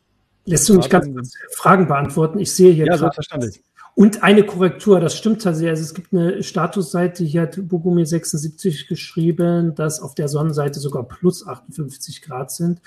lässt 0.44 0.68
du 0.68 0.76
mich 0.76 0.90
ganz 0.90 1.10
kurz 1.10 1.38
Fragen 1.52 1.88
beantworten. 1.88 2.40
Ich 2.40 2.54
sehe 2.54 2.74
hier 2.74 2.88
ja, 2.88 2.98
selbstverständlich. 2.98 3.64
Und 3.96 4.24
eine 4.24 4.44
Korrektur, 4.44 5.00
das 5.00 5.16
stimmt 5.16 5.44
tatsächlich. 5.44 5.70
Also 5.70 5.84
es 5.84 5.94
gibt 5.94 6.14
eine 6.14 6.42
Statusseite, 6.42 7.24
hier 7.24 7.44
hat 7.44 7.68
Bogumir 7.68 8.06
76 8.06 8.88
geschrieben, 8.88 9.76
dass 9.76 10.00
auf 10.00 10.16
der 10.16 10.28
Sonnenseite 10.28 10.80
sogar 10.80 11.08
plus 11.08 11.46
58 11.46 12.22
Grad 12.22 12.52
sind. 12.52 12.82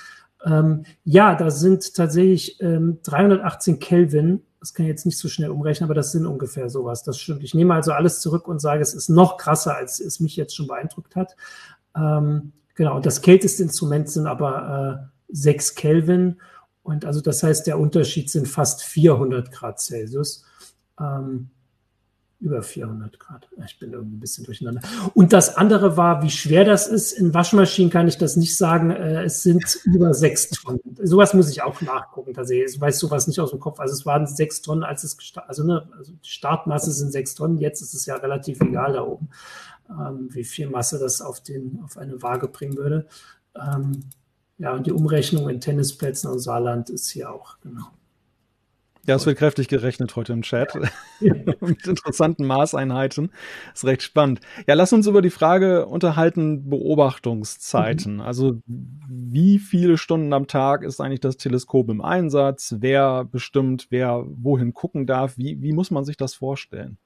Ähm, 0.44 0.84
ja, 1.04 1.34
da 1.34 1.50
sind 1.50 1.94
tatsächlich 1.94 2.60
ähm, 2.60 2.98
318 3.04 3.78
Kelvin 3.78 4.42
das 4.66 4.74
kann 4.74 4.86
ich 4.86 4.90
jetzt 4.90 5.06
nicht 5.06 5.18
so 5.18 5.28
schnell 5.28 5.50
umrechnen, 5.50 5.86
aber 5.86 5.94
das 5.94 6.10
sind 6.10 6.26
ungefähr 6.26 6.68
sowas. 6.68 7.04
Das 7.04 7.20
stimmt. 7.20 7.44
Ich 7.44 7.54
nehme 7.54 7.74
also 7.74 7.92
alles 7.92 8.20
zurück 8.20 8.48
und 8.48 8.60
sage, 8.60 8.82
es 8.82 8.94
ist 8.94 9.08
noch 9.08 9.36
krasser, 9.36 9.76
als 9.76 10.00
es 10.00 10.18
mich 10.18 10.34
jetzt 10.34 10.56
schon 10.56 10.66
beeindruckt 10.66 11.14
hat. 11.14 11.36
Ähm, 11.96 12.52
genau, 12.74 12.98
das 12.98 13.22
kälteste 13.22 13.62
Instrument 13.62 14.10
sind 14.10 14.26
aber 14.26 15.08
äh, 15.28 15.34
6 15.36 15.76
Kelvin. 15.76 16.40
Und 16.82 17.04
also 17.04 17.20
das 17.20 17.44
heißt, 17.44 17.68
der 17.68 17.78
Unterschied 17.78 18.28
sind 18.28 18.48
fast 18.48 18.82
400 18.82 19.52
Grad 19.52 19.80
Celsius. 19.80 20.44
Ähm, 21.00 21.50
über 22.38 22.62
400 22.62 23.18
Grad. 23.18 23.48
Ich 23.64 23.78
bin 23.78 23.92
irgendwie 23.92 24.16
ein 24.16 24.20
bisschen 24.20 24.44
durcheinander. 24.44 24.82
Und 25.14 25.32
das 25.32 25.56
andere 25.56 25.96
war, 25.96 26.22
wie 26.22 26.30
schwer 26.30 26.64
das 26.64 26.86
ist. 26.86 27.12
In 27.12 27.32
Waschmaschinen 27.32 27.90
kann 27.90 28.08
ich 28.08 28.18
das 28.18 28.36
nicht 28.36 28.56
sagen. 28.56 28.90
Äh, 28.90 29.24
es 29.24 29.42
sind 29.42 29.78
über 29.84 30.12
sechs 30.12 30.50
Tonnen. 30.50 30.80
Sowas 31.02 31.32
muss 31.32 31.50
ich 31.50 31.62
auch 31.62 31.80
nachgucken. 31.80 32.34
Ich 32.50 32.80
weiß 32.80 32.98
sowas 32.98 33.26
nicht 33.26 33.40
aus 33.40 33.50
dem 33.50 33.60
Kopf. 33.60 33.80
Also 33.80 33.94
es 33.94 34.04
waren 34.04 34.26
sechs 34.26 34.60
Tonnen, 34.60 34.82
als 34.82 35.02
es 35.02 35.16
also, 35.46 35.64
ne, 35.64 35.88
also 35.96 36.12
die 36.12 36.28
Startmasse 36.28 36.92
sind 36.92 37.10
sechs 37.10 37.34
Tonnen. 37.34 37.58
Jetzt 37.58 37.80
ist 37.80 37.94
es 37.94 38.04
ja 38.04 38.16
relativ 38.16 38.60
egal 38.60 38.92
da 38.92 39.02
oben, 39.02 39.30
ähm, 39.88 40.28
wie 40.30 40.44
viel 40.44 40.68
Masse 40.68 40.98
das 40.98 41.22
auf 41.22 41.40
den 41.40 41.80
auf 41.84 41.96
eine 41.96 42.20
Waage 42.22 42.48
bringen 42.48 42.76
würde. 42.76 43.06
Ähm, 43.54 44.04
ja, 44.58 44.74
und 44.74 44.86
die 44.86 44.92
Umrechnung 44.92 45.48
in 45.48 45.60
Tennisplätzen 45.60 46.30
und 46.30 46.38
Saarland 46.38 46.90
ist 46.90 47.10
hier 47.10 47.30
auch 47.30 47.58
genau. 47.60 47.86
Ja, 49.06 49.14
es 49.14 49.26
wird 49.26 49.38
kräftig 49.38 49.68
gerechnet 49.68 50.16
heute 50.16 50.32
im 50.32 50.42
Chat. 50.42 50.74
Mit 51.20 51.86
interessanten 51.86 52.44
Maßeinheiten. 52.44 53.30
Ist 53.72 53.84
recht 53.84 54.02
spannend. 54.02 54.40
Ja, 54.66 54.74
lass 54.74 54.92
uns 54.92 55.06
über 55.06 55.22
die 55.22 55.30
Frage 55.30 55.86
unterhalten, 55.86 56.68
Beobachtungszeiten. 56.68 58.14
Mhm. 58.14 58.20
Also, 58.20 58.60
wie 58.66 59.58
viele 59.58 59.96
Stunden 59.96 60.32
am 60.32 60.48
Tag 60.48 60.82
ist 60.82 61.00
eigentlich 61.00 61.20
das 61.20 61.36
Teleskop 61.36 61.88
im 61.88 62.00
Einsatz? 62.00 62.76
Wer 62.78 63.24
bestimmt, 63.24 63.86
wer 63.90 64.24
wohin 64.26 64.74
gucken 64.74 65.06
darf? 65.06 65.38
Wie, 65.38 65.62
wie 65.62 65.72
muss 65.72 65.92
man 65.92 66.04
sich 66.04 66.16
das 66.16 66.34
vorstellen? 66.34 66.98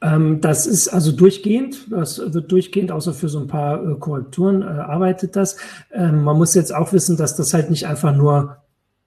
Ähm, 0.00 0.40
das 0.40 0.66
ist 0.66 0.88
also 0.88 1.12
durchgehend, 1.12 1.90
das 1.90 2.18
wird 2.32 2.50
durchgehend, 2.50 2.92
außer 2.92 3.12
für 3.12 3.28
so 3.28 3.40
ein 3.40 3.46
paar 3.46 3.82
äh, 3.84 3.94
Korrekturen, 3.98 4.62
äh, 4.62 4.64
arbeitet 4.64 5.36
das. 5.36 5.56
Ähm, 5.92 6.24
man 6.24 6.36
muss 6.36 6.54
jetzt 6.54 6.74
auch 6.74 6.92
wissen, 6.92 7.16
dass 7.16 7.36
das 7.36 7.54
halt 7.54 7.70
nicht 7.70 7.86
einfach 7.86 8.14
nur 8.14 8.61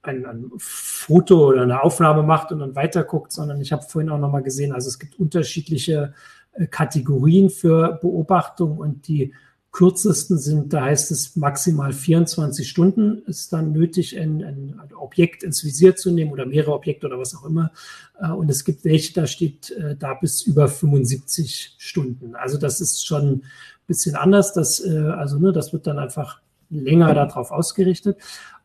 ein, 0.07 0.25
ein 0.25 0.51
Foto 0.57 1.49
oder 1.49 1.63
eine 1.63 1.83
Aufnahme 1.83 2.23
macht 2.23 2.51
und 2.51 2.59
dann 2.59 2.75
weiterguckt, 2.75 3.31
sondern 3.31 3.61
ich 3.61 3.71
habe 3.71 3.83
vorhin 3.83 4.09
auch 4.09 4.19
nochmal 4.19 4.43
gesehen, 4.43 4.73
also 4.73 4.87
es 4.87 4.99
gibt 4.99 5.19
unterschiedliche 5.19 6.13
äh, 6.53 6.67
Kategorien 6.67 7.49
für 7.49 7.99
Beobachtung 8.01 8.77
und 8.77 9.07
die 9.07 9.33
kürzesten 9.71 10.37
sind, 10.37 10.71
da 10.71 10.85
heißt 10.85 11.11
es 11.11 11.35
maximal 11.35 11.91
24 11.91 12.69
Stunden 12.69 13.23
ist 13.27 13.51
dann 13.51 13.73
nötig, 13.73 14.17
ein, 14.17 14.41
ein, 14.41 14.79
Objekt 14.95 15.43
ins 15.43 15.65
Visier 15.65 15.97
zu 15.97 16.11
nehmen 16.11 16.31
oder 16.31 16.45
mehrere 16.45 16.71
Objekte 16.71 17.07
oder 17.07 17.19
was 17.19 17.35
auch 17.35 17.43
immer. 17.43 17.71
Äh, 18.19 18.31
und 18.31 18.49
es 18.49 18.63
gibt 18.63 18.85
welche, 18.85 19.13
da 19.13 19.27
steht 19.27 19.71
äh, 19.71 19.97
da 19.97 20.13
bis 20.13 20.43
über 20.43 20.69
75 20.69 21.75
Stunden. 21.77 22.35
Also 22.35 22.57
das 22.57 22.79
ist 22.79 23.05
schon 23.05 23.27
ein 23.27 23.43
bisschen 23.85 24.15
anders. 24.15 24.53
Das, 24.53 24.81
also 24.81 25.37
ne, 25.39 25.51
das 25.51 25.73
wird 25.73 25.85
dann 25.85 25.99
einfach 25.99 26.39
länger 26.69 27.13
darauf 27.13 27.51
ausgerichtet. 27.51 28.17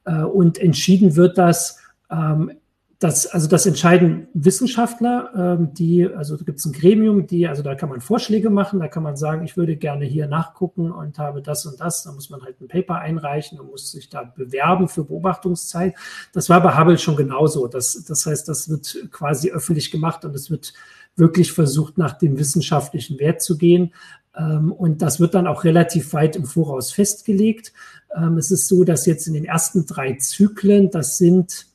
Äh, 0.04 0.22
und 0.22 0.58
entschieden 0.58 1.16
wird 1.16 1.38
das, 1.38 1.78
ähm, 2.10 2.52
das, 3.00 3.26
also 3.26 3.48
das 3.48 3.64
entscheiden 3.64 4.28
Wissenschaftler, 4.34 5.30
ähm, 5.34 5.72
die, 5.72 6.06
also 6.06 6.36
da 6.36 6.44
gibt 6.44 6.58
es 6.58 6.66
ein 6.66 6.72
Gremium, 6.72 7.26
die, 7.26 7.48
also 7.48 7.62
da 7.62 7.74
kann 7.74 7.88
man 7.88 8.02
Vorschläge 8.02 8.50
machen, 8.50 8.78
da 8.78 8.88
kann 8.88 9.02
man 9.02 9.16
sagen, 9.16 9.42
ich 9.42 9.56
würde 9.56 9.76
gerne 9.76 10.04
hier 10.04 10.26
nachgucken 10.26 10.92
und 10.92 11.18
habe 11.18 11.40
das 11.40 11.64
und 11.64 11.80
das. 11.80 12.02
Da 12.02 12.12
muss 12.12 12.28
man 12.28 12.42
halt 12.42 12.60
ein 12.60 12.68
Paper 12.68 12.96
einreichen 12.96 13.58
und 13.58 13.70
muss 13.70 13.90
sich 13.90 14.10
da 14.10 14.24
bewerben 14.24 14.86
für 14.86 15.04
Beobachtungszeit. 15.04 15.94
Das 16.34 16.50
war 16.50 16.62
bei 16.62 16.78
Hubble 16.78 16.98
schon 16.98 17.16
genauso. 17.16 17.68
Das, 17.68 18.04
das 18.06 18.26
heißt, 18.26 18.46
das 18.46 18.68
wird 18.68 19.10
quasi 19.10 19.50
öffentlich 19.50 19.90
gemacht 19.90 20.26
und 20.26 20.34
es 20.34 20.50
wird 20.50 20.74
wirklich 21.16 21.52
versucht, 21.52 21.98
nach 21.98 22.14
dem 22.18 22.38
wissenschaftlichen 22.38 23.18
Wert 23.18 23.42
zu 23.42 23.58
gehen. 23.58 23.92
Ähm, 24.36 24.72
und 24.72 25.02
das 25.02 25.20
wird 25.20 25.34
dann 25.34 25.46
auch 25.46 25.64
relativ 25.64 26.12
weit 26.12 26.36
im 26.36 26.44
Voraus 26.44 26.92
festgelegt. 26.92 27.72
Ähm, 28.16 28.38
es 28.38 28.50
ist 28.50 28.68
so, 28.68 28.84
dass 28.84 29.06
jetzt 29.06 29.26
in 29.26 29.34
den 29.34 29.44
ersten 29.44 29.86
drei 29.86 30.14
Zyklen, 30.14 30.90
das 30.90 31.18
sind, 31.18 31.66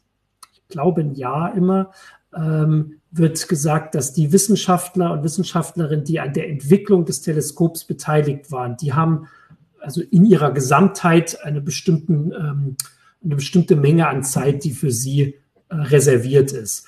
ich 0.51 0.67
glaube, 0.67 1.01
ein 1.01 1.15
Jahr 1.15 1.55
immer, 1.55 1.91
ähm, 2.35 2.99
wird 3.11 3.47
gesagt, 3.47 3.95
dass 3.95 4.13
die 4.13 4.31
Wissenschaftler 4.33 5.11
und 5.11 5.23
Wissenschaftlerinnen, 5.23 6.03
die 6.03 6.19
an 6.19 6.33
der 6.33 6.49
Entwicklung 6.49 7.05
des 7.05 7.21
Teleskops 7.21 7.85
beteiligt 7.85 8.51
waren, 8.51 8.75
die 8.75 8.93
haben 8.93 9.27
also 9.79 10.01
in 10.01 10.25
ihrer 10.25 10.51
Gesamtheit 10.51 11.43
eine, 11.43 11.61
bestimmten, 11.61 12.33
eine 12.33 13.35
bestimmte 13.35 13.75
Menge 13.75 14.07
an 14.07 14.23
Zeit, 14.23 14.63
die 14.63 14.71
für 14.71 14.91
sie 14.91 15.35
äh, 15.67 15.75
reserviert 15.75 16.51
ist. 16.51 16.87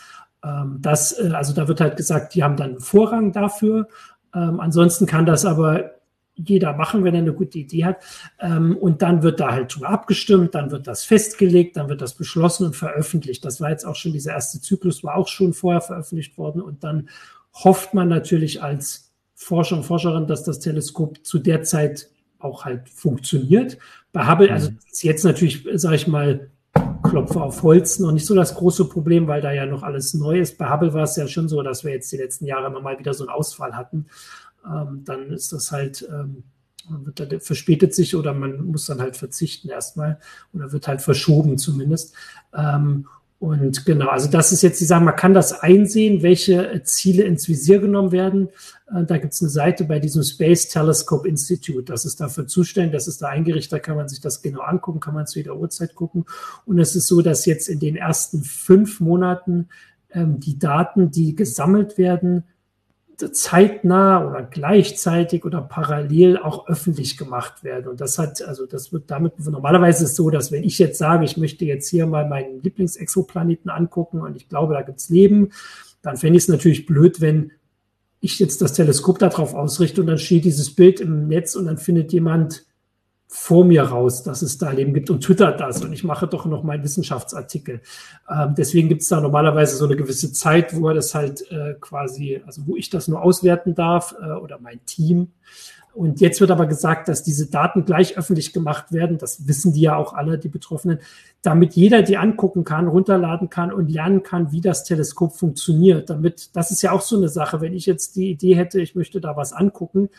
Das, 0.80 1.20
äh, 1.20 1.32
also 1.34 1.54
da 1.54 1.68
wird 1.68 1.82
halt 1.82 1.98
gesagt, 1.98 2.36
die 2.36 2.44
haben 2.44 2.58
dann 2.58 2.72
einen 2.72 2.80
Vorrang 2.80 3.32
dafür. 3.32 3.88
ansonsten 4.32 5.06
kann 5.08 5.26
das 5.26 5.46
aber 5.46 5.98
jeder 6.38 6.74
machen, 6.74 7.04
wenn 7.04 7.16
er 7.16 7.22
eine 7.22 7.34
gute 7.34 7.60
Idee 7.60 7.86
hat. 7.86 7.98
Ähm, 8.40 8.78
und 8.78 9.02
dann 9.02 9.24
wird 9.24 9.40
da 9.40 9.52
halt 9.52 9.76
drüber 9.76 9.90
abgestimmt, 9.90 10.56
dann 10.56 10.72
wird 10.72 10.88
das 10.88 11.04
festgelegt, 11.04 11.78
dann 11.78 11.90
wird 11.90 12.02
das 12.02 12.14
beschlossen 12.14 12.68
und 12.68 12.76
veröffentlicht. 12.76 13.44
Das 13.44 13.60
war 13.60 13.72
jetzt 13.72 13.86
auch 13.86 13.96
schon, 13.96 14.14
dieser 14.14 14.34
erste 14.34 14.62
Zyklus 14.62 15.04
war 15.04 15.16
auch 15.16 15.28
schon 15.28 15.54
vorher 15.54 15.82
veröffentlicht 15.82 16.38
worden. 16.38 16.62
Und 16.62 16.84
dann 16.84 17.10
hofft 17.54 17.94
man 17.94 18.08
natürlich 18.08 18.62
als 18.62 19.12
Forscher 19.34 19.78
und 19.78 19.84
Forscherin, 19.84 20.28
dass 20.28 20.44
das 20.44 20.60
Teleskop 20.60 21.26
zu 21.26 21.40
der 21.40 21.64
Zeit 21.64 22.10
auch 22.40 22.66
halt 22.66 22.88
funktioniert. 22.90 23.78
Bei 24.14 24.28
Hubble, 24.28 24.52
also 24.52 24.72
mhm. 24.72 24.78
ist 24.92 25.04
jetzt 25.04 25.26
natürlich, 25.26 25.68
sage 25.74 25.96
ich 25.96 26.08
mal, 26.08 26.50
Klopfer 27.04 27.43
auf 27.43 27.64
Holz, 27.64 28.00
noch 28.00 28.12
nicht 28.12 28.26
so 28.26 28.36
das 28.36 28.56
große 28.56 28.86
Problem, 28.86 29.28
weil 29.28 29.41
da 29.41 29.52
ja 29.52 29.66
noch 29.66 29.84
alles 29.84 30.14
neu 30.14 30.39
ist. 30.39 30.58
Bei 30.58 30.70
Hubble 30.70 30.93
war 30.93 31.04
es 31.04 31.16
ja 31.16 31.28
schon 31.28 31.48
so, 31.48 31.62
dass 31.62 31.84
wir 31.84 31.91
jetzt 31.91 32.12
die 32.12 32.18
letzten 32.18 32.45
Jahre 32.45 32.68
immer 32.68 32.82
mal 32.82 33.00
wieder 33.00 33.14
so 33.14 33.24
einen 33.24 33.30
Ausfall 33.30 33.76
hatten. 33.76 34.08
Ähm, 34.66 35.04
dann 35.06 35.32
ist 35.32 35.54
das 35.54 35.72
halt, 35.72 36.08
ähm, 36.12 36.43
wird, 36.89 37.43
verspätet 37.43 37.93
sich 37.93 38.16
oder 38.16 38.34
man 38.34 38.66
muss 38.66 38.86
dann 38.86 39.02
halt 39.02 39.18
verzichten 39.18 39.70
erstmal 39.70 40.20
oder 40.54 40.72
wird 40.72 40.88
halt 40.88 41.02
verschoben 41.02 41.58
zumindest. 41.58 42.16
Ähm, 42.54 43.08
und 43.40 43.86
genau, 43.86 44.08
also 44.08 44.30
das 44.32 44.52
ist 44.52 44.64
jetzt, 44.64 44.82
die 44.82 44.86
sagen, 44.86 45.06
man 45.06 45.16
kann 45.16 45.36
das 45.36 45.54
einsehen, 45.62 46.24
welche 46.24 46.82
Ziele 46.84 47.24
ins 47.24 47.48
Visier 47.48 47.80
genommen 47.80 48.12
werden. 48.12 48.50
Äh, 48.92 49.04
da 49.06 49.18
gibt 49.20 49.34
es 49.34 49.42
eine 49.42 49.50
Seite 49.50 49.84
bei 49.84 50.00
diesem 50.00 50.24
Space 50.24 50.70
Telescope 50.70 51.28
Institute, 51.28 51.84
das 51.84 52.06
ist 52.06 52.20
dafür 52.20 52.48
zuständig, 52.48 52.94
das 52.94 53.08
ist 53.08 53.22
da 53.22 53.28
eingerichtet, 53.28 53.74
da 53.74 53.80
kann 53.80 53.96
man 53.96 54.08
sich 54.08 54.22
das 54.22 54.42
genau 54.42 54.62
angucken, 54.62 55.00
kann 55.00 55.14
man 55.14 55.28
zu 55.28 55.38
jeder 55.38 55.56
Uhrzeit 55.56 55.94
gucken. 55.94 56.26
Und 56.66 56.80
es 56.80 56.96
ist 56.96 57.08
so, 57.08 57.22
dass 57.22 57.46
jetzt 57.46 57.70
in 57.70 57.80
den 57.80 57.96
ersten 57.96 58.44
fünf 58.44 59.00
Monaten 59.00 59.70
ähm, 60.12 60.40
die 60.40 60.58
Daten, 60.58 61.12
die 61.12 61.36
gesammelt 61.36 62.00
werden, 62.00 62.44
zeitnah 63.18 64.28
oder 64.28 64.43
gleichzeitig 64.43 65.43
oder 65.43 65.61
parallel 65.61 66.38
auch 66.38 66.68
öffentlich 66.68 67.18
gemacht 67.18 67.63
werden. 67.63 67.88
Und 67.88 67.99
das 67.99 68.20
hat, 68.20 68.43
also 68.43 68.68
das 68.68 68.93
wird 68.93 69.09
damit, 69.09 69.39
normalerweise 69.39 70.03
ist 70.03 70.11
es 70.11 70.15
so, 70.15 70.30
dass 70.30 70.51
wenn 70.51 70.63
ich 70.63 70.78
jetzt 70.78 70.99
sage, 70.99 71.26
ich 71.26 71.36
möchte 71.36 71.65
jetzt 71.65 71.89
hier 71.89 72.05
mal 72.05 72.30
meinen 72.30 72.61
Lieblingsexoplaneten 72.61 73.72
angucken 73.72 74.22
und 74.22 74.36
ich 74.36 74.49
glaube, 74.49 74.76
da 74.76 74.84
gibt's 74.84 75.09
Leben, 75.09 75.49
dann 76.03 76.18
fände 76.18 76.38
ich 76.38 76.43
es 76.43 76.49
natürlich 76.49 76.86
blöd, 76.86 77.20
wenn 77.20 77.51
ich 78.20 78.38
jetzt 78.39 78.61
das 78.61 78.74
Teleskop 78.74 79.18
darauf 79.18 79.55
ausrichte 79.55 80.01
und 80.01 80.07
dann 80.07 80.20
steht 80.20 80.45
dieses 80.45 80.76
Bild 80.76 80.99
im 80.99 81.28
Netz 81.28 81.55
und 81.55 81.65
dann 81.65 81.78
findet 81.78 82.13
jemand 82.13 82.65
vor 83.28 83.65
mir 83.65 83.84
raus, 83.84 84.23
dass 84.23 84.41
es 84.41 84.57
da 84.57 84.71
Leben 84.71 84.93
gibt 84.93 85.09
und 85.09 85.21
twittert 85.21 85.59
das 85.59 85.84
und 85.84 85.91
ich 85.91 86.03
mache 86.03 86.28
doch 86.28 86.45
noch 86.45 86.63
meinen 86.63 86.84
Wissenschaftsartikel. 86.84 87.82
Ähm, 88.30 88.55
deswegen 88.57 88.88
gibt 88.88 89.01
es 89.01 89.09
da 89.09 89.19
normalerweise 89.19 89.75
so 89.75 89.86
eine 89.86 89.97
gewisse 89.97 90.32
Zeit, 90.32 90.75
wo 90.75 90.88
er 90.88 90.93
das 90.93 91.13
halt 91.13 91.49
äh, 91.51 91.75
quasi, 91.80 92.41
also 92.45 92.65
wo 92.65 92.78
ich 92.78 92.89
das 92.89 93.09
nur 93.09 93.21
auswerten 93.21 93.75
darf 93.75 94.15
äh, 94.21 94.32
oder 94.32 94.59
mein 94.59 94.80
Team. 94.86 95.34
Und 95.93 96.21
jetzt 96.21 96.39
wird 96.39 96.51
aber 96.51 96.67
gesagt, 96.67 97.07
dass 97.07 97.23
diese 97.23 97.49
Daten 97.49 97.84
gleich 97.84 98.19
öffentlich 98.19 98.53
gemacht 98.53 98.91
werden. 98.91 99.17
Das 99.17 99.47
wissen 99.47 99.73
die 99.73 99.82
ja 99.82 99.95
auch 99.95 100.13
alle, 100.13 100.38
die 100.38 100.47
Betroffenen, 100.47 100.99
damit 101.41 101.73
jeder 101.73 102.03
die 102.03 102.17
angucken 102.17 102.63
kann, 102.63 102.88
runterladen 102.88 103.49
kann 103.49 103.73
und 103.73 103.89
lernen 103.89 104.21
kann, 104.21 104.51
wie 104.51 104.61
das 104.61 104.84
Teleskop 104.84 105.36
funktioniert. 105.36 106.11
Damit, 106.11 106.55
das 106.55 106.69
ist 106.69 106.84
ja 106.84 106.91
auch 106.91 107.01
so 107.01 107.17
eine 107.17 107.30
Sache. 107.30 107.61
Wenn 107.61 107.73
ich 107.73 107.88
jetzt 107.88 108.15
die 108.15 108.30
Idee 108.30 108.55
hätte, 108.55 108.80
ich 108.80 108.93
möchte 108.93 109.19
da 109.19 109.36
was 109.36 109.53
angucken, 109.53 110.09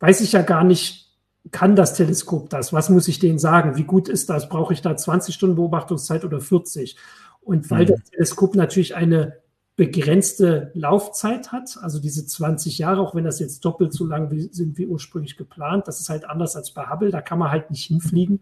weiß 0.00 0.20
ich 0.20 0.32
ja 0.32 0.42
gar 0.42 0.62
nicht, 0.62 1.07
kann 1.50 1.76
das 1.76 1.94
Teleskop 1.94 2.50
das? 2.50 2.72
Was 2.72 2.90
muss 2.90 3.08
ich 3.08 3.18
denen 3.18 3.38
sagen? 3.38 3.76
Wie 3.76 3.84
gut 3.84 4.08
ist 4.08 4.30
das? 4.30 4.48
Brauche 4.48 4.72
ich 4.72 4.82
da 4.82 4.96
20 4.96 5.34
Stunden 5.34 5.56
Beobachtungszeit 5.56 6.24
oder 6.24 6.40
40? 6.40 6.96
Und 7.40 7.70
weil 7.70 7.84
mhm. 7.84 7.88
das 7.88 8.04
Teleskop 8.10 8.54
natürlich 8.54 8.94
eine 8.94 9.38
begrenzte 9.76 10.72
Laufzeit 10.74 11.52
hat, 11.52 11.78
also 11.80 12.00
diese 12.00 12.26
20 12.26 12.78
Jahre, 12.78 13.00
auch 13.00 13.14
wenn 13.14 13.22
das 13.22 13.38
jetzt 13.38 13.64
doppelt 13.64 13.92
so 13.92 14.06
lang 14.06 14.30
wie, 14.32 14.48
sind 14.52 14.76
wie 14.76 14.88
ursprünglich 14.88 15.36
geplant, 15.36 15.86
das 15.86 16.00
ist 16.00 16.08
halt 16.08 16.28
anders 16.28 16.56
als 16.56 16.72
bei 16.72 16.90
Hubble, 16.90 17.12
da 17.12 17.22
kann 17.22 17.38
man 17.38 17.52
halt 17.52 17.70
nicht 17.70 17.84
hinfliegen, 17.84 18.40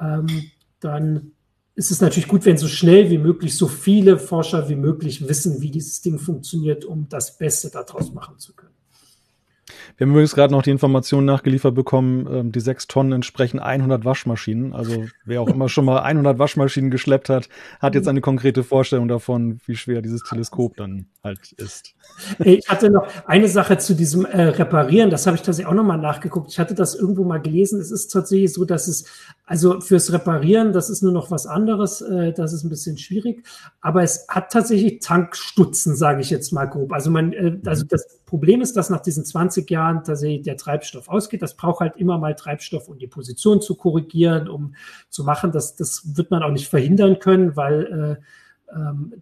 ähm, 0.00 0.28
dann 0.78 1.32
ist 1.74 1.90
es 1.90 2.00
natürlich 2.00 2.28
gut, 2.28 2.44
wenn 2.44 2.58
so 2.58 2.68
schnell 2.68 3.10
wie 3.10 3.18
möglich 3.18 3.56
so 3.56 3.66
viele 3.66 4.18
Forscher 4.18 4.68
wie 4.68 4.76
möglich 4.76 5.28
wissen, 5.28 5.60
wie 5.60 5.72
dieses 5.72 6.00
Ding 6.00 6.20
funktioniert, 6.20 6.84
um 6.84 7.08
das 7.08 7.38
Beste 7.38 7.70
daraus 7.70 8.12
machen 8.12 8.38
zu 8.38 8.54
können. 8.54 8.77
Wir 9.96 10.06
haben 10.06 10.12
übrigens 10.12 10.34
gerade 10.34 10.52
noch 10.52 10.62
die 10.62 10.70
Information 10.70 11.24
nachgeliefert 11.24 11.74
bekommen, 11.74 12.26
ähm, 12.30 12.52
die 12.52 12.60
sechs 12.60 12.86
Tonnen 12.86 13.12
entsprechen 13.12 13.58
100 13.58 14.04
Waschmaschinen. 14.04 14.72
Also 14.72 15.06
wer 15.24 15.40
auch 15.40 15.48
immer 15.48 15.68
schon 15.68 15.84
mal 15.84 16.00
100 16.00 16.38
Waschmaschinen 16.38 16.90
geschleppt 16.90 17.28
hat, 17.28 17.48
hat 17.80 17.94
jetzt 17.94 18.08
eine 18.08 18.20
konkrete 18.20 18.64
Vorstellung 18.64 19.08
davon, 19.08 19.60
wie 19.66 19.76
schwer 19.76 20.02
dieses 20.02 20.22
Teleskop 20.22 20.76
dann 20.76 21.06
halt 21.22 21.52
ist. 21.52 21.94
Ich 22.38 22.68
hatte 22.68 22.90
noch 22.90 23.06
eine 23.26 23.48
Sache 23.48 23.78
zu 23.78 23.94
diesem 23.94 24.24
äh, 24.24 24.42
Reparieren, 24.42 25.10
das 25.10 25.26
habe 25.26 25.36
ich 25.36 25.42
tatsächlich 25.42 25.70
auch 25.70 25.74
nochmal 25.74 25.98
nachgeguckt. 25.98 26.50
Ich 26.50 26.58
hatte 26.58 26.74
das 26.74 26.94
irgendwo 26.94 27.24
mal 27.24 27.40
gelesen. 27.40 27.80
Es 27.80 27.90
ist 27.90 28.08
tatsächlich 28.08 28.52
so, 28.52 28.64
dass 28.64 28.88
es, 28.88 29.04
also 29.48 29.80
fürs 29.80 30.12
Reparieren, 30.12 30.74
das 30.74 30.90
ist 30.90 31.02
nur 31.02 31.10
noch 31.10 31.30
was 31.30 31.46
anderes, 31.46 32.02
äh, 32.02 32.34
das 32.34 32.52
ist 32.52 32.64
ein 32.64 32.68
bisschen 32.68 32.98
schwierig, 32.98 33.46
aber 33.80 34.02
es 34.02 34.26
hat 34.28 34.52
tatsächlich 34.52 35.00
Tankstutzen, 35.00 35.96
sage 35.96 36.20
ich 36.20 36.28
jetzt 36.28 36.52
mal 36.52 36.66
grob. 36.66 36.92
Also 36.92 37.10
man, 37.10 37.32
äh, 37.32 37.58
also 37.64 37.86
das 37.86 38.20
Problem 38.26 38.60
ist, 38.60 38.76
dass 38.76 38.90
nach 38.90 39.00
diesen 39.00 39.24
20 39.24 39.70
Jahren 39.70 40.04
tatsächlich 40.04 40.42
der 40.42 40.58
Treibstoff 40.58 41.08
ausgeht. 41.08 41.40
Das 41.40 41.56
braucht 41.56 41.80
halt 41.80 41.96
immer 41.96 42.18
mal 42.18 42.34
Treibstoff, 42.34 42.88
um 42.88 42.98
die 42.98 43.06
Position 43.06 43.62
zu 43.62 43.74
korrigieren, 43.74 44.50
um 44.50 44.74
zu 45.08 45.24
machen. 45.24 45.50
Das, 45.50 45.76
das 45.76 46.02
wird 46.14 46.30
man 46.30 46.42
auch 46.42 46.52
nicht 46.52 46.68
verhindern 46.68 47.18
können, 47.18 47.56
weil 47.56 48.18
äh, 48.20 48.24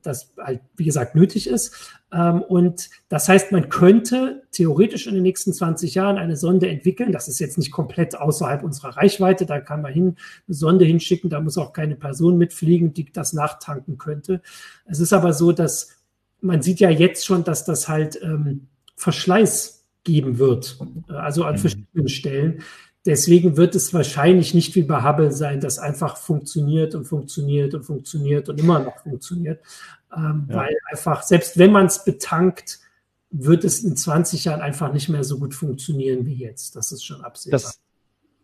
das 0.03 0.32
halt, 0.38 0.61
wie 0.76 0.84
gesagt, 0.84 1.14
nötig 1.14 1.49
ist. 1.49 1.92
Ähm, 2.12 2.42
und 2.42 2.90
das 3.09 3.28
heißt, 3.28 3.53
man 3.53 3.68
könnte 3.68 4.42
theoretisch 4.53 5.07
in 5.07 5.14
den 5.14 5.22
nächsten 5.22 5.53
20 5.53 5.94
Jahren 5.94 6.18
eine 6.18 6.36
Sonde 6.36 6.68
entwickeln. 6.68 7.12
Das 7.12 7.28
ist 7.28 7.38
jetzt 7.38 7.59
nicht 7.59 7.70
komplett 7.70 8.16
außerhalb 8.16 8.62
unserer 8.62 8.97
Reichweite. 8.97 9.47
Da 9.47 9.61
kann 9.61 9.82
man 9.82 9.92
hin, 9.92 10.16
eine 10.47 10.55
Sonde 10.55 10.84
hinschicken. 10.84 11.30
Da 11.30 11.40
muss 11.40 11.59
auch 11.59 11.72
keine 11.72 11.97
Person 11.97 12.38
mitfliegen, 12.38 12.92
die 12.92 13.11
das 13.12 13.32
nachtanken 13.32 13.99
könnte. 13.99 14.42
Es 14.84 15.01
ist 15.01 15.12
aber 15.12 15.32
so, 15.32 15.53
dass 15.53 15.97
man 16.40 16.62
sieht 16.62 16.80
ja 16.80 16.90
jetzt 16.90 17.24
schon, 17.24 17.44
dass 17.44 17.64
das 17.64 17.88
halt 17.88 18.20
ähm, 18.22 18.68
Verschleiß 18.97 19.84
geben 20.05 20.38
wird, 20.38 20.78
also 21.09 21.44
an 21.44 21.57
mhm. 21.57 21.59
verschiedenen 21.59 22.09
Stellen. 22.09 22.62
Deswegen 23.07 23.57
wird 23.57 23.76
es 23.76 23.94
wahrscheinlich 23.94 24.52
nicht 24.52 24.74
wie 24.74 24.82
bei 24.82 25.04
Hubble 25.04 25.30
sein, 25.30 25.61
dass 25.61 25.78
einfach 25.78 26.16
funktioniert 26.16 26.96
und 26.96 27.04
funktioniert 27.04 27.72
und 27.74 27.84
funktioniert 27.84 28.48
und 28.48 28.59
immer 28.59 28.80
noch 28.80 28.98
funktioniert, 28.98 29.61
ähm, 30.14 30.48
ja. 30.50 30.57
weil 30.57 30.76
einfach, 30.90 31.22
selbst 31.22 31.57
wenn 31.57 31.70
man 31.70 31.86
es 31.86 32.04
betankt, 32.04 32.80
wird 33.30 33.64
es 33.64 33.84
in 33.84 33.96
20 33.96 34.44
Jahren 34.44 34.61
einfach 34.61 34.92
nicht 34.92 35.09
mehr 35.09 35.22
so 35.22 35.38
gut 35.38 35.54
funktionieren 35.54 36.26
wie 36.26 36.34
jetzt. 36.34 36.74
Das 36.74 36.90
ist 36.90 37.04
schon 37.04 37.22
absehbar. 37.22 37.61
Das, 37.61 37.80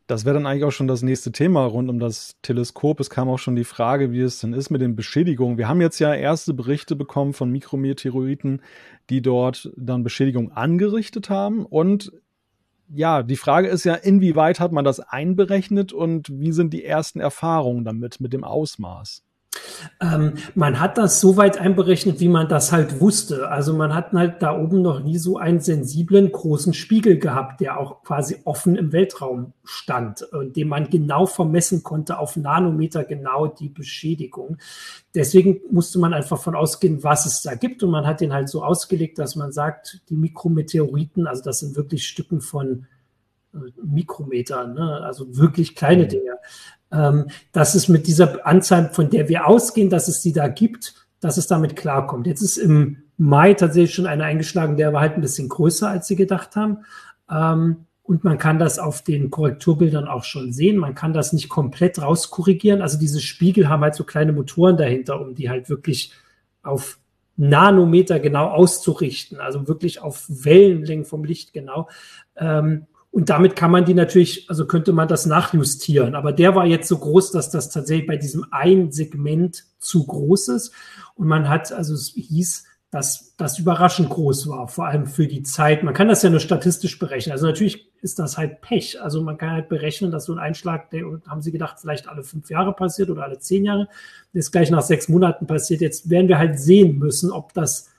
das 0.07 0.25
wäre 0.25 0.35
dann 0.35 0.47
eigentlich 0.47 0.65
auch 0.65 0.73
schon 0.73 0.89
das 0.89 1.03
nächste 1.03 1.33
Thema 1.33 1.65
rund 1.65 1.91
um 1.91 1.99
das 1.99 2.37
Teleskop. 2.43 3.01
Es 3.01 3.11
kam 3.11 3.29
auch 3.29 3.39
schon 3.39 3.57
die 3.57 3.65
Frage, 3.65 4.13
wie 4.13 4.21
es 4.21 4.41
denn 4.41 4.53
ist 4.53 4.71
mit 4.71 4.81
den 4.81 4.95
Beschädigungen. 4.95 5.59
Wir 5.59 5.69
haben 5.69 5.81
jetzt 5.81 5.99
ja 5.99 6.15
erste 6.15 6.55
Berichte 6.55 6.95
bekommen 6.95 7.33
von 7.33 7.51
Mikrometeoriten, 7.51 8.63
die 9.11 9.23
dort 9.23 9.73
dann 9.77 10.05
Beschädigung 10.05 10.53
angerichtet 10.53 11.31
haben. 11.31 11.65
Und 11.65 12.13
ja, 12.95 13.23
die 13.23 13.37
Frage 13.37 13.69
ist 13.69 13.85
ja, 13.85 13.95
inwieweit 13.95 14.61
hat 14.61 14.73
man 14.73 14.85
das 14.85 15.01
einberechnet 15.01 15.93
und 15.93 16.29
wie 16.31 16.53
sind 16.53 16.73
die 16.73 16.85
ersten 16.85 17.21
Erfahrungen 17.21 17.85
damit, 17.85 18.21
mit 18.21 18.33
dem 18.33 18.45
Ausmaß? 18.45 19.23
Ähm, 20.01 20.35
man 20.55 20.81
hat 20.81 20.99
das 20.99 21.21
so 21.21 21.37
weit 21.37 21.59
einberechnet, 21.59 22.21
wie 22.21 22.29
man 22.29 22.49
das 22.49 22.73
halt 22.73 23.01
wusste. 23.01 23.49
Also 23.51 23.75
man 23.75 23.95
hat 23.95 24.13
halt 24.13 24.43
da 24.43 24.59
oben 24.59 24.83
noch 24.83 25.01
nie 25.01 25.19
so 25.19 25.37
einen 25.37 25.61
sensiblen 25.61 26.33
großen 26.33 26.75
Spiegel 26.75 27.19
gehabt, 27.19 27.61
der 27.61 27.79
auch 27.79 28.03
quasi 28.03 28.39
offen 28.45 28.77
im 28.77 28.93
Weltraum 28.93 29.53
stand 29.65 30.23
und 30.23 30.57
dem 30.57 30.69
man 30.69 30.91
genau 30.91 31.27
vermessen 31.27 31.83
konnte 31.83 32.19
auf 32.19 32.37
Nanometer 32.37 33.05
genau 33.05 33.47
die 33.47 33.69
Beschädigung. 33.69 34.57
Deswegen 35.15 35.61
musste 35.71 35.99
man 35.99 36.15
einfach 36.15 36.41
von 36.41 36.57
ausgehen, 36.57 37.05
was 37.05 37.27
es 37.27 37.43
da 37.43 37.55
gibt. 37.55 37.83
Und 37.83 37.91
man 37.91 38.07
hat 38.07 38.21
den 38.21 38.33
halt 38.33 38.49
so 38.49 38.65
ausgelegt, 38.65 39.19
dass 39.19 39.37
man 39.37 39.53
sagt, 39.53 40.01
die 40.09 40.17
Mikrometeoriten, 40.17 41.27
also 41.27 41.43
das 41.43 41.61
sind 41.61 41.77
wirklich 41.77 42.07
Stücken 42.07 42.41
von 42.41 42.87
äh, 43.55 43.59
Mikrometern, 43.85 44.75
ne? 44.75 45.01
also 45.03 45.37
wirklich 45.37 45.77
kleine 45.77 46.05
mhm. 46.05 46.09
Dinge 46.09 46.33
dass 47.53 47.75
es 47.75 47.89
mit 47.89 48.07
dieser 48.07 48.47
Anzahl, 48.47 48.91
von 48.93 49.09
der 49.09 49.29
wir 49.29 49.47
ausgehen, 49.47 49.89
dass 49.89 50.09
es 50.09 50.21
die 50.21 50.33
da 50.33 50.49
gibt, 50.49 50.95
dass 51.21 51.39
es 51.39 51.47
damit 51.47 51.75
klarkommt. 51.75 52.27
Jetzt 52.27 52.43
ist 52.43 52.59
im 52.59 52.99
Mai 53.17 53.55
tatsächlich 53.55 53.95
schon 53.95 54.07
einer 54.07 54.25
eingeschlagen, 54.25 54.77
der 54.77 54.93
war 54.93 55.01
halt 55.01 55.15
ein 55.15 55.21
bisschen 55.21 55.49
größer, 55.49 55.89
als 55.89 56.07
sie 56.07 56.17
gedacht 56.17 56.57
haben. 56.57 56.79
Ähm, 57.31 57.87
und 58.03 58.25
man 58.25 58.37
kann 58.37 58.59
das 58.59 58.79
auf 58.79 59.03
den 59.03 59.31
Korrekturbildern 59.31 60.09
auch 60.09 60.25
schon 60.25 60.53
sehen. 60.53 60.77
Man 60.77 60.95
kann 60.95 61.13
das 61.13 61.33
nicht 61.33 61.49
komplett 61.49 62.03
rauskorrigieren. 62.03 62.83
Also 62.83 62.99
diese 62.99 63.21
Spiegel 63.21 63.69
haben 63.69 63.83
halt 63.83 63.95
so 63.95 64.05
kleine 64.05 64.33
Motoren 64.33 64.77
dahinter, 64.77 65.21
um 65.21 65.35
die 65.35 65.49
halt 65.49 65.71
wirklich 65.71 66.13
auf 66.63 66.99
Nanometer 67.37 68.19
genau 68.19 68.49
auszurichten. 68.49 69.41
Also 69.41 69.69
wirklich 69.69 70.03
auf 70.03 70.27
Wellenlängen 70.29 71.05
vom 71.05 71.25
Licht 71.25 71.53
genau. 71.53 71.89
Ähm, 72.37 72.87
und 73.13 73.29
damit 73.29 73.57
kann 73.57 73.71
man 73.71 73.85
die 73.85 73.93
natürlich, 73.93 74.49
also 74.49 74.67
könnte 74.67 74.95
man 74.95 75.07
das 75.07 75.27
nachjustieren. 75.27 76.15
Aber 76.15 76.33
der 76.33 76.55
war 76.55 76.65
jetzt 76.65 76.89
so 76.89 76.97
groß, 76.97 77.31
dass 77.31 77.51
das 77.51 77.69
tatsächlich 77.69 78.07
bei 78.07 78.17
diesem 78.17 78.47
ein 78.51 78.91
Segment 78.91 79.65
zu 79.79 80.07
groß 80.07 80.49
ist. 80.49 80.73
Und 81.15 81.29
man 81.29 81.51
hat, 81.51 81.73
also 81.73 81.93
es 81.93 82.15
hieß, 82.17 82.65
dass 82.91 83.35
das 83.37 83.59
überraschend 83.59 84.09
groß 84.09 84.49
war, 84.49 84.67
vor 84.67 84.87
allem 84.87 85.07
für 85.07 85.27
die 85.27 85.43
Zeit. 85.43 85.83
Man 85.83 85.93
kann 85.93 86.09
das 86.09 86.23
ja 86.23 86.31
nur 86.31 86.41
statistisch 86.41 86.99
berechnen. 86.99 87.33
Also 87.33 87.47
natürlich 87.47 87.91
ist 88.01 88.19
das 88.19 88.39
halt 88.39 88.63
Pech. 88.63 89.03
Also 89.03 89.23
man 89.23 89.37
kann 89.37 89.51
halt 89.51 89.69
berechnen, 89.69 90.11
dass 90.11 90.25
so 90.25 90.33
ein 90.33 90.39
Einschlag, 90.39 90.89
der 90.89 91.05
haben 91.27 91.43
sie 91.43 91.53
gedacht, 91.53 91.81
vielleicht 91.81 92.09
alle 92.09 92.23
fünf 92.23 92.49
Jahre 92.49 92.73
passiert 92.73 93.11
oder 93.11 93.25
alle 93.25 93.39
zehn 93.39 93.67
Jahre, 93.67 93.89
ist 94.33 94.53
gleich 94.53 94.71
nach 94.71 94.83
sechs 94.83 95.11
Monaten 95.11 95.47
passiert. 95.47 95.83
Jetzt 95.83 96.09
werden 96.09 96.29
wir 96.29 96.39
halt 96.39 96.59
sehen 96.59 96.99
müssen, 96.99 97.31
ob 97.31 97.53
das, 97.53 97.91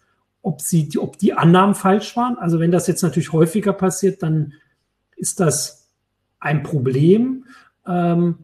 ob 0.42 0.60
sie, 0.60 0.90
ob 0.98 1.20
die 1.20 1.34
Annahmen 1.34 1.76
falsch 1.76 2.18
waren. 2.18 2.36
Also 2.40 2.60
wenn 2.60 2.72
das 2.72 2.88
jetzt 2.88 3.04
natürlich 3.04 3.32
häufiger 3.32 3.74
passiert, 3.74 4.24
dann 4.24 4.54
ist 5.24 5.40
das 5.40 5.90
ein 6.40 6.64
Problem. 6.64 7.46
Ähm, 7.88 8.40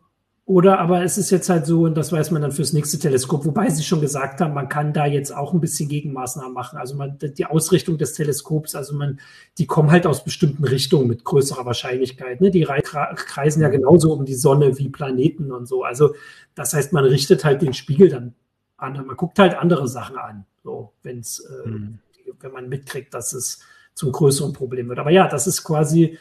Oder 0.45 0.79
aber 0.79 1.03
es 1.03 1.19
ist 1.19 1.29
jetzt 1.29 1.47
halt 1.47 1.67
so, 1.67 1.83
und 1.83 1.95
das 1.95 2.11
weiß 2.11 2.31
man 2.31 2.41
dann 2.41 2.51
fürs 2.51 2.73
nächste 2.73 2.97
Teleskop, 2.97 3.45
wobei 3.45 3.69
sie 3.69 3.83
schon 3.83 4.01
gesagt 4.01 4.41
haben, 4.41 4.55
man 4.55 4.67
kann 4.67 4.93
da 4.93 5.05
jetzt 5.05 5.31
auch 5.31 5.53
ein 5.53 5.61
bisschen 5.61 5.87
Gegenmaßnahmen 5.89 6.53
machen. 6.53 6.79
Also 6.79 6.95
man, 6.95 7.19
die 7.19 7.45
Ausrichtung 7.45 7.99
des 7.99 8.13
Teleskops, 8.13 8.73
also 8.73 8.95
man, 8.95 9.19
die 9.59 9.67
kommen 9.67 9.91
halt 9.91 10.07
aus 10.07 10.23
bestimmten 10.23 10.63
Richtungen 10.63 11.07
mit 11.07 11.23
größerer 11.23 11.67
Wahrscheinlichkeit. 11.67 12.41
Ne? 12.41 12.49
Die 12.49 12.63
kreisen 12.63 13.61
ja 13.61 13.69
genauso 13.69 14.11
um 14.11 14.25
die 14.25 14.33
Sonne 14.33 14.79
wie 14.79 14.89
Planeten 14.89 15.51
und 15.51 15.67
so. 15.67 15.83
Also 15.83 16.15
das 16.55 16.73
heißt, 16.73 16.93
man 16.93 17.05
richtet 17.05 17.45
halt 17.45 17.61
den 17.61 17.73
Spiegel 17.75 18.09
dann 18.09 18.33
an. 18.77 18.93
Man 19.05 19.17
guckt 19.17 19.37
halt 19.37 19.53
andere 19.55 19.87
Sachen 19.87 20.17
an, 20.17 20.45
so 20.63 20.93
wenn's, 21.03 21.41
äh, 21.41 21.69
mhm. 21.69 21.99
wenn 22.39 22.51
man 22.53 22.69
mitkriegt, 22.69 23.13
dass 23.13 23.33
es 23.33 23.59
zum 23.93 24.11
größeren 24.11 24.53
Problem 24.53 24.89
wird. 24.89 24.97
Aber 24.97 25.11
ja, 25.11 25.27
das 25.27 25.45
ist 25.45 25.63
quasi 25.63 26.17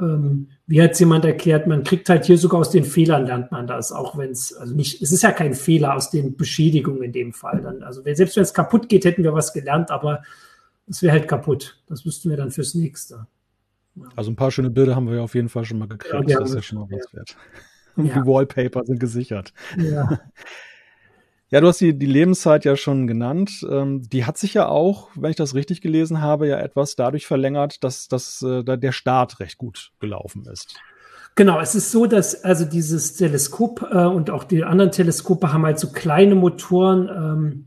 ähm, 0.00 0.48
wie 0.66 0.82
hat 0.82 0.98
jemand 1.00 1.24
erklärt, 1.24 1.66
man 1.66 1.84
kriegt 1.84 2.08
halt 2.08 2.24
hier 2.24 2.38
sogar 2.38 2.60
aus 2.60 2.70
den 2.70 2.84
Fehlern 2.84 3.26
lernt 3.26 3.50
man 3.50 3.66
das, 3.66 3.92
auch 3.92 4.18
wenn 4.18 4.30
es, 4.30 4.54
also 4.54 4.74
nicht, 4.74 5.00
es 5.00 5.12
ist 5.12 5.22
ja 5.22 5.32
kein 5.32 5.54
Fehler 5.54 5.94
aus 5.94 6.10
den 6.10 6.36
Beschädigungen 6.36 7.02
in 7.02 7.12
dem 7.12 7.32
Fall. 7.32 7.62
Dann, 7.62 7.82
also 7.82 8.02
selbst 8.02 8.36
wenn 8.36 8.42
es 8.42 8.54
kaputt 8.54 8.88
geht, 8.88 9.04
hätten 9.04 9.22
wir 9.22 9.32
was 9.32 9.52
gelernt, 9.52 9.90
aber 9.90 10.22
es 10.88 11.02
wäre 11.02 11.12
halt 11.12 11.28
kaputt. 11.28 11.80
Das 11.86 12.04
wüssten 12.04 12.30
wir 12.30 12.36
dann 12.36 12.50
fürs 12.50 12.74
nächste. 12.74 13.26
Also 14.14 14.30
ein 14.30 14.36
paar 14.36 14.50
schöne 14.50 14.70
Bilder 14.70 14.94
haben 14.94 15.08
wir 15.08 15.16
ja 15.16 15.22
auf 15.22 15.34
jeden 15.34 15.48
Fall 15.48 15.64
schon 15.64 15.78
mal 15.78 15.88
gekriegt. 15.88 16.28
Ja, 16.28 16.40
das 16.40 16.50
ist 16.50 16.56
ja 16.56 16.62
schon 16.62 16.78
mal 16.78 16.88
was 16.90 17.12
wert. 17.12 17.36
Ja. 17.98 18.20
Die 18.20 18.28
Wallpaper 18.28 18.84
sind 18.84 19.00
gesichert. 19.00 19.54
Ja. 19.78 20.20
Ja, 21.50 21.60
du 21.60 21.68
hast 21.68 21.80
die, 21.80 21.96
die 21.96 22.06
Lebenszeit 22.06 22.64
ja 22.64 22.76
schon 22.76 23.06
genannt. 23.06 23.64
Ähm, 23.70 24.02
die 24.08 24.24
hat 24.24 24.36
sich 24.36 24.54
ja 24.54 24.68
auch, 24.68 25.10
wenn 25.14 25.30
ich 25.30 25.36
das 25.36 25.54
richtig 25.54 25.80
gelesen 25.80 26.20
habe, 26.20 26.48
ja 26.48 26.58
etwas 26.58 26.96
dadurch 26.96 27.26
verlängert, 27.26 27.84
dass, 27.84 28.08
dass 28.08 28.42
äh, 28.42 28.64
der 28.64 28.92
Start 28.92 29.38
recht 29.38 29.56
gut 29.56 29.92
gelaufen 30.00 30.44
ist. 30.46 30.74
Genau, 31.36 31.60
es 31.60 31.74
ist 31.74 31.92
so, 31.92 32.06
dass 32.06 32.42
also 32.44 32.64
dieses 32.64 33.14
Teleskop 33.14 33.86
äh, 33.92 34.06
und 34.06 34.30
auch 34.30 34.42
die 34.42 34.64
anderen 34.64 34.90
Teleskope 34.90 35.52
haben 35.52 35.64
halt 35.64 35.78
so 35.78 35.92
kleine 35.92 36.34
Motoren. 36.34 37.08
Ähm, 37.08 37.64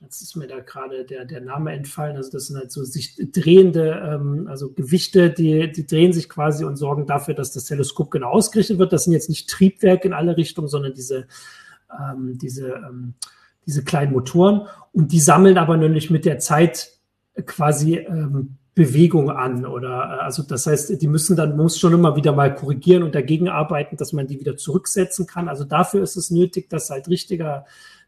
jetzt 0.00 0.20
ist 0.22 0.34
mir 0.36 0.48
da 0.48 0.58
gerade 0.60 1.04
der, 1.04 1.24
der 1.24 1.40
Name 1.40 1.72
entfallen. 1.72 2.16
Also 2.16 2.30
das 2.32 2.46
sind 2.46 2.56
halt 2.56 2.72
so 2.72 2.82
sich 2.82 3.16
drehende, 3.30 3.90
ähm, 4.10 4.48
also 4.48 4.72
Gewichte, 4.72 5.30
die, 5.30 5.70
die 5.70 5.86
drehen 5.86 6.12
sich 6.12 6.28
quasi 6.28 6.64
und 6.64 6.76
sorgen 6.76 7.06
dafür, 7.06 7.34
dass 7.34 7.52
das 7.52 7.66
Teleskop 7.66 8.10
genau 8.10 8.30
ausgerichtet 8.30 8.78
wird. 8.78 8.92
Das 8.92 9.04
sind 9.04 9.12
jetzt 9.12 9.28
nicht 9.28 9.50
Triebwerke 9.50 10.08
in 10.08 10.14
alle 10.14 10.36
Richtungen, 10.36 10.68
sondern 10.68 10.94
diese 10.94 11.28
ähm, 12.00 12.38
diese, 12.38 12.68
ähm, 12.68 13.14
diese 13.66 13.84
kleinen 13.84 14.12
Motoren 14.12 14.62
und 14.92 15.12
die 15.12 15.20
sammeln 15.20 15.58
aber 15.58 15.76
nämlich 15.76 16.10
mit 16.10 16.24
der 16.24 16.38
Zeit 16.38 16.90
quasi 17.46 17.96
ähm, 17.96 18.56
Bewegung 18.74 19.30
an 19.30 19.66
oder 19.66 20.22
also 20.22 20.42
das 20.42 20.66
heißt, 20.66 21.00
die 21.00 21.06
müssen 21.06 21.36
dann 21.36 21.56
muss 21.56 21.78
schon 21.78 21.92
immer 21.92 22.16
wieder 22.16 22.32
mal 22.32 22.52
korrigieren 22.54 23.04
und 23.04 23.14
dagegen 23.14 23.48
arbeiten, 23.48 23.96
dass 23.96 24.12
man 24.12 24.26
die 24.26 24.40
wieder 24.40 24.56
zurücksetzen 24.56 25.26
kann. 25.26 25.48
Also 25.48 25.64
dafür 25.64 26.02
ist 26.02 26.16
es 26.16 26.30
nötig, 26.30 26.68
dass 26.70 26.90
halt 26.90 27.08
richtiger 27.08 27.66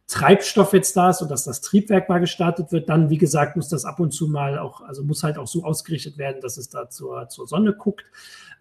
Treibstoff 0.08 0.72
jetzt 0.72 0.96
da 0.96 1.10
ist 1.10 1.20
und 1.20 1.30
dass 1.30 1.44
das 1.44 1.60
Triebwerk 1.60 2.08
mal 2.08 2.20
gestartet 2.20 2.70
wird. 2.70 2.88
Dann, 2.88 3.10
wie 3.10 3.18
gesagt, 3.18 3.56
muss 3.56 3.68
das 3.68 3.84
ab 3.84 3.98
und 3.98 4.12
zu 4.12 4.28
mal 4.28 4.58
auch, 4.58 4.80
also 4.82 5.02
muss 5.02 5.24
halt 5.24 5.36
auch 5.36 5.48
so 5.48 5.64
ausgerichtet 5.64 6.16
werden, 6.16 6.40
dass 6.40 6.56
es 6.56 6.68
da 6.68 6.88
zur, 6.88 7.28
zur 7.28 7.48
Sonne 7.48 7.72
guckt 7.72 8.04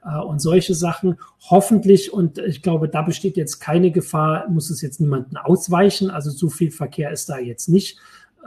äh, 0.04 0.18
und 0.18 0.40
solche 0.40 0.74
Sachen. 0.74 1.20
Hoffentlich, 1.50 2.12
und 2.12 2.40
ich 2.40 2.64
glaube, 2.64 2.90
da 2.90 3.04
besteht 3.04 3.38
jetzt 3.38 3.60
keine 3.60 3.92
Gefahr, 3.92 4.50
muss 4.50 4.72
es 4.72 4.82
jetzt 4.82 5.00
niemanden 5.00 5.38
ausweichen. 5.38 6.10
Also 6.10 6.32
so 6.32 6.50
viel 6.50 6.72
Verkehr 6.72 7.12
ist 7.12 7.30
da 7.30 7.38
jetzt 7.38 7.70
nicht. 7.70 8.00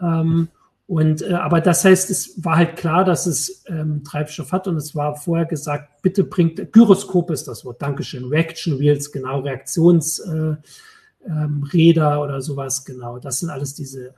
Ähm, 0.02 0.48
und 0.88 1.22
äh, 1.22 1.34
aber 1.34 1.60
das 1.60 1.84
heißt, 1.84 2.10
es 2.10 2.42
war 2.42 2.56
halt 2.56 2.76
klar, 2.76 3.04
dass 3.04 3.26
es 3.26 3.62
ähm, 3.68 4.02
Treibstoff 4.02 4.50
hat 4.50 4.66
und 4.66 4.76
es 4.76 4.96
war 4.96 5.14
vorher 5.14 5.46
gesagt, 5.46 6.02
bitte 6.02 6.24
bringt 6.24 6.72
Gyroskop 6.72 7.30
ist 7.30 7.46
das 7.46 7.64
Wort, 7.64 7.80
Dankeschön, 7.80 8.24
Reaction 8.24 8.78
Wheels, 8.80 9.12
genau, 9.12 9.40
Reaktionsräder 9.40 10.52
äh, 10.52 10.68
ähm, 11.26 11.64
oder 12.22 12.40
sowas, 12.40 12.84
genau. 12.84 13.18
Das 13.18 13.40
sind 13.40 13.50
alles 13.50 13.74
diese 13.74 14.14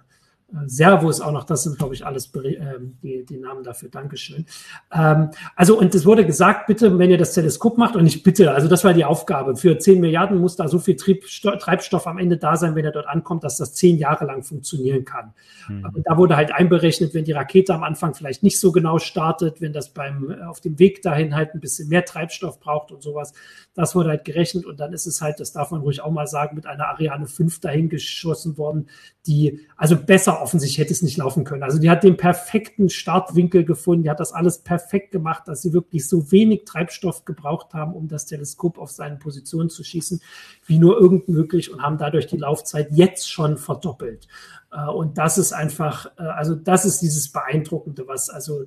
Servus 0.66 1.20
auch 1.20 1.32
noch, 1.32 1.44
das 1.44 1.62
sind, 1.62 1.78
glaube 1.78 1.94
ich, 1.94 2.04
alles 2.04 2.30
ähm, 2.34 2.96
die, 3.02 3.24
die 3.24 3.38
Namen 3.38 3.62
dafür. 3.62 3.88
Dankeschön. 3.88 4.46
Ähm, 4.92 5.30
also, 5.56 5.78
und 5.78 5.94
es 5.94 6.04
wurde 6.06 6.26
gesagt, 6.26 6.66
bitte, 6.66 6.98
wenn 6.98 7.10
ihr 7.10 7.18
das 7.18 7.34
Teleskop 7.34 7.78
macht, 7.78 7.96
und 7.96 8.06
ich 8.06 8.22
bitte, 8.22 8.52
also 8.52 8.68
das 8.68 8.84
war 8.84 8.92
die 8.92 9.04
Aufgabe. 9.04 9.56
Für 9.56 9.78
10 9.78 10.00
Milliarden 10.00 10.38
muss 10.38 10.56
da 10.56 10.68
so 10.68 10.78
viel 10.78 10.96
Treibstoff 10.96 12.06
am 12.06 12.18
Ende 12.18 12.36
da 12.36 12.56
sein, 12.56 12.74
wenn 12.74 12.84
er 12.84 12.92
dort 12.92 13.06
ankommt, 13.06 13.44
dass 13.44 13.56
das 13.56 13.74
zehn 13.74 13.98
Jahre 13.98 14.24
lang 14.24 14.42
funktionieren 14.42 15.04
kann. 15.04 15.32
Mhm. 15.68 15.84
Und 15.94 16.06
da 16.06 16.16
wurde 16.16 16.36
halt 16.36 16.52
einberechnet, 16.52 17.14
wenn 17.14 17.24
die 17.24 17.32
Rakete 17.32 17.74
am 17.74 17.82
Anfang 17.82 18.14
vielleicht 18.14 18.42
nicht 18.42 18.58
so 18.60 18.72
genau 18.72 18.98
startet, 18.98 19.60
wenn 19.60 19.72
das 19.72 19.90
beim 19.90 20.34
auf 20.46 20.60
dem 20.60 20.78
Weg 20.78 21.02
dahin 21.02 21.34
halt 21.34 21.54
ein 21.54 21.60
bisschen 21.60 21.88
mehr 21.88 22.04
Treibstoff 22.04 22.60
braucht 22.60 22.92
und 22.92 23.02
sowas. 23.02 23.32
Das 23.74 23.94
wurde 23.94 24.10
halt 24.10 24.24
gerechnet 24.24 24.66
und 24.66 24.80
dann 24.80 24.92
ist 24.92 25.06
es 25.06 25.20
halt, 25.20 25.40
das 25.40 25.52
darf 25.52 25.70
man 25.70 25.80
ruhig 25.80 26.00
auch 26.02 26.10
mal 26.10 26.26
sagen, 26.26 26.56
mit 26.56 26.66
einer 26.66 26.88
Ariane 26.88 27.26
5 27.26 27.60
dahin 27.60 27.88
geschossen 27.88 28.58
worden, 28.58 28.88
die 29.26 29.60
also 29.76 29.96
besser 29.96 30.39
offensichtlich 30.40 30.78
hätte 30.78 30.92
es 30.92 31.02
nicht 31.02 31.16
laufen 31.16 31.44
können. 31.44 31.62
Also 31.62 31.78
die 31.78 31.90
hat 31.90 32.02
den 32.02 32.16
perfekten 32.16 32.88
Startwinkel 32.88 33.64
gefunden, 33.64 34.04
die 34.04 34.10
hat 34.10 34.20
das 34.20 34.32
alles 34.32 34.58
perfekt 34.58 35.12
gemacht, 35.12 35.46
dass 35.46 35.62
sie 35.62 35.72
wirklich 35.72 36.08
so 36.08 36.32
wenig 36.32 36.64
Treibstoff 36.64 37.24
gebraucht 37.24 37.74
haben, 37.74 37.94
um 37.94 38.08
das 38.08 38.26
Teleskop 38.26 38.78
auf 38.78 38.90
seine 38.90 39.16
Position 39.16 39.70
zu 39.70 39.84
schießen, 39.84 40.20
wie 40.66 40.78
nur 40.78 41.00
irgend 41.00 41.28
möglich 41.28 41.72
und 41.72 41.82
haben 41.82 41.98
dadurch 41.98 42.26
die 42.26 42.36
Laufzeit 42.36 42.88
jetzt 42.92 43.30
schon 43.30 43.58
verdoppelt. 43.58 44.28
Äh, 44.72 44.88
und 44.90 45.18
das 45.18 45.38
ist 45.38 45.52
einfach, 45.52 46.06
äh, 46.18 46.22
also 46.22 46.54
das 46.54 46.84
ist 46.84 47.00
dieses 47.00 47.30
Beeindruckende, 47.32 48.08
was 48.08 48.30
also 48.30 48.64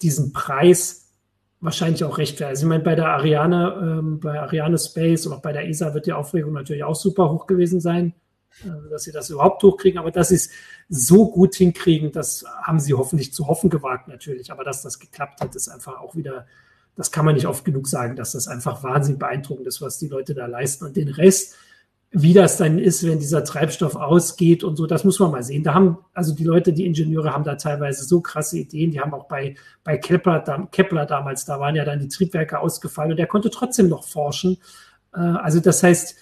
diesen 0.00 0.32
Preis 0.32 1.02
wahrscheinlich 1.60 2.04
auch 2.04 2.18
rechtfertigt. 2.18 2.50
Also 2.50 2.66
ich 2.66 2.68
meine, 2.68 2.82
bei 2.82 2.94
der 2.94 3.08
Ariane, 3.08 3.98
ähm, 4.00 4.20
bei 4.20 4.40
Ariane 4.40 4.78
Space 4.78 5.26
und 5.26 5.32
auch 5.32 5.42
bei 5.42 5.52
der 5.52 5.68
ESA 5.68 5.94
wird 5.94 6.06
die 6.06 6.12
Aufregung 6.12 6.52
natürlich 6.52 6.84
auch 6.84 6.96
super 6.96 7.30
hoch 7.30 7.46
gewesen 7.46 7.80
sein. 7.80 8.14
Äh, 8.64 8.90
dass 8.90 9.04
sie 9.04 9.12
das 9.12 9.30
überhaupt 9.30 9.62
durchkriegen. 9.62 9.98
Aber 9.98 10.10
dass 10.10 10.28
sie 10.28 10.36
es 10.36 10.50
so 10.88 11.30
gut 11.30 11.54
hinkriegen, 11.54 12.12
das 12.12 12.44
haben 12.62 12.80
sie 12.80 12.94
hoffentlich 12.94 13.32
zu 13.32 13.46
hoffen 13.46 13.70
gewagt 13.70 14.08
natürlich. 14.08 14.52
Aber 14.52 14.64
dass 14.64 14.82
das 14.82 14.98
geklappt 14.98 15.40
hat, 15.40 15.54
ist 15.54 15.68
einfach 15.68 16.00
auch 16.00 16.14
wieder, 16.14 16.46
das 16.96 17.10
kann 17.10 17.24
man 17.24 17.34
nicht 17.34 17.46
oft 17.46 17.64
genug 17.64 17.88
sagen, 17.88 18.16
dass 18.16 18.32
das 18.32 18.48
einfach 18.48 18.82
wahnsinnig 18.82 19.18
beeindruckend 19.18 19.66
ist, 19.66 19.80
was 19.80 19.98
die 19.98 20.08
Leute 20.08 20.34
da 20.34 20.46
leisten. 20.46 20.84
Und 20.84 20.96
den 20.96 21.08
Rest, 21.08 21.56
wie 22.10 22.34
das 22.34 22.58
dann 22.58 22.78
ist, 22.78 23.06
wenn 23.06 23.18
dieser 23.18 23.42
Treibstoff 23.42 23.96
ausgeht 23.96 24.64
und 24.64 24.76
so, 24.76 24.86
das 24.86 25.02
muss 25.02 25.18
man 25.18 25.30
mal 25.30 25.42
sehen. 25.42 25.62
Da 25.62 25.72
haben, 25.72 25.98
also 26.12 26.34
die 26.34 26.44
Leute, 26.44 26.74
die 26.74 26.84
Ingenieure 26.84 27.32
haben 27.32 27.44
da 27.44 27.54
teilweise 27.54 28.04
so 28.04 28.20
krasse 28.20 28.58
Ideen. 28.58 28.90
Die 28.90 29.00
haben 29.00 29.14
auch 29.14 29.28
bei, 29.28 29.54
bei 29.82 29.96
Kepler, 29.96 30.68
Kepler 30.70 31.06
damals, 31.06 31.46
da 31.46 31.58
waren 31.58 31.74
ja 31.74 31.86
dann 31.86 32.00
die 32.00 32.08
Triebwerke 32.08 32.58
ausgefallen 32.58 33.12
und 33.12 33.16
der 33.16 33.26
konnte 33.26 33.48
trotzdem 33.48 33.88
noch 33.88 34.04
forschen. 34.06 34.58
Äh, 35.14 35.20
also 35.20 35.60
das 35.60 35.82
heißt, 35.82 36.16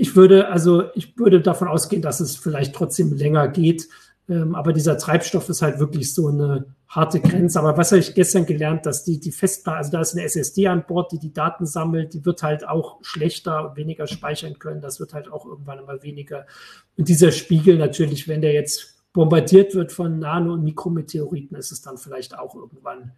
ich 0.00 0.14
würde, 0.14 0.48
also 0.48 0.84
ich 0.94 1.18
würde 1.18 1.40
davon 1.40 1.66
ausgehen, 1.66 2.02
dass 2.02 2.20
es 2.20 2.36
vielleicht 2.36 2.72
trotzdem 2.72 3.12
länger 3.12 3.48
geht. 3.48 3.88
Ähm, 4.28 4.54
aber 4.54 4.72
dieser 4.72 4.96
Treibstoff 4.96 5.48
ist 5.48 5.60
halt 5.60 5.80
wirklich 5.80 6.14
so 6.14 6.28
eine 6.28 6.66
harte 6.86 7.18
Grenze. 7.18 7.58
Aber 7.58 7.76
was 7.76 7.90
habe 7.90 7.98
ich 7.98 8.14
gestern 8.14 8.46
gelernt, 8.46 8.86
dass 8.86 9.02
die, 9.02 9.18
die 9.18 9.32
Festplatte, 9.32 9.78
also 9.78 9.90
da 9.90 10.00
ist 10.00 10.14
eine 10.14 10.22
SSD 10.22 10.68
an 10.68 10.84
Bord, 10.86 11.10
die 11.10 11.18
die 11.18 11.32
Daten 11.32 11.66
sammelt, 11.66 12.14
die 12.14 12.24
wird 12.24 12.44
halt 12.44 12.66
auch 12.66 12.98
schlechter, 13.02 13.72
weniger 13.74 14.06
speichern 14.06 14.60
können. 14.60 14.80
Das 14.80 15.00
wird 15.00 15.14
halt 15.14 15.32
auch 15.32 15.44
irgendwann 15.44 15.80
immer 15.80 16.00
weniger. 16.00 16.46
Und 16.96 17.08
dieser 17.08 17.32
Spiegel 17.32 17.76
natürlich, 17.76 18.28
wenn 18.28 18.40
der 18.40 18.52
jetzt 18.52 19.02
bombardiert 19.12 19.74
wird 19.74 19.90
von 19.90 20.20
Nano- 20.20 20.52
und 20.52 20.62
Mikrometeoriten, 20.62 21.56
ist 21.56 21.72
es 21.72 21.80
dann 21.80 21.98
vielleicht 21.98 22.38
auch 22.38 22.54
irgendwann 22.54 23.14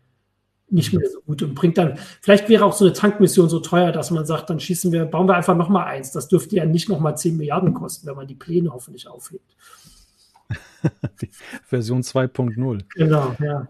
nicht 0.72 0.92
mehr 0.92 1.08
so 1.08 1.20
gut 1.22 1.42
und 1.42 1.54
bringt 1.54 1.78
dann, 1.78 1.98
vielleicht 2.20 2.48
wäre 2.48 2.64
auch 2.64 2.72
so 2.72 2.84
eine 2.84 2.94
Tankmission 2.94 3.48
so 3.48 3.60
teuer, 3.60 3.92
dass 3.92 4.10
man 4.10 4.26
sagt, 4.26 4.50
dann 4.50 4.60
schießen 4.60 4.92
wir, 4.92 5.04
bauen 5.04 5.26
wir 5.26 5.36
einfach 5.36 5.56
nochmal 5.56 5.86
eins. 5.86 6.12
Das 6.12 6.28
dürfte 6.28 6.56
ja 6.56 6.64
nicht 6.64 6.88
nochmal 6.88 7.16
10 7.16 7.36
Milliarden 7.36 7.74
kosten, 7.74 8.06
wenn 8.06 8.16
man 8.16 8.26
die 8.26 8.34
Pläne 8.34 8.70
hoffentlich 8.72 9.08
aufhebt. 9.08 9.56
Version 11.66 12.02
2.0. 12.02 12.84
Genau, 12.94 13.34
ja. 13.40 13.68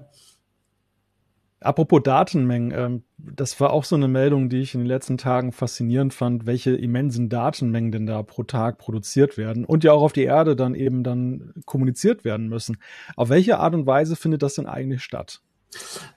Apropos 1.63 2.01
Datenmengen, 2.03 2.73
ähm, 2.75 3.03
das 3.19 3.61
war 3.61 3.71
auch 3.71 3.85
so 3.85 3.95
eine 3.95 4.09
Meldung, 4.09 4.49
die 4.49 4.63
ich 4.63 4.75
in 4.75 4.81
den 4.81 4.87
letzten 4.87 5.19
Tagen 5.19 5.53
faszinierend 5.53 6.15
fand, 6.15 6.47
welche 6.47 6.71
immensen 6.75 7.29
Datenmengen 7.29 7.93
denn 7.93 8.07
da 8.07 8.23
pro 8.23 8.45
Tag 8.45 8.79
produziert 8.79 9.37
werden 9.37 9.67
und 9.67 9.85
ja 9.85 9.93
auch 9.93 10.03
auf 10.03 10.15
die 10.15 10.23
Erde 10.23 10.57
dann 10.57 10.75
eben 10.75 11.05
dann 11.05 11.53
kommuniziert 11.67 12.25
werden 12.25 12.49
müssen. 12.49 12.79
Auf 13.15 13.29
welche 13.29 13.59
Art 13.59 13.75
und 13.75 13.87
Weise 13.87 14.17
findet 14.17 14.43
das 14.43 14.55
denn 14.55 14.67
eigentlich 14.67 15.03
statt? 15.03 15.43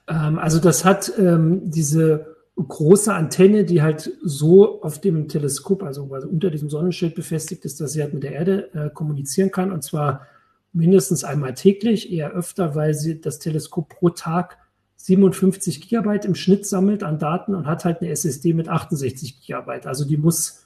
Ähm, 0.07 0.39
also 0.39 0.59
das 0.59 0.85
hat 0.85 1.11
ähm, 1.17 1.69
diese 1.71 2.35
große 2.55 3.13
Antenne, 3.13 3.63
die 3.63 3.81
halt 3.81 4.11
so 4.23 4.81
auf 4.83 5.01
dem 5.01 5.27
Teleskop, 5.27 5.83
also 5.83 6.03
unter 6.03 6.51
diesem 6.51 6.69
Sonnenschild 6.69 7.15
befestigt 7.15 7.65
ist, 7.65 7.81
dass 7.81 7.93
sie 7.93 8.01
halt 8.01 8.13
mit 8.13 8.23
der 8.23 8.33
Erde 8.33 8.73
äh, 8.73 8.89
kommunizieren 8.89 9.51
kann 9.51 9.71
und 9.71 9.83
zwar 9.83 10.27
mindestens 10.71 11.23
einmal 11.23 11.53
täglich, 11.53 12.11
eher 12.11 12.31
öfter, 12.31 12.75
weil 12.75 12.93
sie 12.93 13.21
das 13.21 13.39
Teleskop 13.39 13.89
pro 13.89 14.09
Tag 14.09 14.57
57 14.97 15.81
Gigabyte 15.81 16.25
im 16.25 16.35
Schnitt 16.35 16.65
sammelt 16.65 17.03
an 17.03 17.19
Daten 17.19 17.55
und 17.55 17.67
hat 17.67 17.85
halt 17.85 18.01
eine 18.01 18.09
SSD 18.09 18.53
mit 18.53 18.69
68 18.69 19.41
Gigabyte. 19.41 19.85
Also 19.85 20.05
die 20.05 20.17
muss 20.17 20.62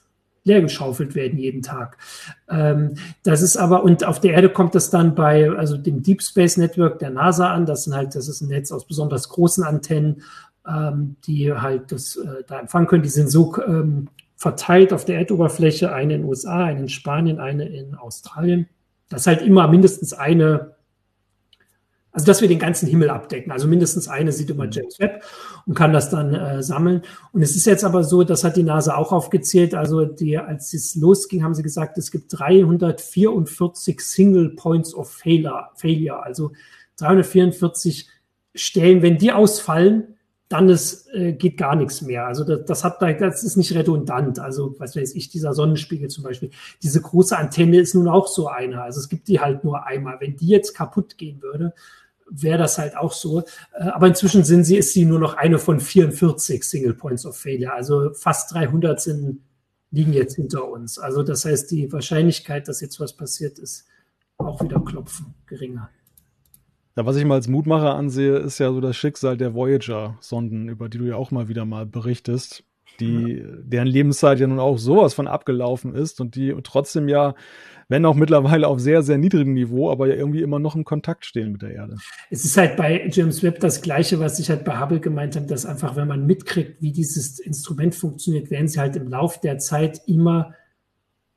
leer 0.48 0.60
geschaufelt 0.60 1.14
werden 1.14 1.38
jeden 1.38 1.62
Tag. 1.62 1.96
Ähm, 2.48 2.94
das 3.22 3.42
ist 3.42 3.56
aber, 3.56 3.84
und 3.84 4.04
auf 4.04 4.20
der 4.20 4.34
Erde 4.34 4.48
kommt 4.48 4.74
das 4.74 4.90
dann 4.90 5.14
bei, 5.14 5.50
also 5.50 5.76
dem 5.76 6.02
Deep 6.02 6.22
Space 6.22 6.56
Network 6.56 6.98
der 6.98 7.10
NASA 7.10 7.52
an. 7.52 7.66
Das 7.66 7.84
sind 7.84 7.94
halt, 7.94 8.14
das 8.14 8.28
ist 8.28 8.40
ein 8.40 8.48
Netz 8.48 8.72
aus 8.72 8.86
besonders 8.86 9.28
großen 9.28 9.62
Antennen, 9.62 10.22
ähm, 10.66 11.16
die 11.26 11.52
halt 11.52 11.92
das 11.92 12.16
äh, 12.16 12.42
da 12.46 12.58
empfangen 12.58 12.88
können. 12.88 13.02
Die 13.04 13.08
sind 13.08 13.30
so 13.30 13.54
ähm, 13.64 14.08
verteilt 14.36 14.92
auf 14.92 15.04
der 15.04 15.18
Erdoberfläche, 15.18 15.92
eine 15.92 16.14
in 16.14 16.22
den 16.22 16.28
USA, 16.28 16.64
eine 16.64 16.80
in 16.80 16.88
Spanien, 16.88 17.38
eine 17.38 17.68
in 17.68 17.94
Australien. 17.94 18.68
Das 19.08 19.22
ist 19.22 19.26
halt 19.26 19.42
immer 19.42 19.68
mindestens 19.68 20.12
eine 20.12 20.77
also, 22.18 22.26
dass 22.26 22.40
wir 22.40 22.48
den 22.48 22.58
ganzen 22.58 22.88
Himmel 22.88 23.10
abdecken. 23.10 23.52
Also 23.52 23.68
mindestens 23.68 24.08
eine 24.08 24.32
sieht 24.32 24.50
immer 24.50 24.66
mhm. 24.66 24.72
James 24.72 24.98
Webb 24.98 25.22
und 25.66 25.74
kann 25.74 25.92
das 25.92 26.10
dann 26.10 26.34
äh, 26.34 26.64
sammeln. 26.64 27.02
Und 27.30 27.42
es 27.42 27.54
ist 27.54 27.64
jetzt 27.64 27.84
aber 27.84 28.02
so, 28.02 28.24
das 28.24 28.42
hat 28.42 28.56
die 28.56 28.64
NASA 28.64 28.96
auch 28.96 29.12
aufgezählt. 29.12 29.72
Also, 29.72 30.04
die, 30.04 30.36
als 30.36 30.74
es 30.74 30.96
losging, 30.96 31.44
haben 31.44 31.54
sie 31.54 31.62
gesagt, 31.62 31.96
es 31.96 32.10
gibt 32.10 32.36
344 32.36 34.00
Single 34.00 34.50
Points 34.56 34.94
of 34.94 35.08
Failure. 35.08 35.68
failure 35.76 36.24
also 36.24 36.50
344 36.96 38.08
Stellen. 38.52 39.00
Wenn 39.02 39.18
die 39.18 39.30
ausfallen, 39.30 40.16
dann 40.48 40.68
ist, 40.68 41.08
äh, 41.14 41.34
geht 41.34 41.56
gar 41.56 41.76
nichts 41.76 42.02
mehr. 42.02 42.26
Also 42.26 42.42
das, 42.42 42.64
das 42.64 42.82
hat 42.82 43.00
das 43.00 43.44
ist 43.44 43.56
nicht 43.56 43.76
redundant. 43.76 44.40
Also 44.40 44.74
was 44.78 44.96
weiß 44.96 45.14
ich, 45.14 45.28
dieser 45.28 45.52
Sonnenspiegel 45.54 46.08
zum 46.08 46.24
Beispiel, 46.24 46.50
diese 46.82 47.00
große 47.00 47.38
Antenne 47.38 47.78
ist 47.78 47.94
nun 47.94 48.08
auch 48.08 48.26
so 48.26 48.48
eine. 48.48 48.82
Also 48.82 48.98
es 48.98 49.08
gibt 49.08 49.28
die 49.28 49.38
halt 49.38 49.62
nur 49.62 49.86
einmal. 49.86 50.16
Wenn 50.18 50.34
die 50.34 50.48
jetzt 50.48 50.74
kaputt 50.74 51.16
gehen 51.16 51.42
würde, 51.42 51.74
wäre 52.30 52.58
das 52.58 52.78
halt 52.78 52.96
auch 52.96 53.12
so. 53.12 53.40
Äh, 53.74 53.84
aber 53.84 54.06
inzwischen 54.06 54.44
sind 54.44 54.64
sie, 54.64 54.76
ist 54.76 54.92
sie 54.92 55.04
nur 55.04 55.18
noch 55.18 55.34
eine 55.34 55.58
von 55.58 55.80
44 55.80 56.62
Single 56.64 56.94
Points 56.94 57.26
of 57.26 57.36
Failure. 57.36 57.72
Also 57.72 58.12
fast 58.14 58.52
300 58.54 59.00
sind, 59.00 59.40
liegen 59.90 60.12
jetzt 60.12 60.36
hinter 60.36 60.68
uns. 60.68 60.98
Also 60.98 61.22
das 61.22 61.44
heißt, 61.44 61.70
die 61.70 61.92
Wahrscheinlichkeit, 61.92 62.68
dass 62.68 62.80
jetzt 62.80 63.00
was 63.00 63.16
passiert, 63.16 63.58
ist 63.58 63.86
auch 64.36 64.62
wieder 64.62 64.80
klopfen 64.80 65.34
geringer. 65.46 65.90
Ja, 66.96 67.06
was 67.06 67.16
ich 67.16 67.24
mal 67.24 67.36
als 67.36 67.48
Mutmacher 67.48 67.94
ansehe, 67.94 68.38
ist 68.38 68.58
ja 68.58 68.72
so 68.72 68.80
das 68.80 68.96
Schicksal 68.96 69.36
der 69.36 69.54
Voyager-Sonden, 69.54 70.68
über 70.68 70.88
die 70.88 70.98
du 70.98 71.04
ja 71.04 71.14
auch 71.14 71.30
mal 71.30 71.48
wieder 71.48 71.64
mal 71.64 71.86
berichtest, 71.86 72.64
die, 73.00 73.44
deren 73.62 73.86
Lebenszeit 73.86 74.40
ja 74.40 74.46
nun 74.46 74.58
auch 74.58 74.78
sowas 74.78 75.14
von 75.14 75.26
abgelaufen 75.26 75.94
ist 75.94 76.20
und 76.20 76.34
die 76.34 76.54
trotzdem 76.62 77.08
ja 77.08 77.34
wenn 77.88 78.04
auch 78.04 78.14
mittlerweile 78.14 78.68
auf 78.68 78.80
sehr, 78.80 79.02
sehr 79.02 79.16
niedrigem 79.16 79.54
Niveau, 79.54 79.90
aber 79.90 80.08
ja 80.08 80.14
irgendwie 80.14 80.42
immer 80.42 80.58
noch 80.58 80.76
im 80.76 80.84
Kontakt 80.84 81.24
stehen 81.24 81.52
mit 81.52 81.62
der 81.62 81.72
Erde. 81.72 81.96
Es 82.30 82.44
ist 82.44 82.56
halt 82.56 82.76
bei 82.76 83.08
James 83.10 83.42
Webb 83.42 83.60
das 83.60 83.80
Gleiche, 83.80 84.20
was 84.20 84.38
ich 84.38 84.50
halt 84.50 84.64
bei 84.64 84.78
Hubble 84.78 85.00
gemeint 85.00 85.36
habe, 85.36 85.46
dass 85.46 85.64
einfach, 85.64 85.96
wenn 85.96 86.06
man 86.06 86.26
mitkriegt, 86.26 86.82
wie 86.82 86.92
dieses 86.92 87.38
Instrument 87.38 87.94
funktioniert, 87.94 88.50
werden 88.50 88.68
sie 88.68 88.78
halt 88.78 88.94
im 88.96 89.08
Lauf 89.08 89.40
der 89.40 89.58
Zeit 89.58 90.02
immer 90.06 90.54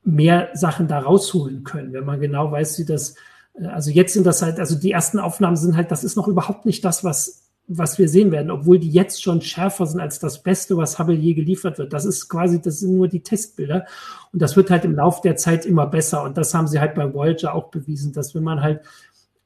mehr 0.04 0.50
Sachen 0.54 0.88
da 0.88 1.00
rausholen 1.00 1.64
können, 1.64 1.94
wenn 1.94 2.06
man 2.06 2.20
genau 2.20 2.52
weiß, 2.52 2.80
wie 2.80 2.86
das, 2.86 3.16
äh, 3.54 3.68
also 3.68 3.90
jetzt 3.90 4.14
sind 4.14 4.26
das 4.26 4.42
halt, 4.42 4.60
also 4.60 4.78
die 4.78 4.92
ersten 4.92 5.20
Aufnahmen 5.20 5.56
sind 5.56 5.78
halt, 5.78 5.92
das 5.92 6.04
ist 6.04 6.18
noch 6.18 6.28
überhaupt 6.28 6.66
nicht 6.66 6.84
das, 6.84 7.04
was 7.04 7.51
was 7.74 7.98
wir 7.98 8.10
sehen 8.10 8.32
werden, 8.32 8.52
obwohl 8.52 8.80
die 8.80 8.90
jetzt 8.90 9.24
schon 9.24 9.42
schärfer 9.42 9.86
sind 9.86 10.02
als 10.02 10.20
das 10.20 10.44
Beste, 10.44 10.76
was 10.76 11.00
Hubble 11.00 11.16
je 11.16 11.34
geliefert 11.34 11.78
wird. 11.78 11.94
Das 11.94 12.06
ist 12.06 12.28
quasi, 12.28 12.62
das 12.62 12.80
sind 12.80 12.98
nur 12.98 13.08
die 13.08 13.24
Testbilder. 13.24 13.86
Und 14.34 14.42
das 14.42 14.58
wird 14.58 14.70
halt 14.70 14.84
im 14.84 14.96
Laufe 14.96 15.22
der 15.24 15.38
Zeit 15.38 15.66
immer 15.66 15.88
besser. 15.88 16.24
Und 16.24 16.38
das 16.38 16.54
haben 16.54 16.68
sie 16.68 16.80
halt 16.80 16.96
bei 16.96 17.14
Voyager 17.14 17.54
auch 17.54 17.70
bewiesen, 17.70 18.12
dass 18.12 18.36
wenn 18.36 18.44
man 18.44 18.62
halt 18.62 18.82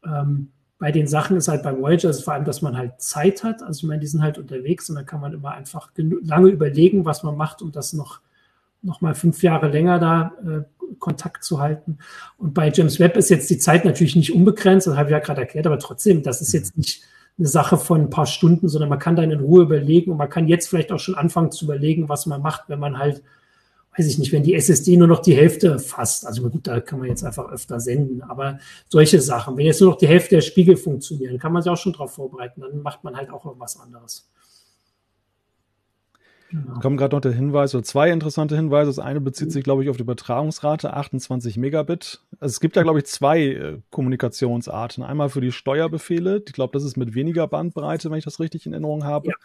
ähm, 0.04 0.50
bei 0.80 0.92
den 0.92 1.08
Sachen 1.08 1.38
ist 1.38 1.48
halt 1.48 1.64
bei 1.64 1.78
Voyager 1.78 2.10
ist 2.10 2.24
vor 2.24 2.34
allem, 2.34 2.46
dass 2.46 2.62
man 2.62 2.76
halt 2.76 3.00
Zeit 3.00 3.44
hat. 3.44 3.62
Also 3.62 3.80
ich 3.80 3.88
meine, 3.88 4.02
die 4.02 4.08
sind 4.08 4.22
halt 4.22 4.38
unterwegs 4.38 4.90
und 4.90 4.96
dann 4.96 5.06
kann 5.06 5.22
man 5.22 5.34
immer 5.34 5.52
einfach 5.52 5.92
lange 5.98 6.50
überlegen, 6.50 7.06
was 7.06 7.24
man 7.24 7.38
macht, 7.38 7.62
um 7.62 7.72
das 7.72 7.94
noch, 7.94 8.22
noch 8.82 9.02
mal 9.02 9.14
fünf 9.14 9.44
Jahre 9.44 9.68
länger 9.68 10.00
da 10.00 10.34
äh, 10.46 10.86
Kontakt 11.00 11.44
zu 11.44 11.60
halten. 11.60 12.00
Und 12.38 12.54
bei 12.54 12.72
James 12.72 13.00
Webb 13.00 13.18
ist 13.18 13.30
jetzt 13.30 13.50
die 13.50 13.58
Zeit 13.58 13.86
natürlich 13.86 14.16
nicht 14.16 14.34
unbegrenzt, 14.34 14.88
das 14.88 14.96
habe 14.96 15.10
ich 15.10 15.14
ja 15.14 15.20
gerade 15.20 15.42
erklärt, 15.42 15.68
aber 15.68 15.80
trotzdem, 15.80 16.24
das 16.24 16.42
ist 16.42 16.54
jetzt 16.54 16.78
nicht 16.78 17.04
eine 17.38 17.48
Sache 17.48 17.78
von 17.78 18.02
ein 18.02 18.10
paar 18.10 18.26
Stunden, 18.26 18.70
sondern 18.70 18.90
man 18.90 19.00
kann 19.00 19.16
da 19.16 19.24
in 19.24 19.40
Ruhe 19.40 19.64
überlegen 19.64 20.12
und 20.12 20.18
man 20.18 20.30
kann 20.30 20.48
jetzt 20.48 20.70
vielleicht 20.70 20.92
auch 20.92 21.00
schon 21.00 21.16
anfangen 21.16 21.52
zu 21.52 21.66
überlegen, 21.66 22.08
was 22.08 22.26
man 22.26 22.42
macht, 22.42 22.70
wenn 22.70 22.80
man 22.80 22.98
halt, 22.98 23.24
weiß 23.98 24.08
ich 24.08 24.18
nicht, 24.18 24.32
wenn 24.32 24.44
die 24.44 24.56
SSD 24.56 24.96
nur 24.96 25.08
noch 25.08 25.20
die 25.20 25.36
Hälfte 25.36 25.80
fasst. 25.80 26.26
Also 26.26 26.50
gut, 26.50 26.66
da 26.68 26.80
kann 26.80 27.00
man 27.00 27.10
jetzt 27.10 27.24
einfach 27.26 27.52
öfter 27.52 27.80
senden, 27.80 28.22
aber 28.22 28.60
solche 28.88 29.20
Sachen, 29.20 29.58
wenn 29.58 29.66
jetzt 29.66 29.82
nur 29.82 29.92
noch 29.92 29.98
die 29.98 30.08
Hälfte 30.08 30.36
der 30.36 30.42
Spiegel 30.42 30.78
funktionieren, 30.78 31.38
kann 31.38 31.52
man 31.52 31.62
sich 31.62 31.72
auch 31.72 31.78
schon 31.78 31.94
darauf 31.94 32.14
vorbereiten, 32.14 32.62
dann 32.62 32.82
macht 32.82 33.04
man 33.04 33.18
halt 33.18 33.30
auch 33.30 33.46
irgendwas 33.46 33.80
anderes. 33.80 34.30
Genau. 36.52 36.80
Kommt 36.80 36.98
gerade 36.98 37.16
noch 37.16 37.22
der 37.22 37.32
Hinweis, 37.32 37.74
oder 37.74 37.84
zwei 37.84 38.12
interessante 38.12 38.56
Hinweise. 38.56 38.90
Das 38.90 39.00
eine 39.00 39.20
bezieht 39.20 39.52
sich, 39.52 39.64
glaube 39.64 39.84
ich, 39.84 39.90
auf 39.90 39.98
die 39.98 40.04
Übertragungsrate, 40.04 40.94
28 40.94 41.58
Megabit. 41.58 42.22
Also 42.40 42.54
es 42.54 42.60
gibt 42.60 42.78
da, 42.78 42.84
glaube 42.84 43.00
ich, 43.00 43.06
zwei 43.06 43.42
äh, 43.42 43.80
Kommunikationsarten. 43.90 45.04
Einmal 45.04 45.30
für 45.30 45.42
die 45.42 45.52
Steuerbefehle. 45.52 46.44
Ich 46.46 46.54
glaube, 46.54 46.74
das 46.74 46.84
ist 46.84 46.98
mit 46.98 47.16
weniger 47.16 47.48
Bandbreite, 47.48 48.12
wenn 48.12 48.20
ich 48.20 48.26
das 48.26 48.40
richtig 48.40 48.66
in 48.66 48.74
Erinnerung 48.74 49.04
habe. 49.04 49.30
Ja. 49.30 49.36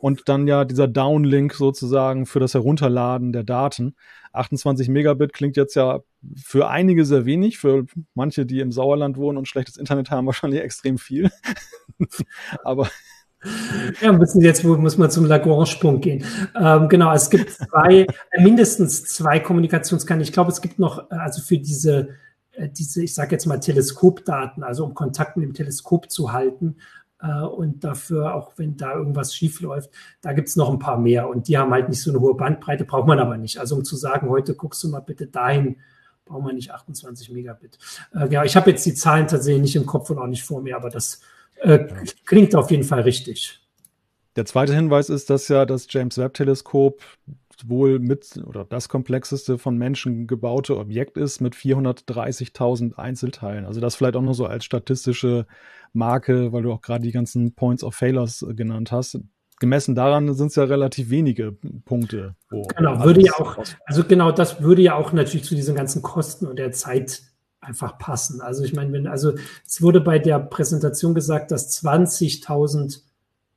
Und 0.00 0.28
dann 0.28 0.48
ja 0.48 0.64
dieser 0.64 0.88
Downlink 0.88 1.52
sozusagen 1.52 2.24
für 2.24 2.40
das 2.40 2.54
Herunterladen 2.54 3.32
der 3.32 3.44
Daten. 3.44 3.94
28 4.32 4.88
Megabit 4.88 5.32
klingt 5.32 5.56
jetzt 5.56 5.74
ja 5.74 6.00
für 6.36 6.68
einige 6.68 7.04
sehr 7.04 7.26
wenig, 7.26 7.58
für 7.58 7.84
manche, 8.14 8.46
die 8.46 8.60
im 8.60 8.72
Sauerland 8.72 9.16
wohnen 9.16 9.38
und 9.38 9.48
schlechtes 9.48 9.76
Internet 9.76 10.10
haben, 10.10 10.26
wahrscheinlich 10.26 10.62
extrem 10.62 10.96
viel. 10.98 11.30
Aber 12.64 12.88
ja, 14.00 14.12
müssen 14.12 14.40
jetzt 14.40 14.64
muss 14.64 14.98
man 14.98 15.10
zum 15.10 15.24
Lagrange-Punkt 15.24 16.02
gehen. 16.02 16.24
Ähm, 16.58 16.88
genau, 16.88 17.12
es 17.12 17.30
gibt 17.30 17.50
zwei, 17.50 18.06
äh, 18.30 18.42
mindestens 18.42 19.04
zwei 19.04 19.38
Kommunikationskanäle. 19.38 20.24
Ich 20.24 20.32
glaube, 20.32 20.50
es 20.50 20.60
gibt 20.60 20.78
noch, 20.78 21.10
äh, 21.10 21.14
also 21.14 21.40
für 21.42 21.58
diese, 21.58 22.08
äh, 22.52 22.68
diese, 22.68 23.02
ich 23.02 23.14
sage 23.14 23.32
jetzt 23.32 23.46
mal 23.46 23.60
Teleskopdaten, 23.60 24.64
also 24.64 24.84
um 24.84 24.94
Kontakt 24.94 25.36
mit 25.36 25.46
dem 25.46 25.54
Teleskop 25.54 26.10
zu 26.10 26.32
halten 26.32 26.76
äh, 27.22 27.42
und 27.42 27.84
dafür, 27.84 28.34
auch 28.34 28.52
wenn 28.56 28.76
da 28.76 28.94
irgendwas 28.94 29.34
schief 29.34 29.60
läuft, 29.60 29.90
da 30.20 30.32
gibt 30.32 30.48
es 30.48 30.56
noch 30.56 30.70
ein 30.70 30.80
paar 30.80 30.98
mehr 30.98 31.28
und 31.28 31.46
die 31.46 31.58
haben 31.58 31.72
halt 31.72 31.88
nicht 31.88 32.02
so 32.02 32.10
eine 32.10 32.20
hohe 32.20 32.34
Bandbreite, 32.34 32.84
braucht 32.84 33.06
man 33.06 33.20
aber 33.20 33.36
nicht. 33.36 33.58
Also 33.58 33.76
um 33.76 33.84
zu 33.84 33.96
sagen, 33.96 34.28
heute 34.28 34.54
guckst 34.54 34.82
du 34.82 34.88
mal 34.88 35.00
bitte 35.00 35.28
dahin, 35.28 35.76
braucht 36.24 36.42
man 36.42 36.56
nicht 36.56 36.72
28 36.72 37.30
Megabit. 37.30 37.78
Äh, 38.14 38.32
ja, 38.32 38.42
ich 38.42 38.56
habe 38.56 38.70
jetzt 38.70 38.84
die 38.84 38.94
Zahlen 38.94 39.28
tatsächlich 39.28 39.62
nicht 39.62 39.76
im 39.76 39.86
Kopf 39.86 40.10
und 40.10 40.18
auch 40.18 40.26
nicht 40.26 40.42
vor 40.42 40.60
mir, 40.60 40.74
aber 40.74 40.90
das 40.90 41.20
äh, 41.60 41.86
klingt 42.24 42.54
auf 42.54 42.70
jeden 42.70 42.84
Fall 42.84 43.02
richtig. 43.02 43.60
Der 44.36 44.44
zweite 44.44 44.74
Hinweis 44.74 45.08
ist, 45.08 45.30
dass 45.30 45.48
ja 45.48 45.66
das 45.66 45.86
James 45.90 46.16
Webb 46.18 46.34
Teleskop 46.34 47.02
wohl 47.66 47.98
mit 47.98 48.40
oder 48.46 48.64
das 48.64 48.88
komplexeste 48.88 49.58
von 49.58 49.76
Menschen 49.76 50.26
gebaute 50.26 50.76
Objekt 50.76 51.16
ist 51.16 51.40
mit 51.40 51.56
430.000 51.56 52.94
Einzelteilen. 52.96 53.64
Also 53.64 53.80
das 53.80 53.96
vielleicht 53.96 54.14
auch 54.14 54.22
nur 54.22 54.34
so 54.34 54.46
als 54.46 54.64
statistische 54.64 55.46
Marke, 55.92 56.52
weil 56.52 56.62
du 56.62 56.72
auch 56.72 56.82
gerade 56.82 57.02
die 57.02 57.12
ganzen 57.12 57.54
Points 57.54 57.82
of 57.82 57.94
Failures 57.94 58.46
genannt 58.50 58.92
hast. 58.92 59.18
Gemessen 59.58 59.96
daran 59.96 60.32
sind 60.34 60.48
es 60.48 60.54
ja 60.54 60.64
relativ 60.64 61.10
wenige 61.10 61.56
Punkte. 61.84 62.36
genau, 62.76 63.02
würde 63.02 63.22
ja 63.22 63.32
auch, 63.32 63.58
also 63.86 64.04
genau 64.04 64.30
das 64.30 64.62
würde 64.62 64.82
ja 64.82 64.94
auch 64.94 65.12
natürlich 65.12 65.44
zu 65.44 65.56
diesen 65.56 65.74
ganzen 65.74 66.00
Kosten 66.00 66.46
und 66.46 66.60
der 66.60 66.70
Zeit 66.70 67.22
einfach 67.60 67.98
passen. 67.98 68.40
Also 68.40 68.64
ich 68.64 68.72
meine, 68.72 68.92
wenn, 68.92 69.06
also 69.06 69.34
es 69.66 69.82
wurde 69.82 70.00
bei 70.00 70.18
der 70.18 70.38
Präsentation 70.38 71.14
gesagt, 71.14 71.50
dass 71.50 71.82
20.000 71.82 73.02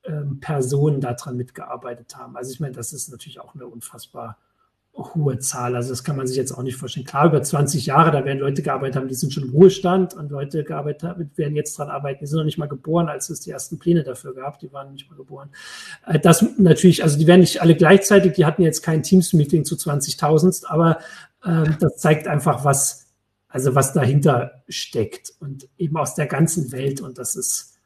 ähm, 0.03 0.39
Personen 0.39 1.01
daran 1.01 1.37
mitgearbeitet 1.37 2.15
haben. 2.17 2.35
Also 2.35 2.51
ich 2.51 2.59
meine, 2.59 2.73
das 2.73 2.93
ist 2.93 3.09
natürlich 3.09 3.39
auch 3.39 3.55
eine 3.55 3.67
unfassbar 3.67 4.37
hohe 4.93 5.39
Zahl. 5.39 5.75
Also 5.75 5.89
das 5.89 6.03
kann 6.03 6.17
man 6.17 6.27
sich 6.27 6.35
jetzt 6.37 6.51
auch 6.51 6.63
nicht 6.63 6.75
vorstellen. 6.75 7.05
Klar, 7.05 7.27
über 7.27 7.41
20 7.41 7.85
Jahre, 7.85 8.11
da 8.11 8.25
werden 8.25 8.39
Leute 8.39 8.61
gearbeitet 8.61 8.97
haben, 8.97 9.07
die 9.07 9.13
sind 9.13 9.31
schon 9.33 9.43
im 9.43 9.51
Ruhestand 9.51 10.13
und 10.13 10.31
Leute 10.31 10.63
gearbeitet 10.63 11.03
haben, 11.03 11.31
werden 11.35 11.55
jetzt 11.55 11.77
dran 11.77 11.89
arbeiten. 11.89 12.19
Die 12.19 12.27
sind 12.27 12.37
noch 12.37 12.45
nicht 12.45 12.57
mal 12.57 12.67
geboren, 12.67 13.07
als 13.07 13.29
es 13.29 13.39
die 13.41 13.51
ersten 13.51 13.79
Pläne 13.79 14.03
dafür 14.03 14.33
gab. 14.33 14.59
Die 14.59 14.71
waren 14.73 14.91
nicht 14.91 15.09
mal 15.09 15.15
geboren. 15.15 15.49
Äh, 16.05 16.19
das 16.19 16.43
natürlich, 16.57 17.03
also 17.03 17.17
die 17.17 17.27
werden 17.27 17.41
nicht 17.41 17.61
alle 17.61 17.75
gleichzeitig, 17.75 18.33
die 18.33 18.45
hatten 18.45 18.63
jetzt 18.63 18.81
kein 18.81 19.03
Teams-Meeting 19.03 19.63
zu 19.63 19.75
20.000, 19.75 20.65
aber 20.65 20.99
äh, 21.43 21.69
das 21.79 21.97
zeigt 21.97 22.27
einfach, 22.27 22.65
was, 22.65 23.10
also 23.51 23.75
was 23.75 23.93
dahinter 23.93 24.63
steckt 24.69 25.33
und 25.39 25.67
eben 25.77 25.97
aus 25.97 26.15
der 26.15 26.25
ganzen 26.25 26.71
Welt. 26.71 27.01
Und 27.01 27.17
das 27.17 27.35
ist, 27.35 27.77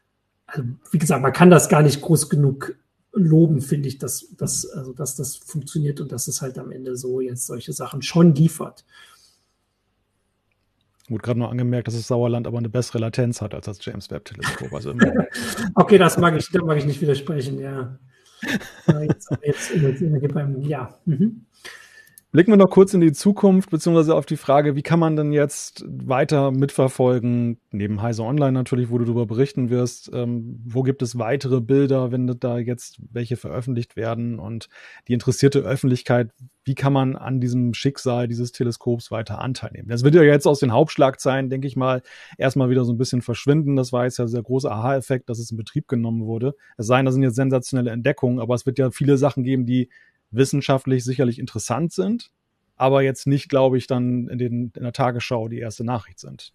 also 0.46 0.64
wie 0.92 1.00
gesagt, 1.00 1.22
man 1.22 1.34
kann 1.34 1.50
das 1.50 1.70
gar 1.70 1.82
nicht 1.82 2.02
groß 2.02 2.30
genug 2.30 2.76
loben, 3.14 3.62
finde 3.62 3.90
ich, 3.90 3.98
dass, 3.98 4.28
dass, 4.38 4.66
also, 4.68 4.94
dass 4.94 5.16
das 5.16 5.38
funktioniert 5.38 6.02
und 6.02 6.12
dass 6.12 6.28
es 6.28 6.42
halt 6.42 6.60
am 6.60 6.72
Ende 6.72 6.96
so 6.96 7.20
jetzt 7.20 7.48
solche 7.48 7.74
Sachen 7.74 8.02
schon 8.02 8.36
liefert. 8.36 8.86
Gut, 11.08 11.24
gerade 11.24 11.40
noch 11.40 11.52
angemerkt, 11.52 11.88
dass 11.88 11.96
das 11.96 12.08
Sauerland 12.08 12.48
aber 12.48 12.58
eine 12.58 12.70
bessere 12.70 13.00
Latenz 13.00 13.42
hat 13.42 13.54
als 13.54 13.66
das 13.66 13.84
James 13.84 14.10
Webb 14.12 14.26
Teleskop. 14.26 14.74
Also 14.74 14.94
okay, 15.76 15.98
das 15.98 16.18
mag 16.18 16.36
ich, 16.36 16.50
da 16.52 16.64
mag 16.64 16.78
ich 16.78 16.86
nicht 16.86 17.02
widersprechen, 17.02 17.60
ja. 17.60 17.98
Jetzt, 18.88 19.32
jetzt, 19.42 19.72
jetzt, 19.74 20.02
jetzt 20.02 20.36
ja. 20.68 21.00
Mhm. 21.06 21.46
Blicken 22.36 22.52
wir 22.52 22.58
noch 22.58 22.70
kurz 22.70 22.94
in 22.94 23.00
die 23.00 23.14
Zukunft, 23.14 23.70
beziehungsweise 23.70 24.14
auf 24.14 24.26
die 24.26 24.36
Frage, 24.36 24.76
wie 24.76 24.82
kann 24.82 25.00
man 25.00 25.16
denn 25.16 25.32
jetzt 25.32 25.86
weiter 25.88 26.52
mitverfolgen, 26.52 27.62
neben 27.72 28.02
Heise 28.02 28.24
Online 28.24 28.52
natürlich, 28.52 28.90
wo 28.90 28.98
du 28.98 29.06
darüber 29.06 29.26
berichten 29.26 29.70
wirst, 29.70 30.12
ähm, 30.14 30.60
wo 30.66 30.84
gibt 30.84 31.02
es 31.02 31.18
weitere 31.18 31.62
Bilder, 31.62 32.12
wenn 32.12 32.28
da 32.28 32.58
jetzt 32.58 33.00
welche 33.10 33.38
veröffentlicht 33.38 33.96
werden 33.96 34.38
und 34.38 34.68
die 35.08 35.14
interessierte 35.14 35.60
Öffentlichkeit, 35.60 36.32
wie 36.66 36.76
kann 36.76 36.92
man 36.92 37.16
an 37.16 37.40
diesem 37.40 37.74
Schicksal 37.74 38.28
dieses 38.28 38.52
Teleskops 38.52 39.12
weiter 39.12 39.40
Anteil 39.40 39.72
nehmen? 39.72 39.88
Das 39.88 40.04
wird 40.04 40.16
ja 40.16 40.24
jetzt 40.24 40.46
aus 40.46 40.60
den 40.60 40.74
Hauptschlagzeilen, 40.74 41.50
denke 41.50 41.68
ich 41.68 41.78
mal, 41.78 42.02
erstmal 42.38 42.70
wieder 42.70 42.84
so 42.84 42.92
ein 42.92 42.98
bisschen 42.98 43.22
verschwinden. 43.22 43.78
Das 43.78 43.94
war 43.94 44.04
jetzt 44.04 44.18
ja 44.18 44.28
sehr 44.28 44.44
großer 44.44 44.72
Aha-Effekt, 44.74 45.30
dass 45.30 45.40
es 45.40 45.52
in 45.52 45.58
Betrieb 45.58 45.88
genommen 45.88 46.26
wurde. 46.26 46.54
Es 46.76 46.88
sei 46.88 46.98
denn, 46.98 47.06
das 47.06 47.14
sind 47.14 47.24
jetzt 47.24 47.36
sensationelle 47.36 47.92
Entdeckungen, 47.92 48.40
aber 48.40 48.56
es 48.56 48.66
wird 48.66 48.78
ja 48.78 48.92
viele 48.92 49.16
Sachen 49.16 49.44
geben, 49.44 49.66
die 49.66 49.90
wissenschaftlich 50.36 51.04
sicherlich 51.04 51.40
interessant 51.40 51.94
sind, 51.94 52.32
aber 52.78 53.02
jetzt 53.02 53.28
nicht, 53.28 53.50
glaube 53.50 53.78
ich, 53.78 53.88
dann 53.88 54.28
in, 54.28 54.38
den, 54.38 54.72
in 54.76 54.84
der 54.84 54.94
Tagesschau 54.94 55.48
die 55.48 55.60
erste 55.60 55.84
Nachricht 55.84 56.20
sind. 56.20 56.54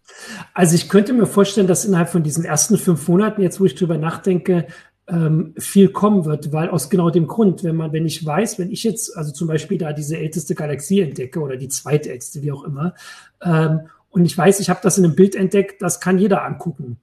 Also 0.54 0.74
ich 0.74 0.88
könnte 0.88 1.12
mir 1.12 1.26
vorstellen, 1.26 1.66
dass 1.66 1.84
innerhalb 1.84 2.10
von 2.10 2.22
diesen 2.22 2.44
ersten 2.44 2.76
fünf 2.76 3.06
Monaten, 3.08 3.42
jetzt 3.42 3.60
wo 3.60 3.64
ich 3.64 3.74
drüber 3.74 3.96
nachdenke, 3.96 4.66
ähm, 5.08 5.54
viel 5.58 5.88
kommen 5.88 6.24
wird, 6.24 6.52
weil 6.52 6.68
aus 6.68 6.88
genau 6.90 7.10
dem 7.10 7.26
Grund, 7.26 7.64
wenn 7.64 7.76
man, 7.76 7.92
wenn 7.92 8.06
ich 8.06 8.24
weiß, 8.24 8.58
wenn 8.58 8.70
ich 8.70 8.84
jetzt, 8.84 9.16
also 9.16 9.32
zum 9.32 9.48
Beispiel 9.48 9.78
da 9.78 9.92
diese 9.92 10.16
älteste 10.16 10.54
Galaxie 10.54 11.00
entdecke 11.00 11.40
oder 11.40 11.56
die 11.56 11.68
zweitälteste, 11.68 12.42
wie 12.42 12.52
auch 12.52 12.64
immer, 12.64 12.94
ähm, 13.42 13.80
und 14.10 14.24
ich 14.24 14.36
weiß, 14.36 14.58
ich 14.60 14.70
habe 14.70 14.80
das 14.82 14.98
in 14.98 15.04
einem 15.04 15.14
Bild 15.14 15.36
entdeckt, 15.36 15.82
das 15.82 16.00
kann 16.00 16.18
jeder 16.18 16.44
angucken 16.44 16.98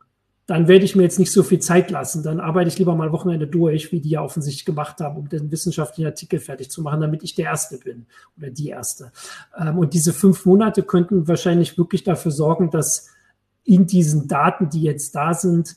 dann 0.47 0.69
werde 0.69 0.85
ich 0.85 0.95
mir 0.95 1.03
jetzt 1.03 1.19
nicht 1.19 1.33
so 1.33 1.43
viel 1.43 1.59
Zeit 1.59 1.91
lassen. 1.91 2.23
Dann 2.23 2.39
arbeite 2.39 2.69
ich 2.69 2.79
lieber 2.79 2.95
mal 2.95 3.11
Wochenende 3.11 3.47
durch, 3.47 3.91
wie 3.91 3.99
die 3.99 4.11
ja 4.11 4.21
offensichtlich 4.21 4.63
gemacht 4.63 5.01
haben, 5.01 5.17
um 5.17 5.27
den 5.27 5.51
wissenschaftlichen 5.51 6.07
Artikel 6.07 6.39
fertig 6.39 6.71
zu 6.71 6.81
machen, 6.81 7.01
damit 7.01 7.21
ich 7.21 7.35
der 7.35 7.45
Erste 7.45 7.77
bin 7.77 8.05
oder 8.37 8.49
die 8.49 8.69
Erste. 8.69 9.11
Ähm, 9.57 9.77
und 9.77 9.93
diese 9.93 10.13
fünf 10.13 10.45
Monate 10.45 10.83
könnten 10.83 11.27
wahrscheinlich 11.27 11.77
wirklich 11.77 12.05
dafür 12.05 12.31
sorgen, 12.31 12.71
dass 12.71 13.09
in 13.65 13.87
diesen 13.87 14.29
Daten, 14.29 14.69
die 14.69 14.83
jetzt 14.83 15.13
da 15.15 15.33
sind, 15.33 15.75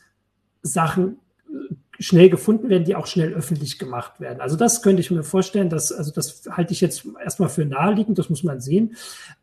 Sachen 0.62 1.18
äh, 1.48 1.74
schnell 2.00 2.30
gefunden 2.30 2.70
werden, 2.70 2.84
die 2.84 2.96
auch 2.96 3.06
schnell 3.06 3.34
öffentlich 3.34 3.78
gemacht 3.78 4.20
werden. 4.20 4.40
Also 4.40 4.56
das 4.56 4.82
könnte 4.82 5.00
ich 5.00 5.10
mir 5.10 5.22
vorstellen, 5.22 5.68
dass, 5.68 5.92
also 5.92 6.10
das 6.10 6.42
halte 6.50 6.72
ich 6.72 6.80
jetzt 6.80 7.06
erstmal 7.22 7.50
für 7.50 7.66
naheliegend, 7.66 8.18
das 8.18 8.30
muss 8.30 8.42
man 8.42 8.60
sehen. 8.60 8.96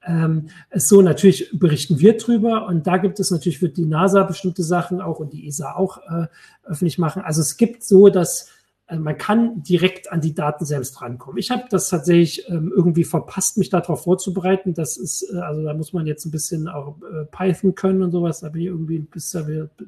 Ähm, 0.05 0.49
so 0.73 1.03
natürlich 1.03 1.51
berichten 1.53 1.99
wir 1.99 2.17
drüber 2.17 2.65
und 2.65 2.87
da 2.87 2.97
gibt 2.97 3.19
es 3.19 3.29
natürlich, 3.29 3.61
wird 3.61 3.77
die 3.77 3.85
NASA 3.85 4.23
bestimmte 4.23 4.63
Sachen 4.63 5.01
auch 5.01 5.19
und 5.19 5.33
die 5.33 5.47
ESA 5.47 5.75
auch 5.75 5.99
äh, 6.09 6.25
öffentlich 6.63 6.97
machen. 6.97 7.21
Also 7.21 7.41
es 7.41 7.57
gibt 7.57 7.83
so, 7.83 8.09
dass 8.09 8.49
äh, 8.87 8.97
man 8.97 9.17
kann 9.19 9.61
direkt 9.61 10.11
an 10.11 10.21
die 10.21 10.33
Daten 10.33 10.65
selbst 10.65 10.99
rankommen. 10.99 11.37
Ich 11.37 11.51
habe 11.51 11.65
das 11.69 11.89
tatsächlich 11.89 12.49
ähm, 12.49 12.73
irgendwie 12.75 13.03
verpasst, 13.03 13.57
mich 13.57 13.69
darauf 13.69 14.03
vorzubereiten. 14.03 14.73
Das 14.73 14.97
ist, 14.97 15.29
äh, 15.31 15.37
also 15.37 15.61
da 15.61 15.75
muss 15.75 15.93
man 15.93 16.07
jetzt 16.07 16.25
ein 16.25 16.31
bisschen 16.31 16.67
auch 16.67 16.97
äh, 17.03 17.25
Python 17.25 17.75
können 17.75 18.01
und 18.01 18.11
sowas. 18.11 18.39
Da 18.39 18.49
bin 18.49 18.61
ich 18.61 18.67
irgendwie 18.67 18.99
bis 18.99 19.29
da 19.31 19.47
wir 19.47 19.69
habe 19.69 19.85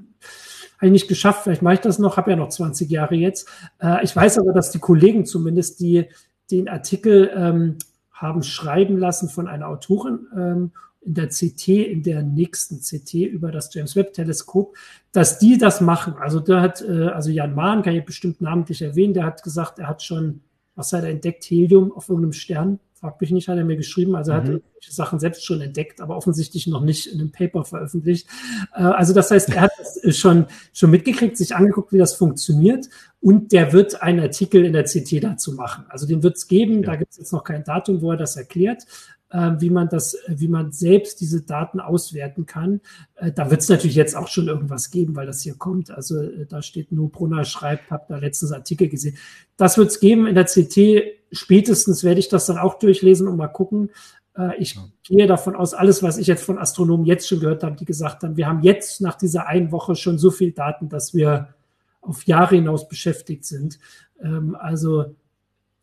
ich 0.87 0.91
nicht 0.91 1.07
geschafft, 1.07 1.43
vielleicht 1.43 1.61
mache 1.61 1.75
ich 1.75 1.79
das 1.81 1.99
noch, 1.99 2.17
habe 2.17 2.31
ja 2.31 2.37
noch 2.37 2.49
20 2.49 2.89
Jahre 2.89 3.15
jetzt. 3.15 3.47
Äh, 3.81 4.03
ich 4.03 4.15
weiß 4.15 4.39
aber, 4.39 4.53
dass 4.53 4.71
die 4.71 4.79
Kollegen 4.79 5.25
zumindest, 5.25 5.79
die 5.79 6.05
den 6.51 6.67
Artikel 6.69 7.31
ähm, 7.35 7.77
haben 8.11 8.43
schreiben 8.43 8.97
lassen 8.97 9.29
von 9.29 9.47
einer 9.47 9.67
Autorin 9.67 10.27
ähm, 10.35 10.71
in 11.01 11.13
der 11.13 11.27
CT, 11.27 11.67
in 11.67 12.03
der 12.03 12.23
nächsten 12.23 12.81
CT 12.81 13.13
über 13.13 13.51
das 13.51 13.73
James 13.73 13.95
Webb 13.95 14.13
Teleskop, 14.13 14.75
dass 15.11 15.39
die 15.39 15.57
das 15.57 15.79
machen. 15.79 16.15
Also 16.19 16.39
da 16.39 16.61
hat, 16.61 16.81
äh, 16.81 17.07
also 17.07 17.29
Jan 17.29 17.55
Mahn, 17.55 17.81
kann 17.81 17.95
ich 17.95 18.05
bestimmt 18.05 18.41
namentlich 18.41 18.81
erwähnen, 18.81 19.13
der 19.13 19.25
hat 19.25 19.43
gesagt, 19.43 19.79
er 19.79 19.87
hat 19.87 20.03
schon, 20.03 20.41
was 20.75 20.91
hat 20.91 21.03
er 21.03 21.09
entdeckt, 21.09 21.45
Helium 21.45 21.91
auf 21.91 22.09
irgendeinem 22.09 22.33
Stern 22.33 22.79
Frag 22.99 23.21
mich 23.21 23.31
nicht, 23.31 23.47
hat 23.47 23.57
er 23.57 23.63
mir 23.63 23.77
geschrieben. 23.77 24.15
Also 24.15 24.31
er 24.31 24.41
mhm. 24.41 24.55
hat 24.55 24.61
Sachen 24.81 25.19
selbst 25.19 25.45
schon 25.45 25.61
entdeckt, 25.61 26.01
aber 26.01 26.17
offensichtlich 26.17 26.67
noch 26.67 26.81
nicht 26.81 27.07
in 27.07 27.19
einem 27.19 27.31
Paper 27.31 27.63
veröffentlicht. 27.63 28.27
Äh, 28.75 28.81
also 28.81 29.13
das 29.13 29.31
heißt, 29.31 29.49
er 29.49 29.61
hat 29.61 29.71
das 29.77 30.17
schon, 30.17 30.47
schon 30.73 30.91
mitgekriegt, 30.91 31.37
sich 31.37 31.55
angeguckt, 31.55 31.93
wie 31.93 31.97
das 31.97 32.15
funktioniert. 32.15 32.89
Und 33.21 33.51
der 33.51 33.73
wird 33.73 34.01
einen 34.01 34.19
Artikel 34.19 34.65
in 34.65 34.73
der 34.73 34.83
CT 34.83 35.23
dazu 35.23 35.53
machen. 35.53 35.85
Also 35.89 36.07
den 36.07 36.23
wird 36.23 36.37
es 36.37 36.47
geben. 36.47 36.83
Ja. 36.83 36.91
Da 36.91 36.95
gibt 36.97 37.11
es 37.11 37.17
jetzt 37.17 37.31
noch 37.31 37.43
kein 37.43 37.63
Datum, 37.63 38.01
wo 38.01 38.11
er 38.11 38.17
das 38.17 38.35
erklärt 38.35 38.83
äh, 38.83 39.18
wie 39.31 39.69
man 39.69 39.89
das, 39.89 40.17
wie 40.27 40.47
man 40.47 40.71
selbst 40.71 41.21
diese 41.21 41.43
Daten 41.43 41.79
auswerten 41.79 42.45
kann. 42.47 42.81
Äh, 43.15 43.31
da 43.31 43.51
wird 43.51 43.61
es 43.61 43.69
natürlich 43.69 43.95
jetzt 43.95 44.15
auch 44.15 44.27
schon 44.27 44.47
irgendwas 44.47 44.89
geben, 44.89 45.15
weil 45.15 45.27
das 45.27 45.41
hier 45.41 45.55
kommt. 45.55 45.91
Also 45.91 46.19
äh, 46.19 46.45
da 46.47 46.61
steht 46.61 46.91
nur 46.91 47.11
Brunner 47.11 47.43
schreibt, 47.45 47.91
habe 47.91 48.05
da 48.09 48.17
letztens 48.17 48.51
Artikel 48.51 48.89
gesehen. 48.89 49.17
Das 49.55 49.77
wird 49.77 49.89
es 49.89 49.99
geben 49.99 50.25
in 50.25 50.35
der 50.35 50.45
CT. 50.45 51.19
Spätestens 51.31 52.03
werde 52.03 52.19
ich 52.19 52.29
das 52.29 52.47
dann 52.47 52.57
auch 52.57 52.79
durchlesen 52.79 53.27
und 53.27 53.37
mal 53.37 53.47
gucken. 53.47 53.91
Äh, 54.35 54.57
ich 54.57 54.73
ja. 54.75 54.87
gehe 55.03 55.27
davon 55.27 55.55
aus, 55.55 55.75
alles, 55.75 56.01
was 56.01 56.17
ich 56.17 56.27
jetzt 56.27 56.43
von 56.43 56.57
Astronomen 56.57 57.05
jetzt 57.05 57.27
schon 57.27 57.39
gehört 57.39 57.63
habe, 57.63 57.75
die 57.75 57.85
gesagt 57.85 58.23
haben, 58.23 58.35
wir 58.35 58.47
haben 58.47 58.63
jetzt 58.63 58.99
nach 59.01 59.15
dieser 59.15 59.47
einen 59.47 59.71
Woche 59.71 59.95
schon 59.95 60.17
so 60.17 60.31
viel 60.31 60.53
Daten, 60.53 60.89
dass 60.89 61.13
wir 61.13 61.53
auf 62.01 62.25
Jahre 62.25 62.55
hinaus 62.55 62.87
beschäftigt 62.87 63.45
sind. 63.45 63.77
Ähm, 64.21 64.55
also 64.59 65.15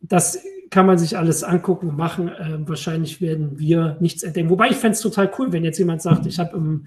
das 0.01 0.37
kann 0.69 0.85
man 0.85 0.97
sich 0.97 1.17
alles 1.17 1.43
angucken 1.43 1.89
und 1.89 1.97
machen. 1.97 2.31
Ähm, 2.39 2.67
wahrscheinlich 2.67 3.21
werden 3.21 3.57
wir 3.59 3.97
nichts 3.99 4.23
entdecken. 4.23 4.49
Wobei 4.49 4.69
ich 4.69 4.75
fände 4.77 4.93
es 4.95 5.01
total 5.01 5.31
cool, 5.37 5.51
wenn 5.51 5.63
jetzt 5.63 5.77
jemand 5.79 6.01
sagt, 6.01 6.25
ich 6.25 6.39
habe 6.39 6.57
in 6.57 6.85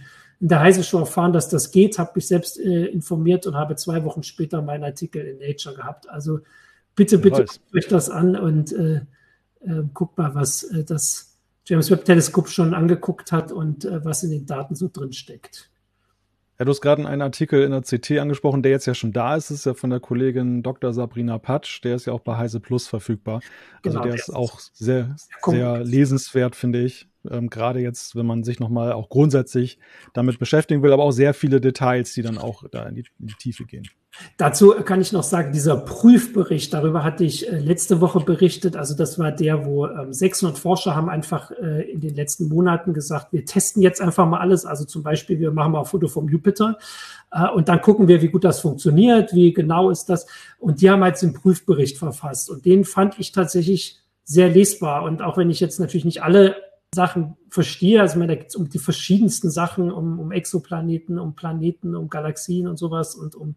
der 0.48 0.60
Heise 0.60 0.82
Show 0.82 0.98
erfahren, 0.98 1.32
dass 1.32 1.48
das 1.48 1.70
geht, 1.70 1.98
habe 1.98 2.12
mich 2.14 2.26
selbst 2.26 2.58
äh, 2.58 2.86
informiert 2.86 3.46
und 3.46 3.54
habe 3.54 3.76
zwei 3.76 4.04
Wochen 4.04 4.22
später 4.22 4.62
meinen 4.62 4.84
Artikel 4.84 5.24
in 5.24 5.38
Nature 5.38 5.74
gehabt. 5.74 6.08
Also 6.08 6.40
bitte, 6.94 7.18
bitte 7.18 7.44
guckt 7.44 7.60
euch 7.74 7.88
das 7.88 8.10
an 8.10 8.36
und 8.36 8.72
äh, 8.72 9.02
äh, 9.60 9.82
guckt 9.92 10.16
mal, 10.18 10.34
was 10.34 10.62
äh, 10.64 10.84
das 10.84 11.38
James 11.66 11.90
Webb 11.90 12.04
Teleskop 12.04 12.48
schon 12.48 12.74
angeguckt 12.74 13.32
hat 13.32 13.52
und 13.52 13.84
äh, 13.84 14.04
was 14.04 14.22
in 14.22 14.30
den 14.30 14.46
Daten 14.46 14.74
so 14.74 14.88
drin 14.92 15.12
steckt. 15.12 15.70
Ja, 16.60 16.66
du 16.66 16.72
hast 16.72 16.82
gerade 16.82 17.08
einen 17.08 17.22
Artikel 17.22 17.62
in 17.62 17.70
der 17.70 17.80
CT 17.80 18.18
angesprochen, 18.18 18.62
der 18.62 18.70
jetzt 18.70 18.84
ja 18.84 18.92
schon 18.92 19.12
da 19.12 19.34
ist. 19.34 19.50
Das 19.50 19.60
ist 19.60 19.64
ja 19.64 19.72
von 19.72 19.88
der 19.88 19.98
Kollegin 19.98 20.62
Dr. 20.62 20.92
Sabrina 20.92 21.38
Patsch. 21.38 21.82
Der 21.84 21.94
ist 21.94 22.04
ja 22.04 22.12
auch 22.12 22.20
bei 22.20 22.36
Heise 22.36 22.60
Plus 22.60 22.86
verfügbar. 22.86 23.40
Also 23.82 23.98
genau, 23.98 24.02
der, 24.02 24.12
der 24.12 24.20
ist 24.20 24.28
auch 24.28 24.60
sehr, 24.74 25.16
sehr 25.42 25.78
lesenswert, 25.82 26.54
finde 26.54 26.82
ich. 26.82 27.08
Ähm, 27.28 27.50
gerade 27.50 27.80
jetzt, 27.80 28.16
wenn 28.16 28.26
man 28.26 28.44
sich 28.44 28.60
nochmal 28.60 28.92
auch 28.92 29.08
grundsätzlich 29.08 29.78
damit 30.12 30.38
beschäftigen 30.38 30.82
will, 30.82 30.92
aber 30.92 31.04
auch 31.04 31.10
sehr 31.10 31.34
viele 31.34 31.60
Details, 31.60 32.12
die 32.12 32.22
dann 32.22 32.38
auch 32.38 32.64
da 32.70 32.84
in 32.84 32.94
die, 32.94 33.04
in 33.18 33.26
die 33.26 33.34
Tiefe 33.34 33.64
gehen. 33.64 33.88
Dazu 34.36 34.70
kann 34.84 35.00
ich 35.00 35.12
noch 35.12 35.22
sagen, 35.22 35.52
dieser 35.52 35.76
Prüfbericht, 35.76 36.74
darüber 36.74 37.04
hatte 37.04 37.24
ich 37.24 37.50
äh, 37.50 37.58
letzte 37.58 38.00
Woche 38.00 38.20
berichtet. 38.20 38.76
Also 38.76 38.96
das 38.96 39.18
war 39.18 39.30
der, 39.30 39.64
wo 39.64 39.88
600 40.10 40.56
ähm, 40.56 40.60
Forscher 40.60 40.96
haben 40.96 41.08
einfach 41.08 41.52
äh, 41.52 41.82
in 41.90 42.00
den 42.00 42.14
letzten 42.16 42.48
Monaten 42.48 42.92
gesagt, 42.92 43.32
wir 43.32 43.44
testen 43.44 43.82
jetzt 43.82 44.00
einfach 44.00 44.26
mal 44.26 44.40
alles. 44.40 44.66
Also 44.66 44.84
zum 44.84 45.02
Beispiel, 45.02 45.38
wir 45.38 45.52
machen 45.52 45.72
mal 45.72 45.80
ein 45.80 45.84
Foto 45.84 46.08
vom 46.08 46.28
Jupiter 46.28 46.76
äh, 47.30 47.48
und 47.48 47.68
dann 47.68 47.80
gucken 47.80 48.08
wir, 48.08 48.20
wie 48.20 48.28
gut 48.28 48.44
das 48.44 48.60
funktioniert, 48.60 49.32
wie 49.32 49.52
genau 49.52 49.90
ist 49.90 50.06
das. 50.06 50.26
Und 50.58 50.80
die 50.80 50.90
haben 50.90 51.04
jetzt 51.04 51.22
den 51.22 51.32
Prüfbericht 51.32 51.96
verfasst. 51.96 52.50
Und 52.50 52.64
den 52.64 52.84
fand 52.84 53.18
ich 53.18 53.30
tatsächlich 53.30 54.00
sehr 54.24 54.48
lesbar. 54.48 55.04
Und 55.04 55.22
auch 55.22 55.36
wenn 55.36 55.50
ich 55.50 55.60
jetzt 55.60 55.78
natürlich 55.78 56.04
nicht 56.04 56.22
alle 56.22 56.56
Sachen 56.94 57.36
verstehe. 57.48 58.00
Also, 58.00 58.18
da 58.18 58.34
geht 58.34 58.48
es 58.48 58.56
um 58.56 58.68
die 58.68 58.78
verschiedensten 58.78 59.50
Sachen, 59.50 59.92
um, 59.92 60.18
um 60.18 60.32
Exoplaneten, 60.32 61.18
um 61.18 61.34
Planeten, 61.34 61.94
um 61.94 62.08
Galaxien 62.08 62.66
und 62.66 62.78
sowas 62.78 63.14
und 63.14 63.34
um 63.34 63.54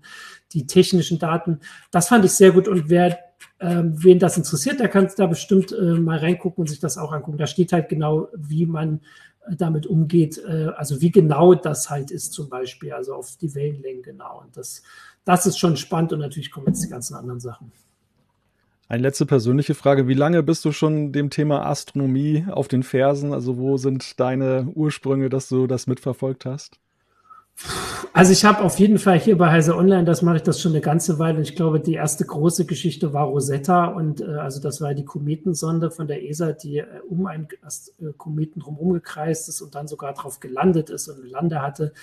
die 0.52 0.68
technischen 0.68 1.20
Daten. 1.20 1.60
Das 1.92 2.10
fand 2.10 2.26
ich 2.26 2.32
sehr 2.32 2.52
gut 2.52 2.68
und 2.68 2.90
wer 2.90 3.18
ähm, 3.60 3.94
wen 4.04 4.20
das 4.20 4.38
interessiert, 4.38 4.80
der 4.80 4.90
kann 4.90 5.10
da 5.16 5.26
bestimmt 5.26 5.72
äh, 5.72 5.94
mal 5.94 6.18
reingucken 6.18 6.62
und 6.62 6.68
sich 6.68 6.80
das 6.80 6.98
auch 6.98 7.12
angucken. 7.12 7.38
Da 7.38 7.48
steht 7.48 7.74
halt 7.74 7.90
genau, 7.90 8.28
wie 8.36 8.66
man 8.66 9.02
äh, 9.48 9.56
damit 9.56 9.88
umgeht, 9.88 10.38
äh, 10.46 10.68
also 10.76 11.02
wie 11.02 11.12
genau 11.12 11.54
das 11.54 11.90
halt 11.90 12.12
ist 12.12 12.34
zum 12.34 12.50
Beispiel, 12.50 12.94
also 12.94 13.14
auf 13.14 13.38
die 13.38 13.56
Wellenlängen 13.56 14.04
genau. 14.04 14.42
Und 14.42 14.58
das, 14.58 14.84
das 15.24 15.46
ist 15.46 15.58
schon 15.58 15.78
spannend 15.78 16.14
und 16.14 16.20
natürlich 16.20 16.52
kommen 16.52 16.68
jetzt 16.68 16.84
die 16.84 16.90
ganzen 16.90 17.16
anderen 17.16 17.40
Sachen. 17.40 17.72
Eine 18.90 19.04
letzte 19.04 19.26
persönliche 19.26 19.76
Frage. 19.76 20.08
Wie 20.08 20.14
lange 20.14 20.44
bist 20.44 20.66
du 20.66 20.72
schon 20.72 21.12
dem 21.12 21.30
Thema 21.30 21.66
Astronomie 21.66 22.46
auf 22.52 22.68
den 22.68 22.84
Fersen? 22.84 23.34
Also 23.34 23.58
wo 23.58 23.78
sind 23.78 24.20
deine 24.20 24.68
Ursprünge, 24.76 25.30
dass 25.30 25.50
du 25.50 25.68
das 25.68 25.88
mitverfolgt 25.88 26.46
hast? 26.46 26.80
Also 28.14 28.32
ich 28.32 28.46
habe 28.46 28.62
auf 28.62 28.80
jeden 28.80 29.00
Fall 29.00 29.20
hier 29.20 29.38
bei 29.38 29.50
Heise 29.52 29.76
Online, 29.76 30.06
das 30.06 30.22
mache 30.22 30.38
ich 30.38 30.44
das 30.44 30.62
schon 30.62 30.74
eine 30.74 30.82
ganze 30.82 31.18
Weile. 31.18 31.38
Und 31.38 31.44
ich 31.44 31.56
glaube, 31.56 31.80
die 31.80 31.94
erste 31.94 32.26
große 32.26 32.66
Geschichte 32.66 33.14
war 33.14 33.26
Rosetta 33.26 33.86
und 33.86 34.22
äh, 34.22 34.36
also 34.36 34.60
das 34.60 34.82
war 34.82 34.94
die 34.94 35.06
Kometensonde 35.06 35.90
von 35.90 36.08
der 36.08 36.24
ESA, 36.24 36.52
die 36.52 36.80
äh, 36.80 36.86
um 37.10 37.26
einen 37.26 37.48
äh, 38.00 38.12
Kometen 38.18 38.60
drumherum 38.60 38.94
gekreist 38.94 39.50
ist 39.50 39.62
und 39.62 39.76
dann 39.76 39.88
sogar 39.88 40.14
drauf 40.14 40.40
gelandet 40.40 40.90
ist 40.90 41.08
und 41.08 41.22
eine 41.22 41.30
Lande 41.30 41.62
hatte. 41.62 41.94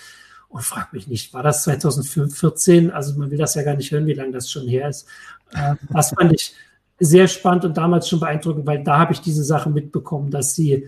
Und 0.49 0.63
frag 0.63 0.91
mich 0.91 1.07
nicht, 1.07 1.33
war 1.33 1.43
das 1.43 1.63
2014? 1.63 2.91
Also 2.91 3.17
man 3.17 3.31
will 3.31 3.37
das 3.37 3.55
ja 3.55 3.63
gar 3.63 3.75
nicht 3.75 3.91
hören, 3.91 4.05
wie 4.05 4.13
lange 4.13 4.33
das 4.33 4.51
schon 4.51 4.67
her 4.67 4.89
ist. 4.89 5.07
Äh, 5.53 5.75
das 5.93 6.09
fand 6.09 6.33
ich 6.33 6.55
sehr 7.01 7.27
spannend 7.27 7.65
und 7.65 7.77
damals 7.77 8.07
schon 8.07 8.19
beeindruckend, 8.19 8.67
weil 8.67 8.83
da 8.83 8.99
habe 8.99 9.11
ich 9.11 9.21
diese 9.21 9.43
Sachen 9.43 9.73
mitbekommen, 9.73 10.29
dass 10.29 10.53
sie, 10.53 10.87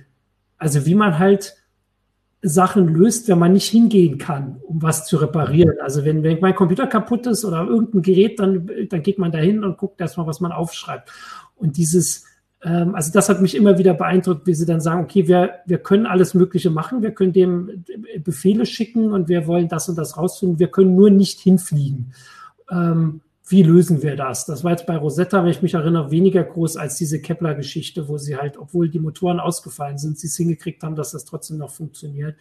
also 0.59 0.85
wie 0.85 0.93
man 0.93 1.17
halt 1.17 1.55
Sachen 2.43 2.87
löst, 2.87 3.27
wenn 3.29 3.39
man 3.39 3.53
nicht 3.53 3.67
hingehen 3.67 4.19
kann, 4.19 4.57
um 4.67 4.81
was 4.81 5.07
zu 5.07 5.17
reparieren. 5.17 5.77
Also 5.81 6.05
wenn, 6.05 6.21
wenn 6.21 6.39
mein 6.39 6.53
Computer 6.53 6.85
kaputt 6.85 7.25
ist 7.25 7.43
oder 7.45 7.63
irgendein 7.63 8.03
Gerät, 8.03 8.39
dann, 8.39 8.69
dann 8.89 9.01
geht 9.01 9.17
man 9.17 9.31
da 9.31 9.39
hin 9.39 9.63
und 9.63 9.77
guckt 9.77 9.99
erstmal, 9.99 10.27
was 10.27 10.39
man 10.39 10.51
aufschreibt. 10.51 11.09
Und 11.55 11.77
dieses, 11.77 12.25
ähm, 12.61 12.93
also 12.93 13.11
das 13.11 13.29
hat 13.29 13.41
mich 13.41 13.55
immer 13.55 13.79
wieder 13.79 13.95
beeindruckt, 13.95 14.45
wie 14.45 14.53
sie 14.53 14.67
dann 14.67 14.81
sagen, 14.81 15.03
okay, 15.03 15.27
wir, 15.27 15.61
wir 15.65 15.79
können 15.79 16.05
alles 16.05 16.35
Mögliche 16.35 16.69
machen, 16.69 17.01
wir 17.01 17.11
können 17.11 17.33
dem 17.33 17.85
Befehle 18.23 18.67
schicken 18.67 19.13
und 19.13 19.29
wir 19.29 19.47
wollen 19.47 19.67
das 19.67 19.89
und 19.89 19.97
das 19.97 20.15
rausfinden, 20.15 20.59
wir 20.59 20.67
können 20.67 20.95
nur 20.95 21.09
nicht 21.09 21.39
hinfliegen. 21.39 22.13
Ähm, 22.69 23.21
wie 23.53 23.61
lösen 23.61 24.01
wir 24.01 24.15
das? 24.15 24.47
Das 24.47 24.63
war 24.63 24.71
jetzt 24.71 24.87
bei 24.87 24.97
Rosetta, 24.97 25.43
wenn 25.43 25.51
ich 25.51 25.61
mich 25.61 25.75
erinnere, 25.75 26.09
weniger 26.09 26.43
groß 26.43 26.75
als 26.75 26.95
diese 26.95 27.21
Kepler-Geschichte, 27.21 28.07
wo 28.07 28.17
sie 28.17 28.35
halt, 28.35 28.57
obwohl 28.57 28.89
die 28.89 28.97
Motoren 28.97 29.39
ausgefallen 29.39 29.99
sind, 29.99 30.17
sie 30.17 30.25
es 30.25 30.35
hingekriegt 30.35 30.81
haben, 30.81 30.95
dass 30.95 31.11
das 31.11 31.23
trotzdem 31.23 31.59
noch 31.59 31.69
funktioniert. 31.69 32.35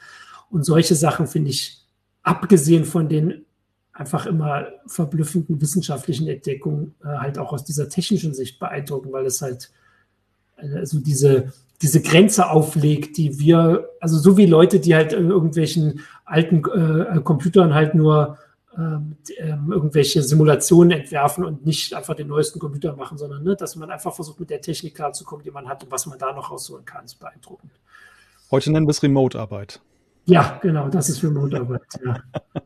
Und 0.51 0.65
solche 0.65 0.95
Sachen 0.95 1.27
finde 1.27 1.51
ich, 1.51 1.85
abgesehen 2.23 2.87
von 2.87 3.11
den 3.11 3.45
einfach 3.93 4.25
immer 4.25 4.69
verblüffenden 4.87 5.61
wissenschaftlichen 5.61 6.29
Entdeckungen, 6.29 6.95
äh, 7.05 7.09
halt 7.09 7.37
auch 7.37 7.53
aus 7.53 7.65
dieser 7.65 7.91
technischen 7.91 8.33
Sicht 8.33 8.59
beeindruckend, 8.59 9.13
weil 9.13 9.27
es 9.27 9.43
halt 9.43 9.71
also 10.57 10.99
diese, 10.99 11.53
diese 11.83 12.01
Grenze 12.01 12.49
auflegt, 12.49 13.19
die 13.19 13.39
wir, 13.39 13.89
also 14.01 14.17
so 14.17 14.39
wie 14.39 14.47
Leute, 14.47 14.81
die 14.81 14.95
halt 14.95 15.13
in 15.13 15.29
irgendwelchen 15.29 16.01
alten 16.25 16.63
äh, 16.65 17.21
Computern 17.21 17.75
halt 17.75 17.95
nur 17.95 18.39
irgendwelche 18.77 20.23
Simulationen 20.23 21.01
entwerfen 21.01 21.45
und 21.45 21.67
nicht 21.67 21.93
einfach 21.95 22.15
den 22.15 22.29
neuesten 22.29 22.59
Computer 22.59 22.97
machen, 22.97 23.19
sondern 23.19 23.43
ne, 23.43 23.55
dass 23.55 23.77
man 23.77 23.91
einfach 23.91 24.15
versucht, 24.15 24.41
mit 24.41 24.51
der 24.51 24.61
Technik 24.61 24.95
klarzukommen, 24.95 25.45
die 25.45 25.51
man 25.51 25.69
hat 25.69 25.85
und 25.85 25.91
was 25.91 26.07
man 26.07 26.19
da 26.19 26.33
noch 26.33 26.51
rausholen 26.51 26.85
kann, 26.85 27.05
ist 27.05 27.17
beeindruckend. 27.17 27.73
Heute 28.51 28.73
nennen 28.73 28.87
wir 28.87 28.91
es 28.91 29.03
Remote-Arbeit. 29.03 29.81
Ja, 30.25 30.59
genau, 30.63 30.89
das 30.89 31.09
ist 31.09 31.23
Remote-Arbeit. 31.23 31.83
Ja. 32.05 32.23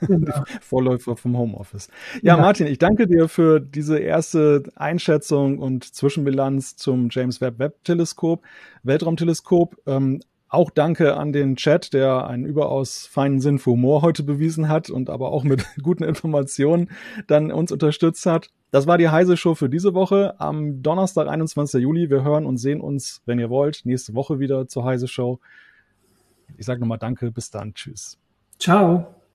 Genau. 0.00 0.44
Vorläufer 0.60 1.16
vom 1.16 1.36
Homeoffice. 1.36 1.88
Ja, 2.22 2.36
ja, 2.36 2.40
Martin, 2.40 2.66
ich 2.68 2.78
danke 2.78 3.06
dir 3.06 3.28
für 3.28 3.60
diese 3.60 3.98
erste 3.98 4.62
Einschätzung 4.76 5.58
und 5.58 5.84
Zwischenbilanz 5.84 6.76
zum 6.76 7.08
James 7.10 7.40
Webb 7.40 7.58
Webb 7.58 7.82
Teleskop, 7.82 8.42
Weltraumteleskop. 8.84 9.76
Ähm, 9.86 10.20
auch 10.48 10.70
danke 10.70 11.16
an 11.16 11.32
den 11.32 11.56
Chat, 11.56 11.92
der 11.92 12.26
einen 12.26 12.44
überaus 12.44 13.06
feinen 13.06 13.40
Sinn 13.40 13.58
für 13.58 13.72
Humor 13.72 14.02
heute 14.02 14.22
bewiesen 14.22 14.68
hat 14.68 14.90
und 14.90 15.10
aber 15.10 15.32
auch 15.32 15.44
mit 15.44 15.64
guten 15.82 16.04
Informationen 16.04 16.90
dann 17.26 17.50
uns 17.50 17.72
unterstützt 17.72 18.26
hat. 18.26 18.50
Das 18.70 18.86
war 18.86 18.98
die 18.98 19.08
Heise 19.08 19.36
Show 19.36 19.54
für 19.54 19.68
diese 19.68 19.94
Woche 19.94 20.34
am 20.38 20.82
Donnerstag, 20.82 21.28
21. 21.28 21.80
Juli. 21.80 22.10
Wir 22.10 22.22
hören 22.22 22.46
und 22.46 22.58
sehen 22.58 22.80
uns, 22.80 23.22
wenn 23.26 23.38
ihr 23.38 23.50
wollt, 23.50 23.82
nächste 23.84 24.14
Woche 24.14 24.38
wieder 24.38 24.68
zur 24.68 24.84
Heise 24.84 25.08
Show. 25.08 25.40
Ich 26.56 26.66
sage 26.66 26.80
nochmal 26.80 26.98
Danke, 26.98 27.30
bis 27.30 27.50
dann, 27.50 27.74
tschüss. 27.74 28.18
Ciao. 28.58 29.25